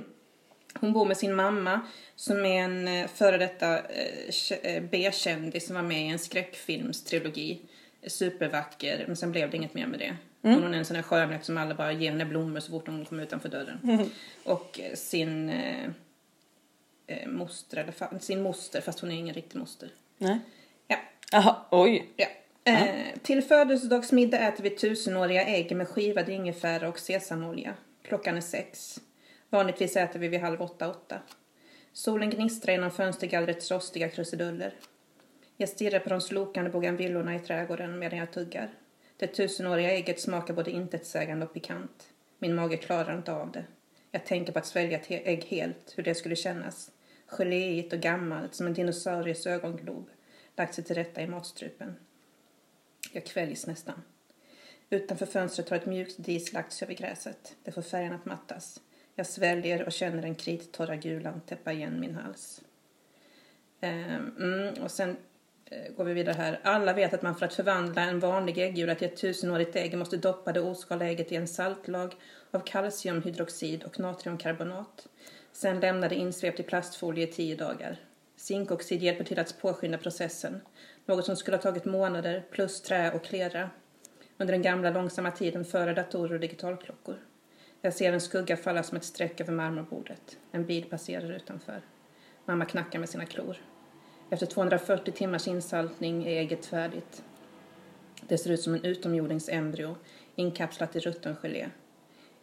Hon 0.80 0.92
bor 0.92 1.06
med 1.06 1.16
sin 1.16 1.34
mamma 1.34 1.80
som 2.16 2.44
är 2.44 2.62
en 2.64 2.88
eh, 2.88 3.06
före 3.08 3.38
detta 3.38 3.78
eh, 3.78 4.28
kä- 4.30 4.88
B-kändis 4.90 5.66
som 5.66 5.76
var 5.76 5.82
med 5.82 6.02
i 6.06 6.08
en 6.08 6.18
skräckfilmstrilogi. 6.18 7.60
Supervacker, 8.06 9.04
men 9.06 9.16
sen 9.16 9.32
blev 9.32 9.50
det 9.50 9.56
inget 9.56 9.74
mer 9.74 9.86
med 9.86 9.98
det. 9.98 10.16
Hon 10.42 10.74
är 10.74 10.78
en 10.78 10.84
sån 10.84 10.94
där 10.94 11.02
skönhet 11.02 11.44
som 11.44 11.58
alla 11.58 11.74
bara 11.74 11.92
ger 11.92 12.10
henne 12.10 12.24
blommor 12.24 12.60
så 12.60 12.70
fort 12.70 12.86
hon 12.86 13.04
kommer 13.04 13.22
utanför 13.22 13.48
dörren. 13.48 14.10
Och 14.44 14.80
eh, 14.80 14.94
sin 14.94 15.48
eh, 17.06 17.28
moster, 17.28 17.76
eller 17.76 18.18
sin 18.18 18.42
moster, 18.42 18.80
fast 18.80 19.00
hon 19.00 19.10
är 19.10 19.14
ingen 19.14 19.34
riktig 19.34 19.58
moster. 19.58 19.90
Nej. 20.18 20.38
Ja. 20.88 20.96
Jaha, 21.32 21.56
oj. 21.70 22.10
Ja. 22.16 22.26
Eh, 22.64 23.18
till 23.22 23.42
födelsedagsmiddag 23.42 24.38
äter 24.38 24.62
vi 24.62 24.70
tusenåriga 24.70 25.44
ägg 25.44 25.76
med 25.76 25.88
skivad 25.88 26.28
ingefära 26.28 26.88
och 26.88 26.98
sesamolja. 26.98 27.74
Klockan 28.02 28.36
är 28.36 28.40
sex. 28.40 29.00
Vanligtvis 29.50 29.96
äter 29.96 30.20
vi 30.20 30.28
vid 30.28 30.40
halv 30.40 30.62
åtta, 30.62 30.90
åtta. 30.90 31.18
Solen 31.92 32.30
gnistrar 32.30 32.72
genom 32.72 32.90
fönstergallrets 32.90 33.70
rostiga 33.70 34.08
krusiduller. 34.08 34.74
Jag 35.56 35.68
stirrar 35.68 35.98
på 35.98 36.08
de 36.08 36.20
slokande 36.20 36.70
bougainvillorna 36.70 37.36
i 37.36 37.38
trädgården 37.38 37.98
medan 37.98 38.18
jag 38.18 38.32
tuggar. 38.32 38.70
Det 39.16 39.26
tusenåriga 39.26 39.92
ägget 39.92 40.20
smakar 40.20 40.54
både 40.54 40.70
intetsägande 40.70 41.46
och 41.46 41.54
pikant. 41.54 42.10
Min 42.38 42.54
mage 42.54 42.76
klarar 42.76 43.16
inte 43.16 43.32
av 43.32 43.52
det. 43.52 43.64
Jag 44.10 44.24
tänker 44.26 44.52
på 44.52 44.58
att 44.58 44.66
svälja 44.66 44.98
ett 44.98 45.10
ägg 45.10 45.44
helt, 45.44 45.94
hur 45.96 46.02
det 46.02 46.14
skulle 46.14 46.36
kännas. 46.36 46.90
Geléigt 47.26 47.92
och 47.92 48.00
gammalt, 48.00 48.54
som 48.54 48.66
en 48.66 48.74
dinosauries 48.74 49.46
ögonglob, 49.46 50.10
lagt 50.56 50.74
sig 50.74 50.84
till 50.84 50.96
rätta 50.96 51.22
i 51.22 51.26
matstrupen. 51.26 51.96
Jag 53.12 53.26
kväljs 53.26 53.66
nästan. 53.66 54.02
Utanför 54.90 55.26
fönstret 55.26 55.68
har 55.68 55.76
ett 55.76 55.86
mjukt 55.86 56.14
dis 56.18 56.52
lagts 56.52 56.82
över 56.82 56.94
gräset. 56.94 57.56
Det 57.62 57.72
får 57.72 57.82
färgen 57.82 58.12
att 58.12 58.24
mattas. 58.24 58.80
Jag 59.14 59.26
sväljer 59.26 59.84
och 59.84 59.92
känner 59.92 60.22
den 60.22 60.34
krittorra 60.34 60.96
gulan 60.96 61.40
täppa 61.40 61.72
igen 61.72 62.00
min 62.00 62.14
hals. 62.14 62.62
Ehm, 63.80 64.36
mm, 64.38 64.82
och 64.82 64.90
sen 64.90 65.16
eh, 65.64 65.92
går 65.96 66.04
vi 66.04 66.14
vidare 66.14 66.34
här. 66.34 66.60
Alla 66.62 66.92
vet 66.92 67.14
att 67.14 67.22
man 67.22 67.36
för 67.36 67.46
att 67.46 67.54
förvandla 67.54 68.02
en 68.02 68.20
vanlig 68.20 68.58
äggula 68.58 68.94
till 68.94 69.06
ett 69.06 69.16
tusenårigt 69.16 69.76
ägg 69.76 69.98
måste 69.98 70.16
doppa 70.16 70.52
det 70.52 70.60
oskalade 70.60 71.10
ägget 71.10 71.32
i 71.32 71.36
en 71.36 71.48
saltlag 71.48 72.14
av 72.50 72.60
kalciumhydroxid 72.60 73.82
och 73.84 74.00
natriumkarbonat. 74.00 75.08
Sen 75.56 75.80
lämna 75.80 76.08
det 76.08 76.14
insvept 76.14 76.60
i 76.60 76.62
plastfolie 76.62 77.28
i 77.28 77.32
tio 77.32 77.56
dagar. 77.56 77.96
Zinkoxid 78.36 79.02
hjälper 79.02 79.24
till 79.24 79.38
att 79.38 79.58
påskynda 79.60 79.98
processen. 79.98 80.60
Något 81.06 81.24
som 81.24 81.36
skulle 81.36 81.56
ha 81.56 81.62
tagit 81.62 81.84
månader 81.84 82.44
plus 82.50 82.82
trä 82.82 83.12
och 83.12 83.24
klera. 83.24 83.70
Under 84.38 84.52
den 84.52 84.62
gamla 84.62 84.90
långsamma 84.90 85.30
tiden 85.30 85.64
före 85.64 85.94
datorer 85.94 86.34
och 86.34 86.40
digitalklockor. 86.40 87.16
Jag 87.80 87.94
ser 87.94 88.12
en 88.12 88.20
skugga 88.20 88.56
falla 88.56 88.82
som 88.82 88.96
ett 88.96 89.04
streck 89.04 89.40
över 89.40 89.52
marmorbordet. 89.52 90.38
En 90.52 90.66
bil 90.66 90.84
passerar 90.84 91.32
utanför. 91.32 91.80
Mamma 92.44 92.64
knackar 92.64 92.98
med 92.98 93.08
sina 93.08 93.26
klor. 93.26 93.56
Efter 94.30 94.46
240 94.46 95.12
timmars 95.12 95.48
insaltning 95.48 96.26
är 96.26 96.40
ägget 96.40 96.66
färdigt. 96.66 97.22
Det 98.28 98.38
ser 98.38 98.50
ut 98.50 98.60
som 98.60 98.74
en 98.74 98.84
utomjordingsembryo 98.84 99.96
inkapslat 100.34 100.96
i 100.96 101.00
rutten 101.00 101.36
gelé. 101.36 101.68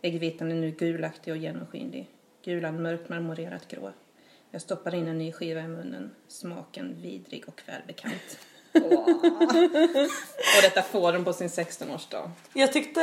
Äggvitan 0.01 0.51
är 0.51 0.55
nu 0.55 0.71
gulaktig 0.71 1.33
och 1.33 1.37
genomskinlig. 1.37 2.12
Gulan 2.43 2.81
mörkt 2.81 3.09
marmorerat 3.09 3.67
grå. 3.67 3.91
Jag 4.51 4.61
stoppar 4.61 4.95
in 4.95 5.07
en 5.07 5.17
ny 5.17 5.31
skiva 5.31 5.59
i 5.61 5.67
munnen. 5.67 6.11
Smaken 6.27 6.95
vidrig 7.01 7.43
och 7.47 7.61
välbekant. 7.65 8.37
och 8.73 10.61
detta 10.61 10.81
får 10.81 11.13
hon 11.13 11.23
på 11.25 11.33
sin 11.33 11.47
16-årsdag. 11.47 12.29
Jag 12.53 12.73
tyckte 12.73 12.99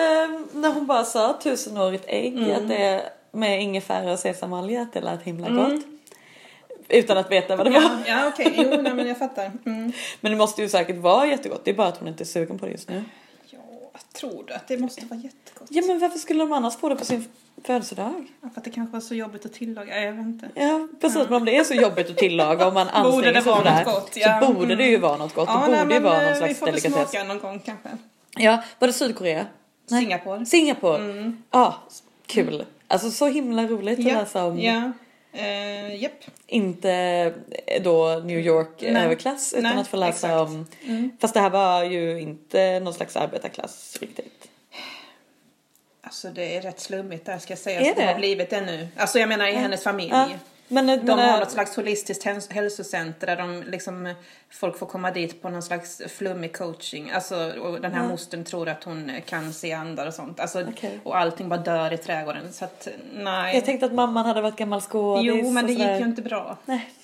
när 0.53 0.72
hon 0.72 0.86
bara 0.86 1.05
sa 1.05 1.38
tusenårigt 1.43 2.05
ägg 2.09 2.36
Mm. 2.36 2.51
att 2.51 2.68
det 2.68 3.12
med 3.30 3.62
ingefära 3.62 4.12
och 4.12 4.18
sesamolja 4.18 4.82
att 4.82 4.93
det 4.93 5.01
lät 5.01 5.22
himla 5.22 5.51
gott. 5.51 5.84
Utan 6.88 7.18
att 7.18 7.30
veta 7.32 7.57
vad 7.57 7.66
det 7.66 7.70
var. 7.70 7.80
Ja, 7.80 7.99
ja 8.07 8.28
okej. 8.28 8.53
Jo, 8.57 8.82
nej, 8.82 8.95
men 8.95 9.07
jag 9.07 9.18
fattar. 9.18 9.53
Mm. 9.66 9.93
Men 10.20 10.32
det 10.32 10.38
måste 10.38 10.62
ju 10.62 10.68
säkert 10.68 10.97
vara 10.97 11.26
jättegott. 11.26 11.64
Det 11.64 11.70
är 11.70 11.74
bara 11.74 11.88
att 11.88 11.97
hon 11.99 12.09
inte 12.09 12.22
är 12.22 12.26
sugen 12.26 12.59
på 12.59 12.66
det 12.66 12.72
just 12.72 12.88
nu. 12.88 13.05
Ja, 14.22 14.28
tror 14.28 14.44
du 14.46 14.52
att 14.54 14.68
det 14.68 14.78
måste 14.78 15.06
vara 15.06 15.20
jättegott? 15.20 15.68
Ja 15.70 15.82
men 15.86 15.98
varför 15.98 16.18
skulle 16.18 16.40
de 16.44 16.52
annars 16.52 16.76
få 16.76 16.88
det 16.88 16.96
på 16.96 17.04
sin 17.04 17.24
födelsedag? 17.64 18.26
Ja, 18.42 18.48
för 18.54 18.60
att 18.60 18.64
det 18.64 18.70
kanske 18.70 18.92
var 18.92 19.00
så 19.00 19.14
jobbigt 19.14 19.46
att 19.46 19.52
tillaga. 19.52 20.00
Jag 20.04 20.12
vet 20.12 20.26
inte. 20.26 20.48
Ja 20.54 20.88
precis 21.00 21.22
men 21.24 21.34
om 21.34 21.44
det 21.44 21.56
är 21.56 21.64
så 21.64 21.74
jobbigt 21.74 22.10
att 22.10 22.16
tillaga 22.16 22.66
och 22.66 22.74
man 22.74 22.86
Borde 23.02 23.08
anstränger 23.08 23.32
det 23.32 23.42
sig 23.42 23.50
vara 23.52 23.56
för 23.58 23.64
det 23.64 23.70
här. 23.70 23.84
något 23.84 23.94
gott, 23.94 24.16
ja. 24.16 24.40
Så 24.42 24.52
borde 24.52 24.76
det 24.76 24.86
ju 24.86 24.96
vara 24.98 25.16
något 25.16 25.34
gott. 25.34 25.48
det 25.48 25.54
borde 25.54 25.84
nej, 25.84 25.96
ju 25.96 26.00
vara 26.02 26.18
någon 26.22 26.32
eh, 26.32 26.36
slags 26.36 26.50
Vi 26.50 26.54
får 26.54 26.66
väl 26.66 26.74
delikatess. 26.74 27.10
smaka 27.10 27.24
någon 27.24 27.38
gång 27.38 27.58
kanske. 27.58 27.88
Ja, 28.36 28.62
var 28.78 28.88
det 28.88 28.92
Sydkorea? 28.94 29.46
Nej. 29.90 30.00
Singapore. 30.02 30.46
Singapore. 30.46 30.98
Mm. 30.98 31.42
Ja, 31.50 31.74
kul. 32.26 32.64
Alltså 32.88 33.10
så 33.10 33.26
himla 33.26 33.66
roligt 33.66 33.98
att 33.98 34.04
läsa 34.04 34.44
om. 34.44 34.58
Ja. 34.60 34.92
Eh, 35.32 36.02
japp. 36.02 36.24
Inte 36.46 36.92
eh, 37.66 37.82
då 37.82 38.22
New 38.24 38.38
York 38.38 38.68
Nej. 38.80 39.04
överklass 39.04 39.52
utan 39.52 39.62
Nej, 39.62 39.80
att 39.80 39.88
få 39.88 39.96
läsa 39.96 40.26
exakt. 40.26 40.40
om. 40.40 40.66
Mm. 40.86 41.10
Fast 41.20 41.34
det 41.34 41.40
här 41.40 41.50
var 41.50 41.84
ju 41.84 42.20
inte 42.20 42.80
någon 42.80 42.94
slags 42.94 43.16
arbetarklass 43.16 43.98
riktigt. 44.00 44.48
Alltså 46.02 46.28
det 46.28 46.56
är 46.56 46.62
rätt 46.62 46.80
slummigt 46.80 47.26
där 47.26 47.38
ska 47.38 47.52
jag 47.52 47.58
säga. 47.58 47.80
Är 47.80 47.94
det 47.94 48.00
det? 48.00 48.06
har 48.06 48.14
blivit 48.14 48.50
det 48.50 48.60
nu. 48.60 48.88
Alltså 48.96 49.18
jag 49.18 49.28
menar 49.28 49.46
i 49.46 49.52
hennes 49.52 49.82
familj. 49.82 50.10
Ja, 50.12 50.28
men, 50.70 50.86
men, 50.86 51.06
De 51.06 51.12
har 51.18 51.34
eh, 51.34 51.38
något 51.40 51.50
slags 51.50 51.76
holistiskt 51.76 52.24
häls- 52.24 52.52
hälsocenter 52.52 53.26
där 53.26 53.36
de 53.36 53.62
liksom, 53.66 54.14
folk 54.50 54.78
får 54.78 54.86
komma 54.86 55.10
dit 55.10 55.42
på 55.42 55.48
någon 55.48 55.62
slags 55.62 56.02
flummig 56.08 56.56
coaching. 56.56 57.10
Alltså, 57.10 57.52
och 57.60 57.80
den 57.80 57.92
här 57.92 58.02
Ja. 58.02 58.08
mostern 58.08 58.44
tror 58.44 58.68
att 58.68 58.84
hon 58.84 59.10
kan 59.26 59.52
se 59.52 59.72
andar 59.72 60.06
och 60.06 60.14
sånt. 60.14 60.40
Alltså, 60.40 60.64
Okej. 60.70 61.00
Och 61.04 61.18
allting 61.18 61.48
bara 61.48 61.60
dör 61.60 61.92
i 61.92 61.96
trädgården. 61.98 62.52
Så 62.52 62.64
att, 62.64 62.88
nej. 63.14 63.54
jag 63.54 63.64
tänkte 63.64 63.86
att 63.86 63.92
mamman 63.92 64.26
hade 64.26 64.40
varit 64.40 64.56
gammal 64.56 64.80
skådis. 64.80 65.24
jo, 65.26 65.50
men 65.50 65.66
det 65.66 65.72
gick 65.72 65.88
ju 66.00 66.04
inte 66.04 66.22
bra. 66.22 66.56
Nej. 66.64 66.90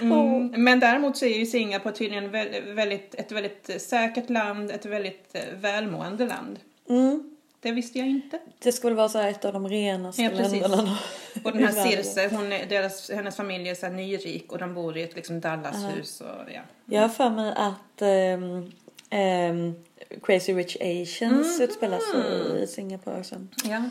Mm. 0.00 0.48
Men 0.64 0.80
däremot 0.80 1.16
så 1.16 1.24
är 1.24 1.38
ju 1.38 1.46
Singapore 1.46 1.94
tydligen 1.94 2.30
vä- 2.34 2.74
väldigt, 2.74 3.14
ett 3.14 3.32
väldigt 3.32 3.82
säkert 3.82 4.30
land, 4.30 4.70
ett 4.70 4.86
väldigt 4.86 5.30
eh, 5.32 5.42
välmående 5.54 6.26
land. 6.26 6.58
Mm. 6.88 7.37
Det 7.60 7.72
visste 7.72 7.98
jag 7.98 8.08
inte. 8.08 8.38
Det 8.58 8.72
skulle 8.72 8.94
vara 8.96 9.08
så 9.08 9.18
ett 9.18 9.44
av 9.44 9.52
de 9.52 9.68
renaste 9.68 10.22
Ja, 10.22 10.30
precis. 10.30 10.60
länderna. 10.62 10.98
Och 11.44 11.52
den 11.52 11.64
här. 11.66 12.02
Circe, 12.02 12.28
hon 12.36 12.52
är, 12.52 12.66
deras, 12.66 13.10
hennes 13.10 13.36
familj 13.36 13.68
är 13.68 13.74
så 13.74 13.88
nyrik 13.88 14.52
och 14.52 14.58
de 14.58 14.74
bor 14.74 14.96
i 14.96 15.02
ett 15.02 15.14
liksom 15.16 15.40
Dallashus 15.40 16.22
ja. 16.54 16.60
Jag 16.84 17.00
har 17.02 17.08
för 17.08 17.30
mig 17.30 17.52
att 17.56 18.02
ehm, 18.02 18.72
ehm, 19.10 19.74
Crazy 20.22 20.52
Rich 20.54 20.76
Asians 20.80 21.60
utspelar 21.60 21.98
sig 21.98 22.62
i 22.62 22.66
Singapore 22.66 23.20
också. 23.20 23.34
ja. 23.64 23.82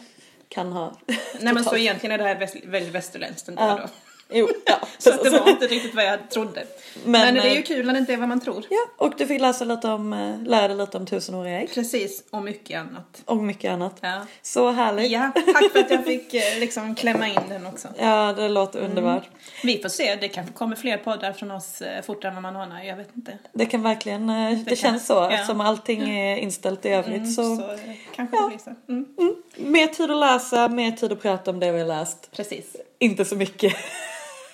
Kan 0.49 0.71
ha. 0.71 0.95
Nej 1.41 1.53
men 1.53 1.63
så 1.63 1.77
egentligen 1.77 2.13
är 2.13 2.17
det 2.17 2.23
här 2.29 2.39
väst, 2.39 2.55
väldigt 2.65 2.93
västerländskt 2.93 3.47
ändå 3.49 3.61
Ja. 3.61 3.79
då. 3.81 3.89
Jo, 4.29 4.49
ja. 4.65 4.79
Så 4.97 5.23
det 5.23 5.29
var 5.29 5.49
inte 5.49 5.67
riktigt 5.67 5.95
vad 5.95 6.05
jag 6.05 6.29
trodde. 6.29 6.63
Men, 7.05 7.11
Men, 7.11 7.33
det 7.33 7.41
är 7.41 7.53
ju 7.53 7.57
eh, 7.59 7.63
kul 7.63 7.85
när 7.85 7.93
det 7.93 7.99
inte 7.99 8.13
är 8.13 8.17
vad 8.17 8.29
man 8.29 8.39
tror. 8.41 8.63
Ja, 8.69 9.05
och 9.05 9.13
du 9.17 9.27
fick 9.27 9.41
läsa 9.41 9.65
lite 9.65 9.87
om, 9.87 10.13
eh, 10.13 10.41
lära 10.43 10.67
dig 10.67 10.77
lite 10.77 10.97
om 10.97 11.05
tusenåriga 11.05 11.61
ägg. 11.61 11.73
Precis, 11.73 12.23
och 12.29 12.41
mycket 12.43 12.79
annat. 12.79 13.21
Och 13.25 13.37
mycket 13.37 13.71
annat. 13.71 13.97
Ja. 14.01 14.21
Så 14.41 14.71
härligt. 14.71 15.11
ja, 15.11 15.31
tack 15.53 15.71
för 15.71 15.79
att 15.79 15.91
jag 15.91 16.05
fick 16.05 16.33
eh, 16.33 16.59
liksom 16.59 16.95
klämma 16.95 17.27
in 17.27 17.39
den 17.49 17.65
också. 17.65 17.87
Ja, 17.99 18.33
det 18.33 18.49
låter 18.49 18.79
underbart. 18.79 19.23
Vi 19.63 19.81
får 19.81 19.89
se, 19.89 20.15
det 20.15 20.27
kanske 20.27 20.53
kommer 20.53 20.75
fler 20.75 20.97
poddar 20.97 21.33
från 21.33 21.51
oss 21.51 21.81
fortare 22.05 22.29
än 22.29 22.35
vad 22.35 22.53
man 22.53 22.55
anar, 22.55 22.83
jag 22.83 22.95
vet 22.97 23.09
inte. 23.15 23.37
Det 23.53 23.65
kan 23.65 23.81
verkligen, 23.83 24.27
det, 24.27 24.63
kan- 24.67 24.75
känns 24.75 25.07
så. 25.07 25.13
ja. 25.13 25.31
Eftersom 25.31 25.61
allting 25.61 26.09
är 26.09 26.37
inställt 26.37 26.85
i 26.85 26.89
övrigt 26.89 27.17
Mm, 27.17 27.31
så. 27.31 27.55
så 27.55 27.77
kanske 28.15 28.37
det 28.41 28.47
blir 28.47 28.57
så. 28.57 28.75
Mm. 28.89 29.35
Mer 29.55 29.87
tid 29.87 30.11
att 30.11 30.17
läsa, 30.17 30.67
mer 30.67 30.91
tid 30.91 31.11
att 31.11 31.21
prata 31.21 31.51
om 31.51 31.59
det 31.59 31.71
vi 31.71 31.79
har 31.79 31.87
läst. 31.87 32.31
Precis. 32.31 32.75
Inte 32.99 33.25
så 33.25 33.35
mycket 33.35 33.73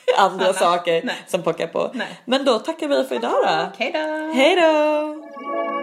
andra 0.18 0.46
Annat. 0.46 0.58
saker 0.60 1.02
Nej. 1.04 1.16
som 1.28 1.44
pockar 1.44 1.68
på. 1.68 1.92
Nej. 1.94 2.22
Men 2.26 2.46
då 2.46 2.60
tackar 2.60 2.88
vi 2.88 3.04
för 3.04 3.16
idag 3.16 3.32
då. 3.32 3.72
Hej 3.78 3.92
då! 3.94 4.34
Hej 4.34 4.56
då! 4.56 5.83